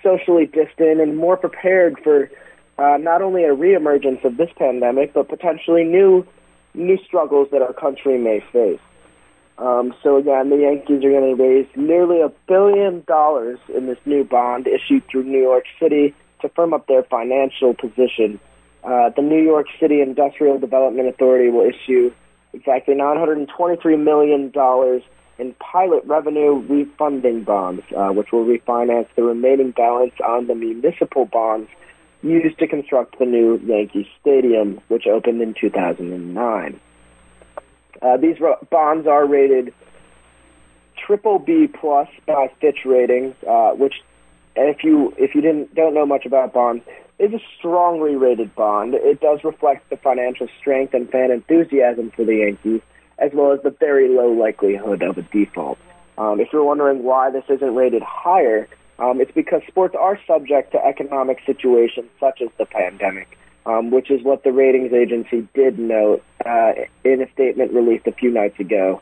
socially 0.02 0.46
distant 0.46 1.02
and 1.02 1.18
more 1.18 1.36
prepared 1.36 2.00
for 2.02 2.32
uh, 2.78 2.98
not 2.98 3.22
only 3.22 3.44
a 3.44 3.56
reemergence 3.56 4.24
of 4.24 4.38
this 4.38 4.50
pandemic, 4.58 5.14
but 5.14 5.28
potentially 5.28 5.84
new 5.84 6.26
new 6.74 6.98
struggles 7.04 7.50
that 7.52 7.62
our 7.62 7.74
country 7.74 8.18
may 8.18 8.40
face. 8.52 8.80
Um, 9.62 9.94
so 10.02 10.18
again, 10.18 10.50
the 10.50 10.58
Yankees 10.58 11.06
are 11.06 11.12
going 11.12 11.38
to 11.38 11.42
raise 11.42 11.68
nearly 11.76 12.20
a 12.22 12.30
billion 12.48 13.04
dollars 13.08 13.60
in 13.74 13.86
this 13.86 14.00
new 14.06 14.24
bond 14.24 14.66
issued 14.66 15.08
through 15.08 15.26
New 15.26 15.40
York 15.40 15.66
City 15.80 16.16
to 16.42 16.50
firm 16.50 16.74
up 16.74 16.88
their 16.88 17.04
financial 17.04 17.76
position. 17.76 18.40
Uh, 18.84 19.12
the 19.16 19.22
New 19.22 19.40
York 19.40 19.68
City 19.80 20.02
Industrial 20.02 20.58
Development 20.58 21.08
Authority 21.08 21.50
will 21.52 21.70
issue 21.70 22.12
exactly 22.54 22.96
$923 22.96 24.04
million 24.04 24.52
in 25.38 25.54
pilot 25.60 26.04
revenue 26.06 26.56
refunding 26.68 27.44
bonds, 27.44 27.84
uh, 27.96 28.10
which 28.10 28.32
will 28.32 28.46
refinance 28.46 29.08
the 29.16 29.22
remaining 29.22 29.70
balance 29.70 30.14
on 30.26 30.48
the 30.48 30.56
municipal 30.56 31.26
bonds 31.26 31.70
used 32.24 32.58
to 32.58 32.68
construct 32.68 33.20
the 33.20 33.26
new 33.26 33.60
Yankee 33.64 34.10
Stadium, 34.20 34.82
which 34.88 35.06
opened 35.06 35.40
in 35.40 35.54
2009. 35.54 36.80
Uh, 38.02 38.18
these 38.18 38.38
bonds 38.70 39.08
are 39.08 39.26
rated 39.26 39.74
triple 40.98 41.40
B 41.40 41.68
plus 41.68 42.08
by 42.26 42.52
Fitch 42.60 42.80
Ratings, 42.86 43.36
uh, 43.48 43.72
which, 43.72 43.96
if 44.56 44.84
you 44.84 45.14
if 45.18 45.36
you 45.36 45.42
didn't 45.42 45.74
don't 45.76 45.94
know 45.94 46.06
much 46.06 46.26
about 46.26 46.54
bonds, 46.54 46.84
is 47.20 47.34
a 47.34 47.40
strongly 47.58 48.16
rated 48.16 48.56
bond. 48.56 48.94
It 48.96 49.22
does 49.22 49.44
reflect 49.44 49.90
the 49.90 49.98
financial 49.98 50.48
strength 50.60 50.94
and 50.94 51.10
fan 51.10 51.32
enthusiasm 51.32 52.12
for 52.16 52.26
the 52.26 52.38
Yankees, 52.38 52.82
as 53.20 53.32
well 53.34 53.52
as 53.52 53.62
the 53.62 53.70
very 53.70 54.10
low 54.10 54.32
likelihood 54.32 55.04
of 55.04 55.18
a 55.18 55.22
default. 55.22 55.78
Um, 56.18 56.40
if 56.40 56.50
you're 56.52 56.64
wondering 56.64 57.04
why 57.04 57.30
this 57.30 57.46
isn't 57.50 57.76
rated 57.76 58.04
higher, 58.04 58.68
um, 59.00 59.22
it's 59.22 59.32
because 59.32 59.62
sports 59.68 59.96
are 60.00 60.20
subject 60.28 60.72
to 60.74 60.86
economic 60.86 61.40
situations 61.46 62.10
such 62.20 62.42
as 62.42 62.50
the 62.58 62.66
pandemic 62.66 63.38
um, 63.66 63.92
which 63.92 64.10
is 64.10 64.24
what 64.24 64.44
the 64.44 64.52
ratings 64.52 64.94
agency 64.94 65.48
did 65.54 65.78
note 65.78 66.24
uh, 66.46 66.74
in 67.04 67.22
a 67.22 67.32
statement 67.32 67.74
released 67.74 68.08
a 68.08 68.12
few 68.12 68.32
nights 68.32 68.60
ago. 68.60 69.02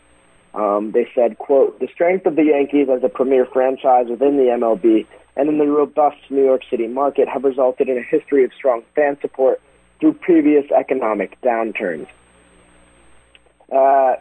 Um, 0.54 0.92
they 0.92 1.08
said, 1.14 1.38
quote, 1.38 1.80
the 1.80 1.88
strength 1.94 2.26
of 2.26 2.36
the 2.36 2.44
Yankees 2.44 2.90
as 2.90 3.04
a 3.04 3.10
premier 3.10 3.46
franchise 3.46 4.08
within 4.10 4.38
the 4.38 4.44
MLB 4.44 5.06
and 5.36 5.48
in 5.48 5.58
the 5.58 5.68
robust 5.68 6.18
New 6.30 6.44
York 6.44 6.64
City 6.70 6.88
market 6.88 7.30
have 7.30 7.44
resulted 7.44 7.88
in 7.88 7.98
a 7.98 8.02
history 8.02 8.44
of 8.44 8.52
strong 8.54 8.84
fan 8.96 9.18
support 9.22 9.62
through 10.00 10.14
previous 10.14 10.70
economic 10.72 11.40
downturns. 11.42 12.08
Uh, 13.72 14.16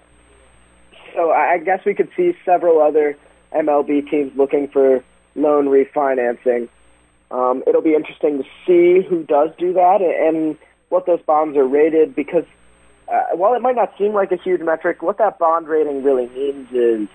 so 1.14 1.30
I 1.30 1.58
guess 1.58 1.84
we 1.84 1.94
could 1.94 2.10
see 2.16 2.36
several 2.44 2.80
other 2.80 3.16
MLB 3.52 4.08
teams 4.10 4.36
looking 4.36 4.68
for 4.68 5.02
loan 5.34 5.66
refinancing. 5.66 6.68
Um, 7.30 7.62
it'll 7.66 7.82
be 7.82 7.94
interesting 7.94 8.38
to 8.38 8.44
see 8.66 9.06
who 9.06 9.22
does 9.22 9.50
do 9.58 9.72
that 9.74 10.00
and 10.00 10.56
what 10.88 11.06
those 11.06 11.20
bonds 11.22 11.56
are 11.56 11.66
rated 11.66 12.14
because 12.14 12.44
uh, 13.12 13.36
while 13.36 13.54
it 13.54 13.62
might 13.62 13.76
not 13.76 13.92
seem 13.98 14.12
like 14.12 14.32
a 14.32 14.36
huge 14.36 14.60
metric, 14.60 15.02
what 15.02 15.18
that 15.18 15.38
bond 15.38 15.68
rating 15.68 16.02
really 16.02 16.28
means 16.28 16.68
is 16.72 17.08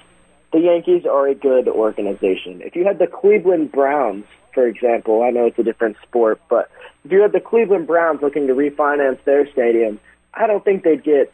the 0.51 0.59
Yankees 0.59 1.05
are 1.05 1.28
a 1.28 1.36
good 1.36 1.68
organization. 1.68 2.61
If 2.61 2.76
you 2.76 2.86
had 2.86 2.99
the 2.99 3.07
Cleveland 3.07 3.72
Browns, 3.72 4.26
for 4.53 4.68
example, 4.68 5.24
I 5.24 5.32
know 5.32 5.47
it's 5.47 5.57
a 5.59 5.64
different 5.64 5.97
sport, 6.03 6.39
but 6.49 6.70
if 7.03 7.11
you 7.11 7.22
had 7.22 7.32
the 7.32 7.39
Cleveland 7.39 7.88
Browns 7.88 8.22
looking 8.22 8.47
to 8.47 8.53
refinance 8.53 9.24
their 9.26 9.51
stadium, 9.51 9.99
I 10.34 10.47
don't 10.47 10.64
think 10.64 10.84
they'd 10.84 11.03
get 11.03 11.34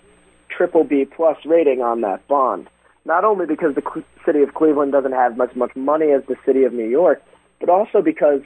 triple 0.50 0.84
B 0.84 1.06
plus 1.06 1.38
rating 1.46 1.82
on 1.82 2.02
that 2.02 2.28
bond. 2.28 2.68
Not 3.06 3.24
only 3.24 3.46
because 3.46 3.76
the 3.76 4.04
city 4.26 4.42
of 4.42 4.54
Cleveland 4.54 4.92
doesn't 4.92 5.14
have 5.14 5.38
much 5.38 5.56
much 5.56 5.76
money 5.76 6.12
as 6.12 6.24
the 6.26 6.36
city 6.46 6.64
of 6.64 6.74
New 6.74 6.88
York, 6.88 7.22
but 7.60 7.70
also 7.70 8.02
because 8.02 8.42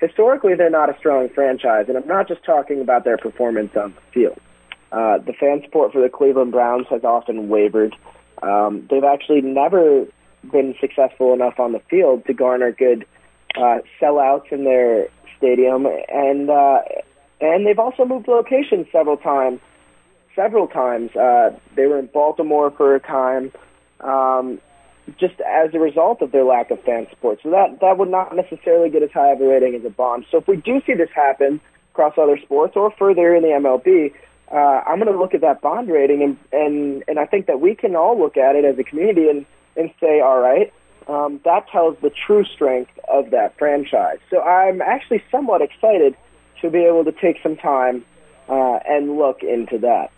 historically 0.00 0.54
they're 0.54 0.70
not 0.70 0.90
a 0.90 0.98
strong 0.98 1.28
franchise, 1.28 1.86
and 1.88 1.96
I'm 1.96 2.06
not 2.06 2.28
just 2.28 2.44
talking 2.44 2.80
about 2.80 3.04
their 3.04 3.16
performance 3.16 3.74
on 3.76 3.94
the 3.94 4.00
field. 4.12 4.38
Uh, 4.92 5.18
the 5.18 5.32
fan 5.32 5.62
support 5.64 5.92
for 5.92 6.00
the 6.00 6.08
Cleveland 6.08 6.52
Browns 6.52 6.86
has 6.90 7.04
often 7.04 7.48
wavered. 7.48 7.94
Um, 8.42 8.86
they've 8.90 9.04
actually 9.04 9.40
never 9.40 10.06
been 10.50 10.74
successful 10.80 11.34
enough 11.34 11.58
on 11.58 11.72
the 11.72 11.80
field 11.90 12.24
to 12.26 12.34
garner 12.34 12.72
good 12.72 13.04
uh, 13.56 13.78
sellouts 14.00 14.52
in 14.52 14.64
their 14.64 15.08
stadium, 15.36 15.86
and 16.08 16.50
uh, 16.50 16.80
and 17.40 17.66
they've 17.66 17.78
also 17.78 18.04
moved 18.04 18.28
locations 18.28 18.86
several 18.92 19.16
times. 19.16 19.60
Several 20.34 20.68
times, 20.68 21.16
uh, 21.16 21.50
they 21.76 21.86
were 21.86 21.98
in 21.98 22.06
Baltimore 22.06 22.70
for 22.70 22.94
a 22.94 23.00
time, 23.00 23.50
um, 24.00 24.60
just 25.18 25.40
as 25.40 25.72
a 25.72 25.78
result 25.78 26.20
of 26.20 26.32
their 26.32 26.44
lack 26.44 26.70
of 26.70 26.82
fan 26.82 27.06
support. 27.10 27.38
So 27.42 27.50
that 27.50 27.80
that 27.80 27.98
would 27.98 28.10
not 28.10 28.34
necessarily 28.34 28.90
get 28.90 29.02
as 29.02 29.10
high 29.12 29.32
of 29.32 29.40
a 29.40 29.46
rating 29.46 29.74
as 29.74 29.84
a 29.84 29.90
bond. 29.90 30.26
So 30.30 30.38
if 30.38 30.48
we 30.48 30.56
do 30.56 30.80
see 30.86 30.94
this 30.94 31.10
happen 31.14 31.60
across 31.92 32.14
other 32.18 32.38
sports 32.38 32.74
or 32.76 32.90
further 32.90 33.34
in 33.34 33.42
the 33.42 33.48
MLB, 33.48 34.12
uh, 34.52 34.82
I'm 34.86 34.98
going 34.98 35.12
to 35.12 35.18
look 35.18 35.34
at 35.34 35.40
that 35.40 35.60
bond 35.60 35.88
rating 35.88 36.22
and 36.22 36.36
and 36.52 37.04
and 37.08 37.18
I 37.18 37.26
think 37.26 37.46
that 37.46 37.60
we 37.60 37.74
can 37.74 37.94
all 37.94 38.18
look 38.18 38.36
at 38.36 38.56
it 38.56 38.64
as 38.64 38.78
a 38.78 38.84
community 38.84 39.28
and 39.28 39.46
and 39.76 39.90
say, 40.00 40.20
all 40.20 40.40
right, 40.40 40.72
um, 41.06 41.40
that 41.44 41.68
tells 41.68 41.96
the 42.00 42.10
true 42.10 42.44
strength 42.44 42.98
of 43.08 43.30
that 43.30 43.56
franchise. 43.58 44.18
So 44.30 44.42
I'm 44.42 44.82
actually 44.82 45.22
somewhat 45.30 45.62
excited 45.62 46.16
to 46.62 46.70
be 46.70 46.80
able 46.80 47.04
to 47.04 47.12
take 47.12 47.36
some 47.42 47.56
time 47.56 48.04
uh, 48.48 48.78
and 48.88 49.16
look 49.16 49.42
into 49.42 49.78
that. 49.78 50.10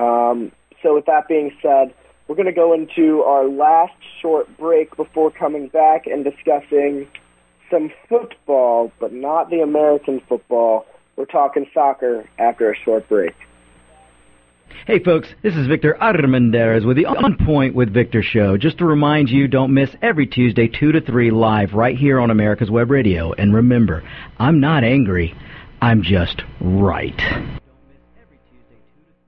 Um, 0.00 0.52
so 0.82 0.94
with 0.94 1.06
that 1.06 1.28
being 1.28 1.52
said. 1.60 1.92
We're 2.28 2.34
going 2.34 2.46
to 2.46 2.52
go 2.52 2.72
into 2.72 3.22
our 3.22 3.48
last 3.48 3.94
short 4.20 4.48
break 4.58 4.96
before 4.96 5.30
coming 5.30 5.68
back 5.68 6.06
and 6.06 6.24
discussing 6.24 7.06
some 7.70 7.92
football, 8.08 8.92
but 8.98 9.12
not 9.12 9.48
the 9.50 9.60
American 9.60 10.20
football. 10.28 10.86
We're 11.14 11.26
talking 11.26 11.66
soccer 11.72 12.28
after 12.38 12.70
a 12.70 12.76
short 12.76 13.08
break. 13.08 13.34
Hey 14.86 15.02
folks, 15.02 15.28
this 15.42 15.54
is 15.56 15.68
Victor 15.68 15.96
Armendariz 16.00 16.84
with 16.84 16.96
the 16.96 17.06
On 17.06 17.36
Point 17.46 17.74
with 17.74 17.92
Victor 17.92 18.22
show. 18.22 18.56
Just 18.56 18.78
to 18.78 18.84
remind 18.84 19.30
you, 19.30 19.48
don't 19.48 19.72
miss 19.72 19.90
every 20.02 20.26
Tuesday 20.26 20.68
2 20.68 20.92
to 20.92 21.00
3 21.00 21.30
live 21.30 21.72
right 21.72 21.96
here 21.96 22.20
on 22.20 22.30
America's 22.30 22.70
Web 22.70 22.90
Radio. 22.90 23.32
And 23.32 23.54
remember, 23.54 24.02
I'm 24.38 24.60
not 24.60 24.84
angry, 24.84 25.34
I'm 25.80 26.02
just 26.02 26.42
right. 26.60 27.20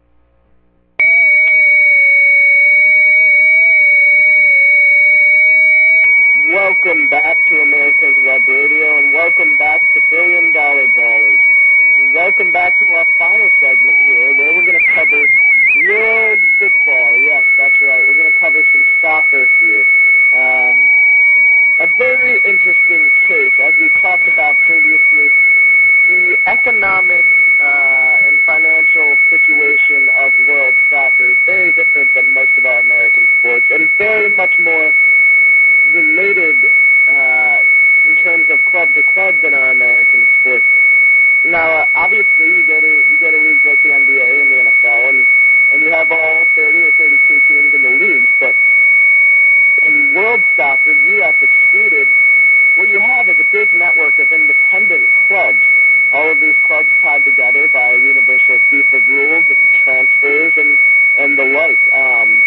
Welcome 6.53 7.09
back 7.09 7.35
to 7.49 7.61
America's 7.61 8.15
Web 8.25 8.47
Radio, 8.47 8.99
and 8.99 9.11
welcome 9.11 9.57
back 9.57 9.81
to 9.81 10.01
Billion 10.11 10.53
Dollar 10.53 10.87
Ballers. 10.89 11.39
And 11.97 12.13
welcome 12.13 12.51
back 12.51 12.77
to 12.79 12.85
our 12.89 13.07
final 13.17 13.49
segment 13.59 13.97
here, 14.03 14.35
where 14.35 14.53
we're 14.53 14.65
going 14.65 14.77
to 14.77 14.85
cover 14.93 15.25
world 15.87 16.39
football. 16.57 17.19
Yes, 17.21 17.45
that's 17.57 17.79
right. 17.81 18.05
We're 18.07 18.15
going 18.15 18.31
to 18.31 18.39
cover 18.39 18.63
some 18.71 18.85
soccer 19.01 19.45
here. 19.59 19.85
Um, 20.33 20.89
a 21.79 21.87
very 21.97 22.39
interesting 22.43 23.09
case, 23.27 23.53
as 23.59 23.73
we 23.77 23.89
talked 24.01 24.27
about 24.27 24.59
previously, 24.61 25.29
the 26.07 26.37
economic 26.45 27.25
uh, 27.59 28.17
and 28.23 28.39
financial 28.41 29.17
situation 29.29 30.09
of 30.09 30.33
world 30.47 30.75
soccer 30.89 31.23
is 31.23 31.37
very 31.45 31.71
different 31.71 32.13
than 32.13 32.33
most 32.33 32.57
of 32.57 32.65
our 32.65 32.79
American 32.79 33.27
sports, 33.39 33.65
and 33.71 33.89
very 33.97 34.33
much 34.35 34.57
more 34.59 34.93
related 35.91 36.57
uh, 37.07 37.63
in 38.05 38.15
terms 38.17 38.49
of 38.49 38.63
club 38.65 38.93
to 38.93 39.03
club 39.03 39.41
than 39.41 39.53
our 39.53 39.71
American 39.71 40.25
sports. 40.39 40.65
Now, 41.45 41.71
uh, 41.71 41.85
obviously, 41.95 42.57
you 42.57 42.65
go 42.65 42.81
to 42.81 42.87
you 42.87 43.17
to 43.17 43.37
leagues 43.37 43.63
like 43.65 43.81
the 43.81 43.89
NBA 43.89 44.41
and 44.41 44.51
the 44.51 44.71
NFL, 44.71 45.09
and 45.09 45.25
and 45.71 45.81
you 45.81 45.91
have 45.91 46.11
all 46.11 46.45
30 46.55 46.81
or 46.81 46.91
32 46.93 47.41
teams 47.47 47.73
in 47.73 47.81
the 47.81 47.89
leagues, 47.89 48.31
but 48.39 48.55
in 49.83 50.13
world 50.13 50.43
soccer, 50.55 50.91
U.S. 50.91 51.35
excluded, 51.41 52.07
what 52.75 52.89
you 52.89 52.99
have 52.99 53.29
is 53.29 53.35
a 53.39 53.51
big 53.51 53.73
network 53.73 54.19
of 54.19 54.31
independent 54.31 55.13
clubs 55.27 55.63
all 56.11 56.31
of 56.31 56.39
these 56.39 56.55
clubs 56.65 56.89
tied 57.01 57.23
together 57.25 57.67
by 57.69 57.93
universal 57.93 58.57
FIFA 58.71 59.05
rules 59.07 59.45
and 59.49 59.71
transfers 59.83 60.53
and 60.57 60.77
and 61.17 61.37
the 61.37 61.45
like. 61.45 61.93
Um, 61.93 62.43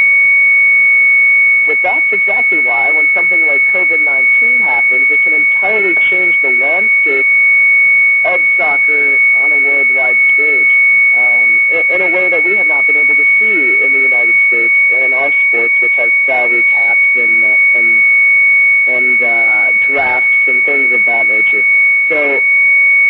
but 1.66 1.78
that's 1.82 2.10
exactly 2.10 2.60
why 2.60 2.90
when 2.90 3.08
something 3.14 3.46
like 3.46 3.64
COVID-19 3.66 4.60
happens, 4.60 5.08
it 5.10 5.22
can 5.22 5.32
entirely 5.32 5.94
change 6.10 6.34
the 6.42 6.50
landscape 6.50 7.26
of 8.24 8.40
soccer 8.56 9.18
on 9.34 9.52
a 9.52 9.58
worldwide 9.58 10.18
stage 10.32 10.68
um, 11.14 11.60
in, 11.70 12.00
a 12.00 12.10
way 12.10 12.28
that 12.28 12.42
we 12.42 12.56
have 12.56 12.66
not 12.66 12.86
been 12.86 12.96
able 12.96 13.14
to 13.14 13.24
see 13.38 13.84
in 13.84 13.92
the 13.92 14.00
United 14.00 14.36
States 14.46 14.74
in 14.90 15.12
our 15.12 15.30
sports, 15.46 15.74
which 15.80 15.92
has 15.94 16.10
salary 16.24 16.62
caps 16.64 17.06
and 17.14 17.44
uh, 17.44 17.56
and 17.74 18.02
and 18.86 19.22
uh, 19.22 19.72
drafts 19.80 20.38
and 20.46 20.64
things 20.64 20.92
of 20.92 21.04
that 21.04 21.28
nature. 21.28 21.64
So 22.08 22.40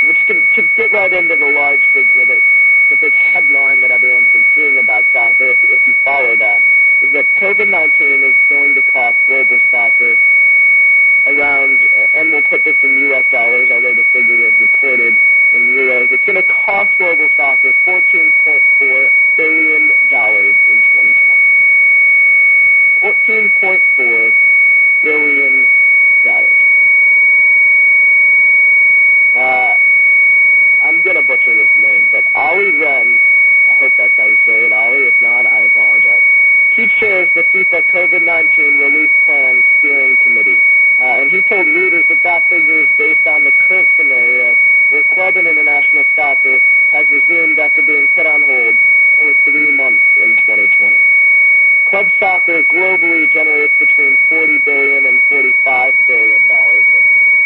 which 0.02 0.18
can 0.26 0.44
to 0.54 0.62
get 0.74 0.92
right 0.92 1.12
into 1.12 1.36
the 1.36 1.46
large 1.46 1.82
figure 1.92 2.24
that 2.26 2.40
the 2.90 2.96
big 2.96 3.14
headline 3.14 3.80
that 3.80 3.90
everyone's 3.90 4.30
been 4.32 4.44
seeing 4.54 4.78
about 4.78 5.04
soccer, 5.12 5.44
if, 5.44 5.58
if 5.64 5.86
you 5.86 5.94
follow 6.04 6.36
that, 6.36 6.62
is 7.02 7.12
that 7.12 7.26
COVID-19 7.36 8.22
is 8.22 8.36
going 8.48 8.74
to 8.74 8.82
cost 8.82 9.18
global 9.26 9.58
soccer 9.70 10.16
around, 11.26 11.80
and 12.14 12.30
we'll 12.32 12.42
put 12.42 12.64
this 12.64 12.76
in 12.82 12.98
U.S. 12.98 13.24
dollars, 13.30 13.70
although 13.70 13.94
the 13.94 14.04
figure 14.12 14.40
is 14.40 14.58
reported 14.58 15.16
in 15.52 15.62
euros. 15.68 16.10
It's 16.10 16.24
going 16.24 16.36
to 16.36 16.42
cost 16.42 16.96
global 16.98 17.28
soccer 17.36 17.72
14.4 17.86 19.10
billion 19.36 19.92
dollars 20.10 20.56
in 20.68 20.82
2020. 20.82 21.42
14.4 23.00 24.34
billion 25.02 25.66
dollars. 26.24 26.56
Uh, 29.34 29.76
I'm 30.82 31.00
gonna 31.00 31.22
butcher 31.22 31.54
this 31.54 31.74
name, 31.76 32.08
but 32.10 32.24
Olli 32.34 32.72
Rehn, 32.72 33.18
I 33.68 33.72
hope 33.72 33.96
that's 33.96 34.14
how 34.16 34.26
you 34.26 34.36
say 34.44 34.66
it, 34.66 34.72
Olli. 34.72 35.06
If 35.06 35.20
not, 35.20 35.46
I 35.46 35.60
apologize. 35.60 36.22
He 36.70 36.86
chairs 37.00 37.28
the 37.34 37.44
FIFA 37.44 37.86
COVID-19 37.88 38.78
Relief 38.78 39.10
Plan 39.24 39.64
Steering 39.78 40.16
Committee, 40.18 40.60
uh, 40.98 41.02
and 41.20 41.30
he 41.30 41.40
told 41.42 41.66
Reuters 41.66 42.06
that 42.08 42.22
that 42.22 42.48
figure 42.48 42.80
is 42.80 42.88
based 42.96 43.26
on 43.26 43.44
the 43.44 43.52
current 43.52 43.88
scenario 43.96 44.56
where 44.92 45.02
club 45.04 45.36
and 45.36 45.48
international 45.48 46.04
soccer 46.14 46.60
has 46.92 47.08
resumed 47.08 47.58
after 47.58 47.82
being 47.82 48.06
put 48.08 48.26
on 48.26 48.42
hold 48.42 48.76
for 49.16 49.34
three 49.50 49.72
months 49.72 50.04
in 50.22 50.36
2020. 50.36 50.98
Club 51.86 52.06
soccer 52.20 52.62
globally 52.64 53.30
generates 53.32 53.74
between 53.78 54.18
40 54.28 54.58
billion 54.58 55.06
and 55.06 55.20
45 55.28 55.94
billion 56.06 56.46
dollars 56.46 56.84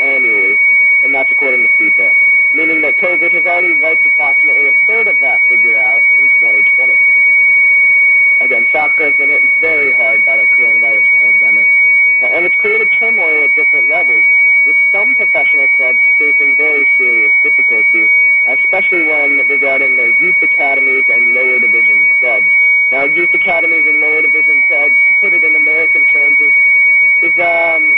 annually, 0.01 0.57
and 1.03 1.15
that's 1.15 1.31
according 1.31 1.63
to 1.63 1.69
FIFA 1.75 2.15
meaning 2.57 2.81
that 2.81 2.97
COVID 2.97 3.33
has 3.33 3.45
already 3.45 3.75
wiped 3.75 4.07
approximately 4.07 4.69
a 4.69 4.73
third 4.87 5.09
of 5.09 5.19
that 5.21 5.47
figure 5.49 5.77
out 5.77 6.03
in 6.19 6.29
2020. 6.41 6.95
Again, 8.41 8.67
soccer 8.73 9.05
has 9.05 9.15
been 9.17 9.29
hit 9.29 9.43
very 9.61 9.93
hard 9.93 10.25
by 10.25 10.39
the 10.39 10.45
coronavirus 10.45 11.11
pandemic, 11.13 11.69
and 12.23 12.47
it's 12.47 12.57
created 12.57 12.91
turmoil 12.99 13.45
at 13.45 13.55
different 13.55 13.89
levels, 13.89 14.25
with 14.67 14.77
some 14.91 15.15
professional 15.15 15.69
clubs 15.69 16.01
facing 16.19 16.57
very 16.57 16.85
serious 16.99 17.33
difficulty, 17.43 18.11
especially 18.47 19.05
when 19.05 19.47
regarding 19.49 19.97
their 19.97 20.11
youth 20.21 20.43
academies 20.43 21.05
and 21.09 21.33
lower 21.33 21.61
division 21.61 22.05
clubs. 22.19 22.51
Now, 22.91 23.05
youth 23.05 23.33
academies 23.33 23.87
and 23.87 24.01
lower 24.01 24.23
division 24.23 24.61
clubs, 24.63 24.97
to 25.07 25.15
put 25.15 25.33
it 25.33 25.45
in 25.45 25.55
American 25.55 26.05
terms, 26.07 26.41
is 26.41 26.53
is 27.23 27.39
um, 27.39 27.97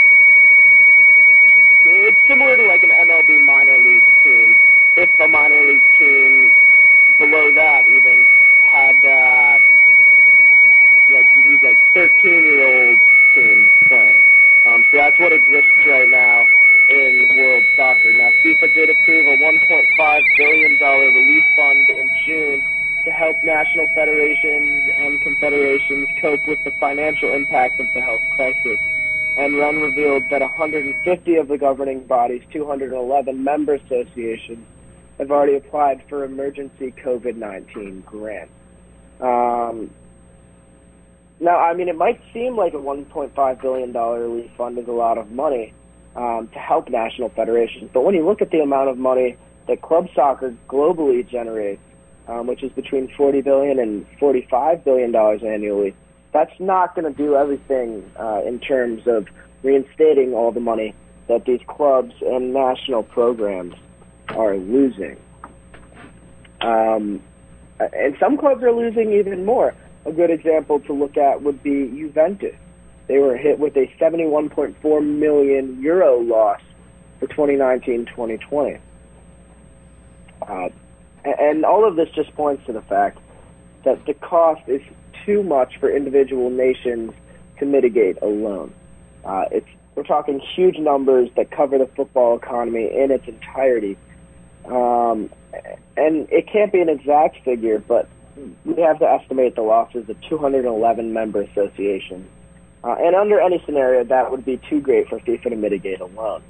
it's 1.85 2.19
similar 2.27 2.55
to 2.55 2.65
like 2.65 2.83
an 2.83 2.91
MLB 2.91 3.41
minor 3.41 3.77
league 3.79 4.05
team. 4.23 4.55
If 4.95 5.09
a 5.19 5.27
minor 5.27 5.61
league 5.63 5.83
team 5.97 6.51
below 7.17 7.51
that 7.53 7.87
even 7.87 8.25
had 8.61 9.03
uh, 9.03 9.59
like 11.09 11.27
these 11.43 11.61
like 11.61 11.79
13 11.93 12.45
year 12.45 12.89
old 12.89 12.99
teams 13.33 13.69
playing. 13.87 14.23
Um, 14.69 14.85
so 14.91 14.97
that's 14.97 15.19
what 15.19 15.33
exists 15.33 15.71
right 15.87 16.09
now 16.09 16.45
in 16.89 17.27
world 17.35 17.63
soccer. 17.75 18.13
Now 18.13 18.31
FIFA 18.43 18.73
did 18.73 18.89
approve 18.89 19.27
a 19.27 19.37
1.5 19.37 20.21
billion 20.37 20.77
dollar 20.77 21.11
relief 21.11 21.43
fund 21.55 21.89
in 21.89 22.09
June 22.25 22.63
to 23.05 23.11
help 23.11 23.43
national 23.43 23.87
federations 23.95 24.91
and 24.97 25.21
confederations 25.21 26.07
cope 26.21 26.45
with 26.47 26.63
the 26.63 26.71
financial 26.79 27.33
impact 27.33 27.79
of 27.79 27.87
the 27.93 28.01
health 28.01 28.21
crisis 28.35 28.77
and 29.39 29.53
Rehn 29.53 29.81
revealed 29.81 30.29
that 30.29 30.41
150 30.41 31.35
of 31.35 31.47
the 31.47 31.57
governing 31.57 32.03
body's 32.03 32.41
211 32.51 33.41
member 33.41 33.75
associations 33.75 34.65
have 35.17 35.31
already 35.31 35.55
applied 35.55 36.03
for 36.09 36.25
emergency 36.25 36.93
COVID-19 37.03 38.03
grants. 38.05 38.51
Um, 39.21 39.91
now, 41.39 41.57
I 41.57 41.73
mean, 41.73 41.87
it 41.87 41.95
might 41.95 42.21
seem 42.33 42.57
like 42.57 42.73
a 42.73 42.77
$1.5 42.77 43.61
billion 43.61 43.93
relief 43.93 44.51
fund 44.57 44.77
is 44.77 44.87
a 44.87 44.91
lot 44.91 45.17
of 45.17 45.31
money 45.31 45.73
um, 46.15 46.49
to 46.53 46.59
help 46.59 46.89
national 46.89 47.29
federations, 47.29 47.89
but 47.93 48.03
when 48.03 48.15
you 48.15 48.25
look 48.25 48.41
at 48.41 48.51
the 48.51 48.59
amount 48.59 48.89
of 48.89 48.97
money 48.97 49.37
that 49.67 49.81
club 49.81 50.09
soccer 50.13 50.53
globally 50.67 51.27
generates, 51.27 51.81
um, 52.27 52.47
which 52.47 52.63
is 52.63 52.71
between 52.73 53.07
40 53.15 53.41
billion 53.41 53.79
and 53.79 54.05
45 54.19 54.83
billion 54.83 55.11
dollars 55.11 55.41
annually, 55.43 55.95
that's 56.33 56.59
not 56.59 56.93
going 56.93 57.11
to 57.11 57.17
do 57.17 57.35
everything 57.35 58.09
uh, 58.19 58.41
in 58.45 58.59
terms 58.59 59.07
of 59.07 59.27
reinstating 59.63 60.33
all 60.33 60.51
the 60.51 60.59
money 60.59 60.93
that 61.27 61.45
these 61.45 61.61
clubs 61.67 62.13
and 62.21 62.53
national 62.53 63.03
programs 63.03 63.75
are 64.29 64.57
losing. 64.57 65.17
Um, 66.61 67.21
and 67.79 68.17
some 68.19 68.37
clubs 68.37 68.61
are 68.63 68.71
losing 68.71 69.13
even 69.13 69.45
more. 69.45 69.73
A 70.05 70.11
good 70.11 70.31
example 70.31 70.79
to 70.81 70.93
look 70.93 71.17
at 71.17 71.41
would 71.41 71.61
be 71.61 71.87
Juventus. 71.87 72.55
They 73.07 73.17
were 73.17 73.35
hit 73.35 73.59
with 73.59 73.75
a 73.75 73.87
71.4 73.99 75.05
million 75.05 75.81
euro 75.81 76.19
loss 76.19 76.61
for 77.19 77.27
2019-2020. 77.27 78.79
Uh, 80.47 80.69
and 81.25 81.65
all 81.65 81.85
of 81.85 81.95
this 81.95 82.09
just 82.11 82.33
points 82.35 82.65
to 82.65 82.73
the 82.73 82.81
fact 82.81 83.17
that 83.83 84.05
the 84.05 84.13
cost 84.13 84.61
is 84.67 84.81
too 85.25 85.43
much 85.43 85.77
for 85.79 85.93
individual 85.93 86.49
nations 86.49 87.13
to 87.57 87.65
mitigate 87.65 88.21
alone. 88.21 88.73
Uh, 89.25 89.45
it's 89.51 89.67
we're 89.95 90.03
talking 90.03 90.39
huge 90.39 90.77
numbers 90.77 91.29
that 91.35 91.51
cover 91.51 91.77
the 91.77 91.87
football 91.87 92.37
economy 92.37 92.85
in 92.85 93.11
its 93.11 93.27
entirety, 93.27 93.97
um, 94.65 95.29
and 95.97 96.29
it 96.31 96.47
can't 96.47 96.71
be 96.71 96.79
an 96.79 96.87
exact 96.87 97.43
figure, 97.43 97.79
but 97.79 98.07
we 98.65 98.81
have 98.81 98.99
to 98.99 99.09
estimate 99.09 99.55
the 99.55 99.61
losses 99.61 100.09
of 100.09 100.19
211 100.21 101.13
member 101.13 101.41
associations. 101.41 102.29
Uh, 102.83 102.95
and 102.99 103.15
under 103.15 103.39
any 103.39 103.61
scenario, 103.65 104.03
that 104.05 104.31
would 104.31 104.45
be 104.45 104.57
too 104.69 104.79
great 104.79 105.07
for 105.09 105.19
FIFA 105.19 105.43
to 105.49 105.55
mitigate 105.55 105.99
alone. 105.99 106.41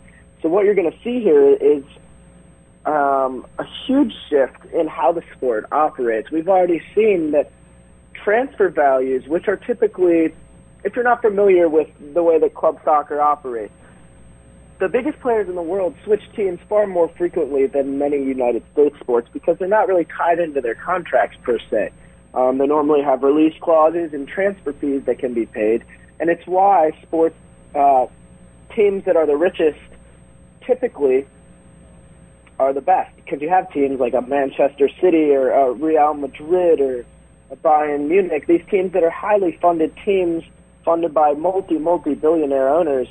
So 0.42 0.50
what 0.50 0.66
you're 0.66 0.76
going 0.76 0.92
to 0.92 0.98
see 1.04 1.22
here 1.22 1.54
is 1.54 1.84
um, 2.86 3.46
a 3.58 3.66
huge 3.86 4.14
shift 4.30 4.66
in 4.74 4.88
how 4.88 5.12
the 5.12 5.24
sport 5.36 5.66
operates. 5.72 6.32
We've 6.32 6.48
already 6.48 6.82
seen 6.96 7.32
that 7.32 7.52
transfer 8.14 8.70
values, 8.70 9.28
which 9.28 9.48
are 9.48 9.58
typically, 9.58 10.34
if 10.84 10.96
you're 10.96 11.04
not 11.04 11.22
familiar 11.22 11.68
with 11.68 11.90
the 12.14 12.24
way 12.24 12.40
that 12.40 12.54
club 12.54 12.80
soccer 12.84 13.20
operates, 13.20 13.74
the 14.80 14.88
biggest 14.88 15.20
players 15.20 15.50
in 15.50 15.56
the 15.56 15.62
world 15.62 15.94
switch 16.06 16.24
teams 16.36 16.60
far 16.70 16.88
more 16.88 17.10
frequently 17.18 17.68
than 17.68 17.98
many 17.98 18.18
United 18.18 18.64
States 18.72 18.98
sports 19.00 19.28
because 19.34 19.58
they're 19.60 19.68
not 19.68 19.88
really 19.88 20.06
tied 20.06 20.40
into 20.40 20.62
their 20.62 20.76
contracts 20.76 21.38
per 21.44 21.60
se. 21.70 21.92
Um, 22.34 22.58
they 22.58 22.68
normally 22.68 23.02
have 23.02 23.22
release 23.22 23.54
clauses 23.60 24.14
and 24.14 24.28
transfer 24.28 24.72
fees 24.74 25.04
that 25.06 25.20
can 25.20 25.34
be 25.34 25.46
paid, 25.46 25.84
and 26.20 26.30
it's 26.30 26.46
why 26.48 26.92
sports 27.02 27.36
uh, 27.76 28.08
teams 28.74 29.04
that 29.06 29.18
are 29.18 29.26
the 29.26 29.36
richest 29.36 29.80
typically 30.66 31.28
are 32.60 32.72
the 32.74 32.82
best 32.82 33.16
because 33.18 33.42
you 33.42 33.50
have 33.50 33.72
teams 33.72 34.00
like 34.00 34.14
a 34.14 34.22
Manchester 34.22 34.90
City 35.02 35.32
or 35.32 35.50
a 35.52 35.72
Real 35.74 36.14
Madrid 36.14 36.80
or 36.80 37.06
a 37.52 37.56
Bayern 37.56 38.08
Munich, 38.08 38.46
these 38.48 38.64
teams 38.70 38.94
that 38.94 39.04
are 39.04 39.10
highly 39.10 39.58
funded 39.62 39.94
teams 40.06 40.44
funded 40.86 41.14
by 41.14 41.34
multi, 41.34 41.78
multi 41.78 42.14
billionaire 42.14 42.70
owners 42.70 43.08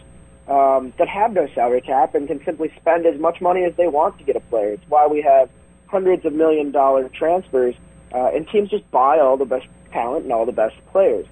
um, 0.48 0.94
that 0.98 1.08
have 1.08 1.32
no 1.32 1.46
salary 1.54 1.82
cap 1.82 2.14
and 2.14 2.26
can 2.26 2.42
simply 2.44 2.72
spend 2.80 3.04
as 3.06 3.20
much 3.20 3.40
money 3.40 3.64
as 3.64 3.74
they 3.76 3.86
want 3.86 4.18
to 4.18 4.24
get 4.24 4.36
a 4.36 4.40
player. 4.40 4.72
It's 4.72 4.88
why 4.88 5.06
we 5.06 5.20
have 5.22 5.50
hundreds 5.86 6.24
of 6.24 6.32
million 6.32 6.70
dollar 6.70 7.08
transfers, 7.08 7.74
uh, 8.14 8.30
and 8.34 8.48
teams 8.48 8.70
just 8.70 8.90
buy 8.90 9.18
all 9.18 9.36
the 9.36 9.44
best 9.44 9.66
talent 9.92 10.24
and 10.24 10.32
all 10.32 10.46
the 10.46 10.52
best 10.52 10.76
players. 10.90 11.26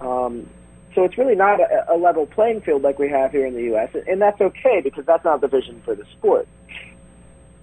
Um, 0.00 0.48
so 0.94 1.04
it's 1.04 1.18
really 1.18 1.34
not 1.34 1.60
a, 1.60 1.92
a 1.92 1.96
level 1.96 2.26
playing 2.26 2.60
field 2.60 2.82
like 2.82 2.98
we 2.98 3.08
have 3.08 3.32
here 3.32 3.46
in 3.46 3.54
the 3.54 3.62
U.S., 3.64 3.90
and 4.06 4.20
that's 4.20 4.40
okay 4.40 4.80
because 4.82 5.04
that's 5.06 5.24
not 5.24 5.40
the 5.40 5.48
vision 5.48 5.80
for 5.84 5.94
the 5.94 6.04
sport. 6.12 6.46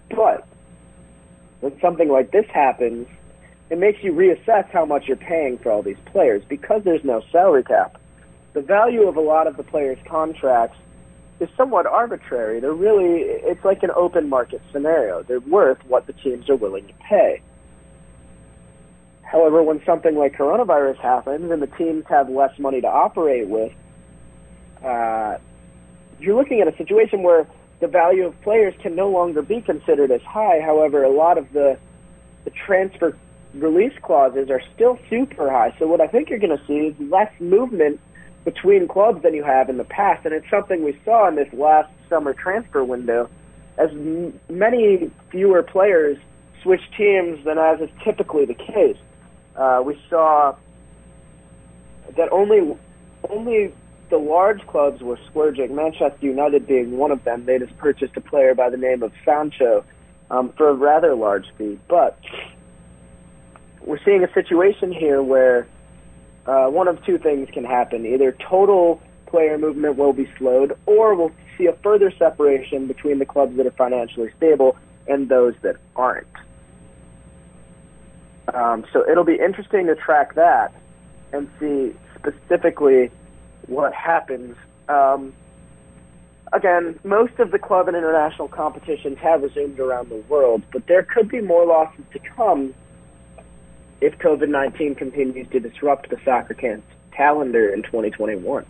But 0.09 0.45
when 1.61 1.79
something 1.79 2.09
like 2.09 2.31
this 2.31 2.45
happens, 2.47 3.07
it 3.69 3.77
makes 3.77 4.03
you 4.03 4.11
reassess 4.13 4.69
how 4.71 4.85
much 4.85 5.07
you're 5.07 5.17
paying 5.17 5.59
for 5.59 5.71
all 5.71 5.83
these 5.83 5.99
players 6.05 6.43
because 6.49 6.83
there's 6.83 7.03
no 7.03 7.21
salary 7.31 7.63
cap. 7.63 8.01
The 8.53 8.61
value 8.61 9.07
of 9.07 9.15
a 9.15 9.21
lot 9.21 9.45
of 9.45 9.57
the 9.57 9.63
players' 9.63 9.99
contracts 10.07 10.77
is 11.39 11.49
somewhat 11.55 11.85
arbitrary. 11.85 12.59
They're 12.59 12.73
really, 12.73 13.21
it's 13.21 13.63
like 13.63 13.83
an 13.83 13.91
open 13.95 14.29
market 14.29 14.61
scenario. 14.71 15.23
They're 15.23 15.39
worth 15.39 15.79
what 15.85 16.07
the 16.07 16.13
teams 16.13 16.49
are 16.49 16.55
willing 16.55 16.87
to 16.87 16.93
pay. 16.95 17.41
However, 19.23 19.61
when 19.61 19.81
something 19.85 20.15
like 20.15 20.33
coronavirus 20.33 20.97
happens 20.97 21.51
and 21.51 21.61
the 21.61 21.67
teams 21.67 22.03
have 22.09 22.29
less 22.29 22.57
money 22.57 22.81
to 22.81 22.87
operate 22.87 23.47
with, 23.47 23.71
uh, 24.83 25.37
you're 26.19 26.35
looking 26.35 26.61
at 26.61 26.67
a 26.67 26.75
situation 26.77 27.21
where 27.21 27.47
the 27.79 27.87
value 27.87 28.25
of 28.25 28.41
players 28.41 28.73
can 28.81 28.95
no 28.95 29.09
longer 29.09 29.41
be 29.41 29.61
considered 29.61 30.11
as 30.11 30.21
high. 30.23 30.59
However, 30.59 31.03
a 31.03 31.11
lot 31.11 31.37
of 31.37 31.51
the, 31.53 31.77
the 32.43 32.51
transfer 32.51 33.15
release 33.53 33.93
clauses 34.01 34.49
are 34.49 34.61
still 34.75 34.97
super 35.09 35.49
high. 35.49 35.75
So 35.79 35.87
what 35.87 36.01
I 36.01 36.07
think 36.07 36.29
you're 36.29 36.39
going 36.39 36.57
to 36.57 36.65
see 36.67 36.87
is 36.87 36.95
less 36.99 37.31
movement 37.39 37.99
between 38.45 38.87
clubs 38.87 39.21
than 39.23 39.33
you 39.33 39.43
have 39.43 39.69
in 39.69 39.77
the 39.77 39.83
past, 39.83 40.25
and 40.25 40.33
it's 40.33 40.49
something 40.49 40.83
we 40.83 40.99
saw 41.05 41.27
in 41.27 41.35
this 41.35 41.51
last 41.53 41.91
summer 42.09 42.33
transfer 42.33 42.83
window, 42.83 43.29
as 43.77 43.89
m- 43.91 44.39
many 44.49 45.11
fewer 45.29 45.61
players 45.61 46.17
switch 46.63 46.81
teams 46.97 47.43
than 47.45 47.57
as 47.57 47.79
is 47.81 47.89
typically 48.03 48.45
the 48.45 48.53
case. 48.53 48.97
Uh, 49.55 49.81
we 49.85 49.99
saw 50.09 50.55
that 52.15 52.31
only 52.31 52.77
only 53.29 53.73
the 54.09 54.17
large 54.17 54.65
clubs 54.67 55.01
were 55.01 55.19
splurging. 55.27 55.75
Manchester 55.75 56.25
United 56.25 56.65
being 56.65 56.97
one 56.97 57.11
of 57.11 57.23
them. 57.23 57.45
They 57.45 57.59
just 57.59 57.77
purchased 57.77 58.17
a 58.17 58.21
player 58.21 58.55
by 58.55 58.69
the 58.69 58.77
name 58.77 59.03
of 59.03 59.11
Sancho 59.23 59.85
um, 60.31 60.51
for 60.57 60.69
a 60.69 60.73
rather 60.73 61.13
large 61.15 61.45
fee. 61.57 61.77
But 61.87 62.17
we're 63.81 64.03
seeing 64.03 64.23
a 64.23 64.33
situation 64.33 64.91
here 64.91 65.21
where 65.21 65.67
uh, 66.45 66.67
one 66.67 66.87
of 66.87 67.03
two 67.05 67.17
things 67.17 67.49
can 67.51 67.63
happen: 67.63 68.05
either 68.05 68.31
total 68.31 69.01
player 69.25 69.57
movement 69.57 69.97
will 69.97 70.13
be 70.13 70.29
slowed, 70.37 70.77
or 70.85 71.15
we'll 71.15 71.31
see 71.57 71.67
a 71.67 71.73
further 71.73 72.11
separation 72.17 72.87
between 72.87 73.19
the 73.19 73.25
clubs 73.25 73.55
that 73.57 73.65
are 73.67 73.71
financially 73.71 74.31
stable 74.37 74.75
and 75.07 75.29
those 75.29 75.53
that 75.61 75.75
aren't. 75.95 76.27
Um, 78.53 78.85
so 78.91 79.07
it'll 79.09 79.23
be 79.23 79.35
interesting 79.35 79.85
to 79.87 79.95
track 79.95 80.35
that 80.35 80.73
and 81.31 81.49
see 81.59 81.93
specifically 82.15 83.11
what 83.67 83.93
happens. 83.93 84.55
Um, 84.87 85.33
again, 86.51 86.99
most 87.03 87.37
of 87.39 87.51
the 87.51 87.59
club 87.59 87.87
and 87.87 87.95
international 87.95 88.47
competitions 88.47 89.17
have 89.19 89.43
resumed 89.43 89.79
around 89.79 90.09
the 90.09 90.23
world, 90.27 90.63
but 90.71 90.87
there 90.87 91.03
could 91.03 91.29
be 91.29 91.41
more 91.41 91.65
losses 91.65 92.03
to 92.13 92.19
come 92.19 92.73
if 94.01 94.17
COVID 94.19 94.49
19 94.49 94.95
continues 94.95 95.47
to 95.49 95.59
disrupt 95.59 96.09
the 96.09 96.17
soccer 96.23 96.53
camp 96.53 96.83
calendar 97.11 97.73
in 97.73 97.83
2021. 97.83 98.65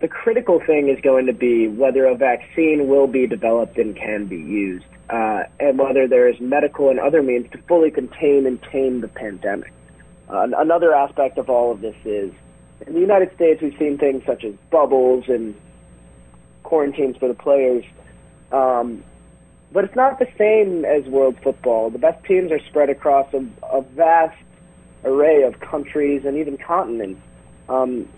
The 0.00 0.08
critical 0.08 0.60
thing 0.66 0.88
is 0.88 1.00
going 1.00 1.26
to 1.26 1.32
be 1.32 1.68
whether 1.68 2.06
a 2.06 2.16
vaccine 2.16 2.88
will 2.88 3.06
be 3.06 3.26
developed 3.26 3.78
and 3.78 3.96
can 3.96 4.26
be 4.26 4.36
used 4.36 4.84
uh, 5.08 5.44
and 5.60 5.78
whether 5.78 6.08
there 6.08 6.28
is 6.28 6.40
medical 6.40 6.90
and 6.90 6.98
other 6.98 7.22
means 7.22 7.50
to 7.52 7.58
fully 7.68 7.90
contain 7.90 8.46
and 8.46 8.60
tame 8.62 9.00
the 9.00 9.08
pandemic. 9.08 9.72
Uh, 10.28 10.48
another 10.56 10.94
aspect 10.94 11.38
of 11.38 11.48
all 11.48 11.70
of 11.70 11.80
this 11.80 11.96
is 12.04 12.32
in 12.86 12.94
the 12.94 13.00
United 13.00 13.34
States, 13.34 13.62
we've 13.62 13.76
seen 13.78 13.98
things 13.98 14.24
such 14.26 14.44
as 14.44 14.54
bubbles 14.70 15.24
and 15.28 15.54
quarantines 16.62 17.16
for 17.16 17.28
the 17.28 17.34
players, 17.34 17.84
um, 18.50 19.04
but 19.72 19.84
it's 19.84 19.96
not 19.96 20.18
the 20.18 20.28
same 20.38 20.84
as 20.84 21.04
world 21.04 21.36
football. 21.42 21.90
The 21.90 21.98
best 21.98 22.24
teams 22.24 22.52
are 22.52 22.60
spread 22.68 22.90
across 22.90 23.32
a, 23.32 23.44
a 23.66 23.82
vast 23.82 24.36
array 25.04 25.42
of 25.42 25.58
countries 25.60 26.22
and 26.24 26.36
even 26.36 26.58
continents. 26.58 27.20
Um, 27.68 28.08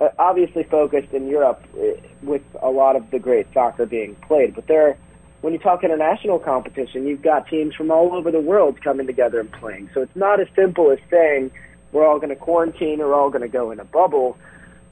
uh, 0.00 0.08
obviously 0.18 0.64
focused 0.64 1.12
in 1.12 1.28
Europe 1.28 1.62
uh, 1.74 2.00
with 2.22 2.42
a 2.60 2.70
lot 2.70 2.96
of 2.96 3.10
the 3.10 3.18
great 3.18 3.46
soccer 3.54 3.86
being 3.86 4.16
played, 4.16 4.54
but 4.54 4.66
there 4.66 4.96
when 5.44 5.52
you 5.52 5.58
talk 5.58 5.84
international 5.84 6.38
competition, 6.38 7.06
you've 7.06 7.20
got 7.20 7.46
teams 7.48 7.74
from 7.74 7.90
all 7.90 8.14
over 8.14 8.30
the 8.30 8.40
world 8.40 8.82
coming 8.82 9.06
together 9.06 9.40
and 9.40 9.52
playing. 9.52 9.90
So 9.92 10.00
it's 10.00 10.16
not 10.16 10.40
as 10.40 10.46
simple 10.56 10.90
as 10.90 10.98
saying 11.10 11.50
we're 11.92 12.06
all 12.06 12.16
going 12.16 12.30
to 12.30 12.36
quarantine 12.36 13.02
or 13.02 13.12
all 13.12 13.28
going 13.28 13.42
to 13.42 13.48
go 13.48 13.70
in 13.70 13.78
a 13.78 13.84
bubble. 13.84 14.38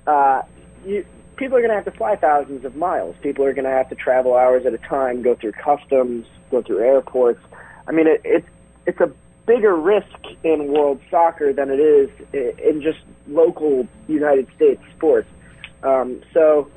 Uh, 0.06 0.42
you, 0.84 1.06
people 1.36 1.56
are 1.56 1.60
going 1.60 1.70
to 1.70 1.76
have 1.76 1.84
to 1.84 1.90
fly 1.92 2.16
thousands 2.16 2.64
of 2.64 2.76
miles. 2.76 3.16
People 3.22 3.44
are 3.44 3.52
going 3.52 3.64
to 3.64 3.70
have 3.70 3.88
to 3.88 3.94
travel 3.94 4.34
hours 4.34 4.66
at 4.66 4.74
a 4.74 4.78
time, 4.78 5.22
go 5.22 5.34
through 5.34 5.52
customs, 5.52 6.26
go 6.50 6.62
through 6.62 6.78
airports. 6.78 7.40
I 7.86 7.92
mean, 7.92 8.06
it, 8.06 8.20
it's 8.24 8.48
it's 8.86 9.00
a 9.00 9.12
bigger 9.46 9.74
risk 9.74 10.06
in 10.44 10.72
world 10.72 11.00
soccer 11.10 11.52
than 11.52 11.70
it 11.70 11.80
is 11.80 12.10
in 12.32 12.80
just 12.82 12.98
local 13.28 13.86
United 14.08 14.48
States 14.56 14.82
sports. 14.96 15.28
Um, 15.82 16.22
so 16.32 16.70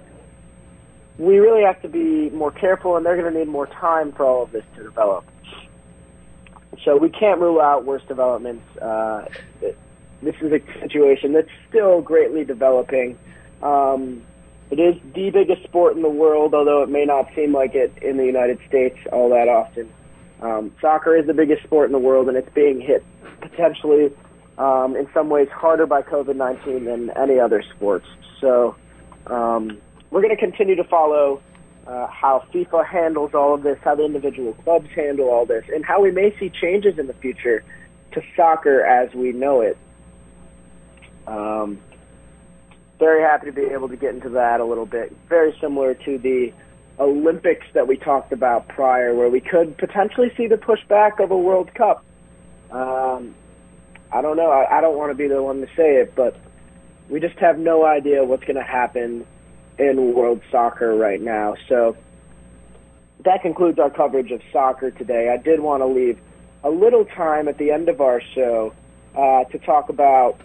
we 1.18 1.38
really 1.38 1.64
have 1.64 1.82
to 1.84 1.90
be 1.90 2.30
more 2.32 2.52
careful, 2.52 2.98
and 2.98 3.06
they're 3.06 3.20
going 3.20 3.34
to 3.34 3.40
need 3.40 3.48
more 3.48 3.68
time 3.68 4.12
for 4.12 4.26
all 4.26 4.44
of 4.44 4.52
this 4.52 4.64
to 4.76 4.84
develop. 4.84 5.26
So 6.84 6.98
we 6.98 7.10
can't 7.10 7.40
rule 7.40 7.62
out 7.62 7.86
worse 7.86 8.04
developments. 8.08 8.66
Uh, 8.78 9.26
this 10.22 10.36
is 10.42 10.52
a 10.52 10.60
situation 10.82 11.34
that's 11.34 11.50
still 11.70 12.02
greatly 12.02 12.44
developing. 12.44 13.18
Um, 13.62 14.24
it 14.72 14.80
is 14.80 14.96
the 15.14 15.30
biggest 15.30 15.64
sport 15.64 15.96
in 15.96 16.02
the 16.02 16.10
world, 16.10 16.54
although 16.54 16.82
it 16.84 16.90
may 16.90 17.06
not 17.06 17.28
seem 17.36 17.54
like 17.54 17.76
it 17.76 17.94
in 18.02 18.18
the 18.18 18.26
United 18.26 18.60
States 18.68 18.98
all 19.12 19.30
that 19.30 19.48
often. 19.48 19.90
Um, 20.42 20.72
soccer 20.82 21.16
is 21.16 21.28
the 21.28 21.34
biggest 21.34 21.64
sport 21.64 21.88
in 21.88 21.92
the 21.92 22.00
world, 22.00 22.28
and 22.28 22.38
it's 22.38 22.52
being 22.54 22.82
hit 22.82 23.06
potentially 23.42 24.12
um, 24.58 24.96
in 24.96 25.08
some 25.14 25.30
ways 25.30 25.48
harder 25.50 25.86
by 25.86 26.02
COVID-19 26.02 26.86
than 26.86 27.12
any 27.12 27.40
other 27.40 27.64
sports. 27.76 28.08
So 28.42 28.76
um, 29.28 29.78
we're 30.12 30.22
going 30.22 30.36
to 30.36 30.42
continue 30.42 30.76
to 30.76 30.84
follow 30.84 31.42
uh, 31.88 32.08
how 32.08 32.46
FIFA 32.54 32.86
handles 32.86 33.32
all 33.34 33.54
of 33.54 33.64
this, 33.64 33.78
how 33.84 33.96
the 33.96 34.04
individual 34.06 34.54
clubs 34.54 34.88
handle 34.96 35.30
all 35.30 35.46
this, 35.46 35.64
and 35.74 35.86
how 35.86 36.02
we 36.02 36.12
may 36.12 36.36
see 36.40 36.50
changes 36.50 36.98
in 36.98 37.08
the 37.08 37.14
future 37.14 37.64
to 38.14 38.22
soccer 38.36 38.82
as 38.84 39.14
we 39.14 39.32
know 39.32 39.62
it. 39.62 39.78
Um, 41.28 41.80
very 43.00 43.22
happy 43.22 43.48
to 43.48 43.52
be 43.52 43.64
able 43.64 43.90
to 43.90 43.98
get 43.98 44.14
into 44.14 44.30
that 44.30 44.60
a 44.60 44.66
little 44.66 44.86
bit. 44.86 45.16
Very 45.28 45.56
similar 45.60 45.94
to 45.94 46.18
the 46.18 46.54
Olympics 47.00 47.66
that 47.74 47.88
we 47.88 47.98
talked 47.98 48.32
about 48.32 48.68
prior, 48.70 49.14
where 49.14 49.30
we 49.30 49.42
could 49.42 49.78
potentially 49.78 50.32
see 50.38 50.48
the 50.48 50.56
pushback 50.56 51.22
of 51.22 51.32
a 51.32 51.38
World 51.38 51.74
Cup. 51.74 52.04
Um, 52.72 53.36
I 54.12 54.22
don't 54.22 54.38
know. 54.38 54.50
I, 54.50 54.78
I 54.78 54.82
don't 54.82 54.98
want 54.98 55.12
to 55.12 55.16
be 55.16 55.28
the 55.28 55.42
one 55.42 55.60
to 55.62 55.68
say 55.76 55.98
it, 55.98 56.16
but 56.16 56.38
we 57.10 57.20
just 57.20 57.38
have 57.40 57.60
no 57.60 57.86
idea 57.86 58.24
what's 58.24 58.44
going 58.44 58.56
to 58.56 58.64
happen 58.64 59.26
in 59.78 60.14
world 60.14 60.42
soccer 60.52 60.96
right 60.96 61.22
now. 61.22 61.56
So 61.68 61.98
that 63.26 63.42
concludes 63.42 63.78
our 63.78 63.90
coverage 63.90 64.32
of 64.32 64.42
soccer 64.54 64.92
today. 64.92 65.30
I 65.30 65.38
did 65.38 65.60
want 65.60 65.82
to 65.82 65.88
leave 65.88 66.18
a 66.64 66.70
little 66.70 67.06
time 67.06 67.48
at 67.48 67.58
the 67.58 67.72
end 67.72 67.90
of 67.90 68.00
our 68.00 68.22
show 68.34 68.74
uh, 69.16 69.44
to 69.46 69.60
talk 69.60 69.90
about 69.90 70.40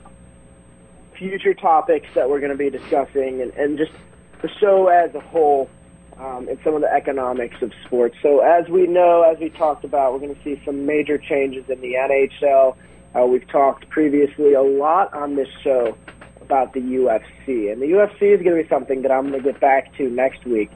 future 1.21 1.53
topics 1.53 2.09
that 2.15 2.31
we're 2.31 2.41
going 2.41 2.51
to 2.51 2.57
be 2.57 2.71
discussing 2.71 3.43
and, 3.43 3.53
and 3.53 3.77
just 3.77 3.93
the 4.41 4.49
show 4.59 4.89
as 4.89 5.15
a 5.15 5.21
whole 5.21 5.69
um, 6.17 6.49
and 6.49 6.59
some 6.65 6.75
of 6.75 6.81
the 6.81 6.91
economics 6.91 7.61
of 7.61 7.73
sports. 7.85 8.17
So 8.23 8.41
as 8.41 8.69
we 8.69 8.87
know, 8.87 9.23
as 9.23 9.39
we 9.39 9.51
talked 9.51 9.85
about, 9.85 10.15
we're 10.15 10.21
going 10.21 10.35
to 10.35 10.43
see 10.43 10.61
some 10.65 10.87
major 10.87 11.19
changes 11.19 11.69
in 11.69 11.81
the 11.83 11.93
NHL. 11.93 12.75
Uh, 13.15 13.27
we've 13.27 13.47
talked 13.49 13.89
previously 13.91 14.55
a 14.55 14.63
lot 14.63 15.13
on 15.13 15.37
this 15.37 15.49
show 15.63 15.95
about 16.41 16.73
the 16.73 16.81
UFC. 16.81 17.71
And 17.71 17.83
the 17.83 17.87
UFC 17.87 18.35
is 18.35 18.43
going 18.43 18.57
to 18.57 18.63
be 18.63 18.69
something 18.69 19.03
that 19.03 19.13
I'm 19.13 19.31
going 19.31 19.43
to 19.43 19.53
get 19.53 19.61
back 19.61 19.95
to 19.99 20.09
next 20.09 20.47
week. 20.47 20.71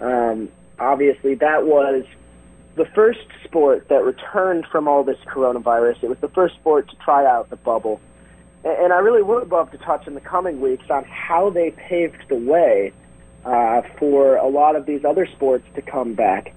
Um, 0.00 0.48
obviously, 0.78 1.34
that 1.34 1.66
was 1.66 2.04
the 2.76 2.86
first 2.94 3.26
sport 3.42 3.88
that 3.88 4.04
returned 4.04 4.66
from 4.70 4.86
all 4.86 5.02
this 5.02 5.18
coronavirus. 5.26 6.04
It 6.04 6.08
was 6.08 6.18
the 6.20 6.28
first 6.28 6.54
sport 6.54 6.88
to 6.90 6.96
try 6.96 7.26
out 7.26 7.50
the 7.50 7.56
bubble. 7.56 8.00
And 8.64 8.92
I 8.92 8.98
really 8.98 9.22
would 9.22 9.50
love 9.50 9.70
to 9.70 9.78
touch 9.78 10.06
in 10.06 10.14
the 10.14 10.20
coming 10.20 10.60
weeks 10.60 10.90
on 10.90 11.04
how 11.04 11.50
they 11.50 11.70
paved 11.70 12.28
the 12.28 12.36
way 12.36 12.92
uh, 13.44 13.82
for 13.98 14.36
a 14.36 14.48
lot 14.48 14.76
of 14.76 14.84
these 14.84 15.04
other 15.04 15.26
sports 15.26 15.64
to 15.74 15.82
come 15.82 16.14
back. 16.14 16.54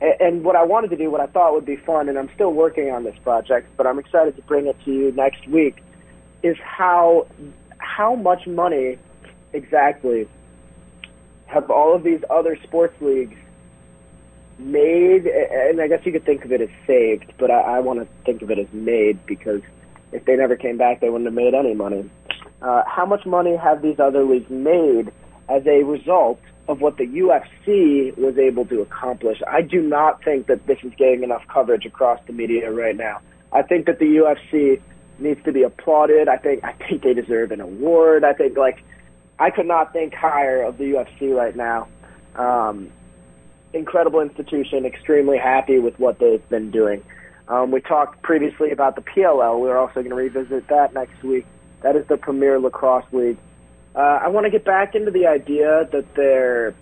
And 0.00 0.44
what 0.44 0.56
I 0.56 0.64
wanted 0.64 0.90
to 0.90 0.96
do, 0.96 1.10
what 1.10 1.20
I 1.20 1.26
thought 1.26 1.54
would 1.54 1.64
be 1.64 1.76
fun, 1.76 2.08
and 2.08 2.18
I'm 2.18 2.30
still 2.34 2.52
working 2.52 2.90
on 2.90 3.04
this 3.04 3.16
project, 3.22 3.68
but 3.76 3.86
I'm 3.86 3.98
excited 3.98 4.36
to 4.36 4.42
bring 4.42 4.66
it 4.66 4.76
to 4.84 4.92
you 4.92 5.12
next 5.12 5.46
week, 5.48 5.82
is 6.42 6.56
how 6.58 7.26
how 7.78 8.14
much 8.14 8.46
money 8.46 8.98
exactly 9.52 10.28
have 11.46 11.70
all 11.70 11.94
of 11.94 12.02
these 12.02 12.20
other 12.28 12.58
sports 12.62 12.94
leagues 13.00 13.38
made? 14.58 15.26
And 15.26 15.80
I 15.80 15.88
guess 15.88 16.04
you 16.04 16.12
could 16.12 16.24
think 16.24 16.44
of 16.44 16.52
it 16.52 16.60
as 16.60 16.68
saved, 16.86 17.32
but 17.38 17.50
I, 17.50 17.76
I 17.76 17.80
want 17.80 18.00
to 18.00 18.06
think 18.24 18.42
of 18.42 18.50
it 18.50 18.58
as 18.58 18.70
made 18.72 19.24
because 19.24 19.62
if 20.12 20.24
they 20.24 20.36
never 20.36 20.56
came 20.56 20.76
back, 20.76 21.00
they 21.00 21.08
wouldn't 21.08 21.26
have 21.26 21.34
made 21.34 21.54
any 21.54 21.74
money. 21.74 22.08
Uh, 22.62 22.82
how 22.86 23.04
much 23.04 23.26
money 23.26 23.56
have 23.56 23.82
these 23.82 23.98
other 23.98 24.24
leagues 24.24 24.48
made 24.50 25.12
as 25.48 25.66
a 25.66 25.82
result 25.82 26.40
of 26.68 26.80
what 26.80 26.96
the 26.96 27.04
UFC 27.04 28.16
was 28.16 28.38
able 28.38 28.64
to 28.66 28.80
accomplish? 28.80 29.38
I 29.46 29.62
do 29.62 29.82
not 29.82 30.24
think 30.24 30.46
that 30.46 30.66
this 30.66 30.78
is 30.82 30.92
getting 30.96 31.22
enough 31.22 31.42
coverage 31.48 31.84
across 31.84 32.20
the 32.26 32.32
media 32.32 32.70
right 32.72 32.96
now. 32.96 33.20
I 33.52 33.62
think 33.62 33.86
that 33.86 33.98
the 33.98 34.06
UFC 34.06 34.80
needs 35.18 35.42
to 35.44 35.52
be 35.52 35.62
applauded. 35.62 36.28
I 36.28 36.36
think 36.36 36.64
I 36.64 36.72
think 36.72 37.02
they 37.02 37.14
deserve 37.14 37.52
an 37.52 37.60
award. 37.60 38.24
I 38.24 38.32
think 38.32 38.56
like 38.56 38.82
I 39.38 39.50
could 39.50 39.66
not 39.66 39.92
think 39.92 40.14
higher 40.14 40.62
of 40.62 40.78
the 40.78 40.84
UFC 40.84 41.34
right 41.34 41.54
now. 41.54 41.88
Um, 42.34 42.90
incredible 43.72 44.20
institution, 44.20 44.84
extremely 44.86 45.38
happy 45.38 45.78
with 45.78 45.98
what 45.98 46.18
they've 46.18 46.46
been 46.48 46.70
doing. 46.70 47.02
Um, 47.48 47.70
we 47.70 47.80
talked 47.80 48.22
previously 48.22 48.70
about 48.70 48.96
the 48.96 49.02
PLL. 49.02 49.60
We're 49.60 49.78
also 49.78 49.94
going 49.94 50.10
to 50.10 50.14
revisit 50.16 50.66
that 50.68 50.94
next 50.94 51.22
week. 51.22 51.46
That 51.82 51.94
is 51.96 52.06
the 52.06 52.16
Premier 52.16 52.58
Lacrosse 52.58 53.04
League. 53.12 53.38
Uh, 53.94 54.20
I 54.22 54.28
want 54.28 54.44
to 54.44 54.50
get 54.50 54.64
back 54.64 54.94
into 54.94 55.10
the 55.10 55.26
idea 55.26 55.88
that 55.92 56.14
their 56.14 56.74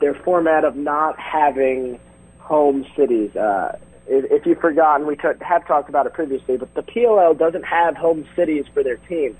their 0.00 0.14
format 0.14 0.64
of 0.64 0.76
not 0.76 1.18
having 1.18 1.98
home 2.38 2.84
cities. 2.96 3.34
Uh, 3.34 3.78
if 4.06 4.44
you've 4.44 4.58
forgotten, 4.58 5.06
we 5.06 5.16
t- 5.16 5.28
have 5.40 5.66
talked 5.66 5.88
about 5.88 6.06
it 6.06 6.12
previously, 6.12 6.56
but 6.56 6.74
the 6.74 6.82
PLL 6.82 7.38
doesn't 7.38 7.64
have 7.64 7.96
home 7.96 8.26
cities 8.36 8.64
for 8.74 8.82
their 8.82 8.96
teams. 8.96 9.36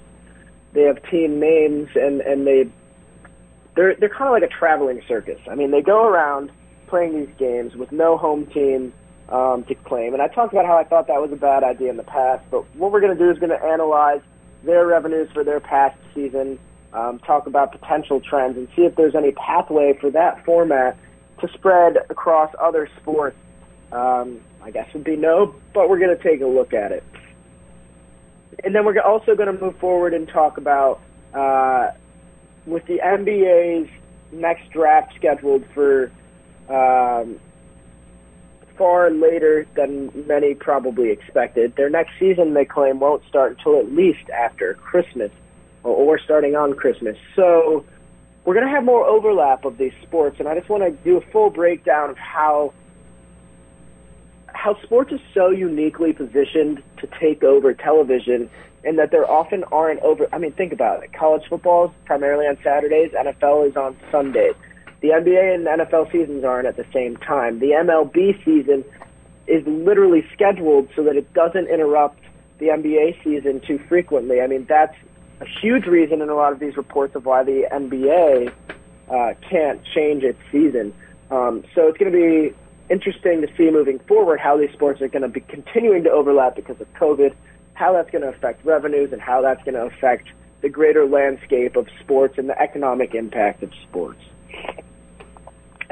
They 0.73 0.83
have 0.83 1.03
team 1.11 1.39
names, 1.39 1.91
and 1.95 2.21
and 2.23 2.47
they 2.47 2.69
they're 3.75 3.95
they're 3.97 4.09
kind 4.09 4.29
of 4.29 4.33
like 4.33 4.43
a 4.43 4.55
traveling 4.55 5.03
circus. 5.07 5.41
I 5.51 5.55
mean, 5.55 5.71
they 5.71 5.83
go 5.83 6.07
around 6.07 6.51
playing 6.87 7.27
these 7.27 7.35
games 7.39 7.75
with 7.75 7.93
no 7.93 8.17
home 8.17 8.47
team 8.47 8.93
um, 9.33 9.65
to 9.65 9.75
claim. 9.75 10.13
And 10.13 10.23
I 10.23 10.29
talked 10.29 10.53
about 10.53 10.67
how 10.67 10.77
I 10.77 10.85
thought 10.85 11.09
that 11.09 11.21
was 11.21 11.33
a 11.33 11.37
bad 11.37 11.65
idea 11.65 11.91
in 11.91 11.97
the 11.97 12.03
past, 12.03 12.45
but 12.51 12.63
what 12.77 12.93
we're 12.93 13.01
going 13.01 13.17
to 13.17 13.25
do 13.25 13.31
is 13.31 13.39
going 13.39 13.51
to 13.51 13.65
analyze 13.65 14.21
their 14.63 14.87
revenues 14.87 15.29
for 15.33 15.43
their 15.43 15.59
past 15.59 15.99
season, 16.15 16.59
um, 16.93 17.19
talk 17.21 17.47
about 17.47 17.73
potential 17.73 18.21
trends, 18.21 18.57
and 18.57 18.69
see 18.77 18.83
if 18.83 18.95
there's 18.95 19.15
any 19.15 19.33
pathway 19.33 19.97
for 19.99 20.11
that 20.11 20.45
format 20.45 20.97
to 21.41 21.49
spread 21.55 21.97
across 22.11 22.55
other 22.61 22.89
sports. 23.01 23.37
Um, 23.91 24.41
I 24.63 24.71
guess 24.71 24.93
would 24.95 25.05
be 25.05 25.17
no, 25.17 25.55
but 25.75 25.89
we're 25.89 25.99
going 25.99 26.17
to 26.17 26.23
take 26.23 26.41
a 26.41 26.47
look 26.47 26.73
at 26.73 26.93
it. 26.93 27.03
And 28.63 28.75
then 28.75 28.85
we're 28.85 29.01
also 29.01 29.35
going 29.35 29.55
to 29.55 29.61
move 29.61 29.77
forward 29.79 30.15
and 30.15 30.29
talk 30.29 30.57
about 30.57 31.01
uh, 31.35 31.91
with 32.67 32.87
the 32.87 32.99
NBA's 32.99 33.91
next 34.31 34.71
draft 34.71 35.15
scheduled 35.17 35.65
for 35.75 36.13
um, 36.69 37.41
far 38.77 39.11
later 39.11 39.67
than 39.75 40.11
many 40.27 40.55
probably 40.55 41.11
expected. 41.11 41.77
Their 41.77 41.91
next 41.91 42.13
season, 42.19 42.55
they 42.55 42.65
claim, 42.65 43.01
won't 43.01 43.23
start 43.29 43.59
until 43.59 43.79
at 43.79 43.93
least 43.93 44.29
after 44.31 44.75
Christmas 44.75 45.31
or, 45.85 46.19
starting 46.19 46.55
on 46.55 46.75
Christmas. 46.75 47.17
So 47.35 47.85
we're 48.45 48.55
going 48.55 48.67
to 48.67 48.73
have 48.73 48.85
more 48.85 49.05
overlap 49.05 49.65
of 49.65 49.79
these 49.79 49.93
sports, 50.03 50.37
and 50.39 50.49
I 50.49 50.57
just 50.57 50.69
want 50.69 50.83
to 50.85 50.91
do 51.05 51.17
a 51.17 51.21
full 51.33 51.51
breakdown 51.51 52.11
of 52.11 52.19
how 52.19 52.73
how 54.55 54.81
sports 54.83 55.11
is 55.11 55.21
so 55.35 55.51
uniquely 55.51 56.13
positioned 56.13 56.83
to 56.99 57.09
take 57.19 57.43
over 57.43 57.73
television 57.75 58.49
and 58.85 58.99
that 58.99 59.11
there 59.11 59.29
often 59.29 59.65
aren't 59.65 60.01
over 60.01 60.29
I 60.33 60.39
mean 60.39 60.53
think 60.53 60.73
about 60.73 61.03
it. 61.03 61.13
College 61.13 61.43
football 61.49 61.87
is 61.87 61.91
primarily 62.05 62.47
on 62.47 62.59
Saturdays, 62.63 63.13
NFL 63.13 63.69
is 63.69 63.77
on 63.77 63.97
Sundays. 64.13 64.55
The 65.03 65.09
NBA 65.09 65.55
and 65.57 65.67
NFL 65.67 66.13
seasons 66.13 66.45
aren't 66.45 66.69
at 66.69 66.77
the 66.77 66.87
same 66.93 67.17
time. 67.17 67.59
The 67.59 67.73
MLB 67.73 68.45
season 68.45 68.85
is 69.49 69.67
literally 69.67 70.25
scheduled 70.33 70.91
so 70.95 71.03
that 71.03 71.17
it 71.17 71.33
doesn't 71.35 71.67
interrupt 71.67 72.21
the 72.59 72.67
NBA 72.67 73.23
season 73.25 73.61
too 73.67 73.81
frequently. 73.89 74.41
I 74.41 74.47
mean, 74.47 74.65
that's 74.69 74.95
a 75.41 75.45
huge 75.45 75.87
reason 75.87 76.23
in 76.23 76.29
a 76.29 76.37
lot 76.37 76.53
of 76.53 76.61
these 76.61 76.77
reports 76.77 77.17
of 77.17 77.27
why 77.27 77.43
the 77.43 77.67
NBA 77.73 78.53
uh, 79.11 79.35
can't 79.51 79.81
change 79.93 80.23
its 80.23 80.39
season. 80.53 80.95
Um, 81.33 81.65
so 81.75 81.89
it's 81.89 81.99
going 81.99 82.13
to 82.13 82.17
be 82.17 82.55
interesting 82.89 83.41
to 83.41 83.49
see 83.57 83.73
moving 83.73 83.99
forward 83.99 84.39
how 84.39 84.57
these 84.57 84.71
sports 84.71 85.03
are 85.03 85.09
going 85.09 85.23
to 85.23 85.29
be 85.29 85.41
continuing 85.41 86.05
to 86.05 86.11
overlap 86.11 86.55
because 86.55 86.81
of 86.81 86.87
COVID, 86.95 87.35
how 87.75 87.93
that's 87.93 88.11
going 88.13 88.23
to 88.23 88.29
affect 88.29 88.65
revenues, 88.65 89.13
and 89.13 89.21
how 89.21 89.43
that's 89.43 89.65
going 89.65 89.75
to 89.75 89.87
affect 89.87 90.29
the 90.61 90.69
greater 90.69 91.07
landscape 91.07 91.75
of 91.75 91.89
sports 91.99 92.39
and 92.39 92.49
the 92.49 92.63
economic 92.63 93.17
impact 93.17 93.65
of 93.65 93.73
sports 93.89 94.23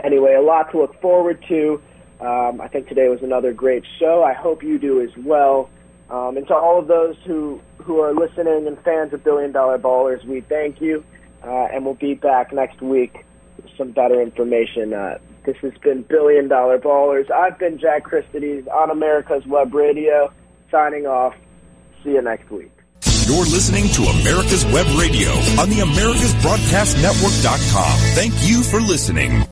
anyway, 0.04 0.34
a 0.34 0.42
lot 0.42 0.70
to 0.72 0.78
look 0.78 1.00
forward 1.00 1.44
to. 1.48 1.82
Um, 2.20 2.60
I 2.60 2.68
think 2.68 2.88
today 2.88 3.08
was 3.08 3.22
another 3.22 3.52
great 3.52 3.84
show. 3.98 4.22
I 4.22 4.34
hope 4.34 4.62
you 4.62 4.78
do 4.78 5.00
as 5.00 5.10
well. 5.16 5.70
Um, 6.10 6.36
and 6.36 6.46
to 6.48 6.54
all 6.54 6.78
of 6.78 6.88
those 6.88 7.16
who, 7.24 7.60
who 7.78 8.00
are 8.00 8.12
listening 8.12 8.66
and 8.66 8.78
fans 8.82 9.12
of 9.12 9.24
Billion 9.24 9.52
Dollar 9.52 9.78
Ballers, 9.78 10.24
we 10.24 10.40
thank 10.40 10.80
you. 10.80 11.04
Uh, 11.42 11.68
and 11.72 11.84
we'll 11.84 11.94
be 11.94 12.14
back 12.14 12.52
next 12.52 12.82
week 12.82 13.24
with 13.56 13.70
some 13.78 13.92
better 13.92 14.20
information. 14.20 14.92
Uh, 14.92 15.18
this 15.44 15.56
has 15.58 15.72
been 15.82 16.02
Billion 16.02 16.48
Dollar 16.48 16.78
Ballers. 16.78 17.30
I've 17.30 17.58
been 17.58 17.78
Jack 17.78 18.04
Christides 18.04 18.68
on 18.68 18.90
America's 18.90 19.46
Web 19.46 19.72
Radio, 19.72 20.30
signing 20.70 21.06
off. 21.06 21.34
See 22.04 22.10
you 22.10 22.20
next 22.22 22.50
week. 22.50 22.70
You're 23.26 23.46
listening 23.46 23.88
to 23.90 24.02
America's 24.02 24.64
Web 24.66 24.86
Radio 24.98 25.30
on 25.60 25.70
the 25.70 25.76
AmericasBroadcastNetwork.com. 25.76 27.98
Thank 28.14 28.34
you 28.42 28.62
for 28.62 28.80
listening. 28.80 29.44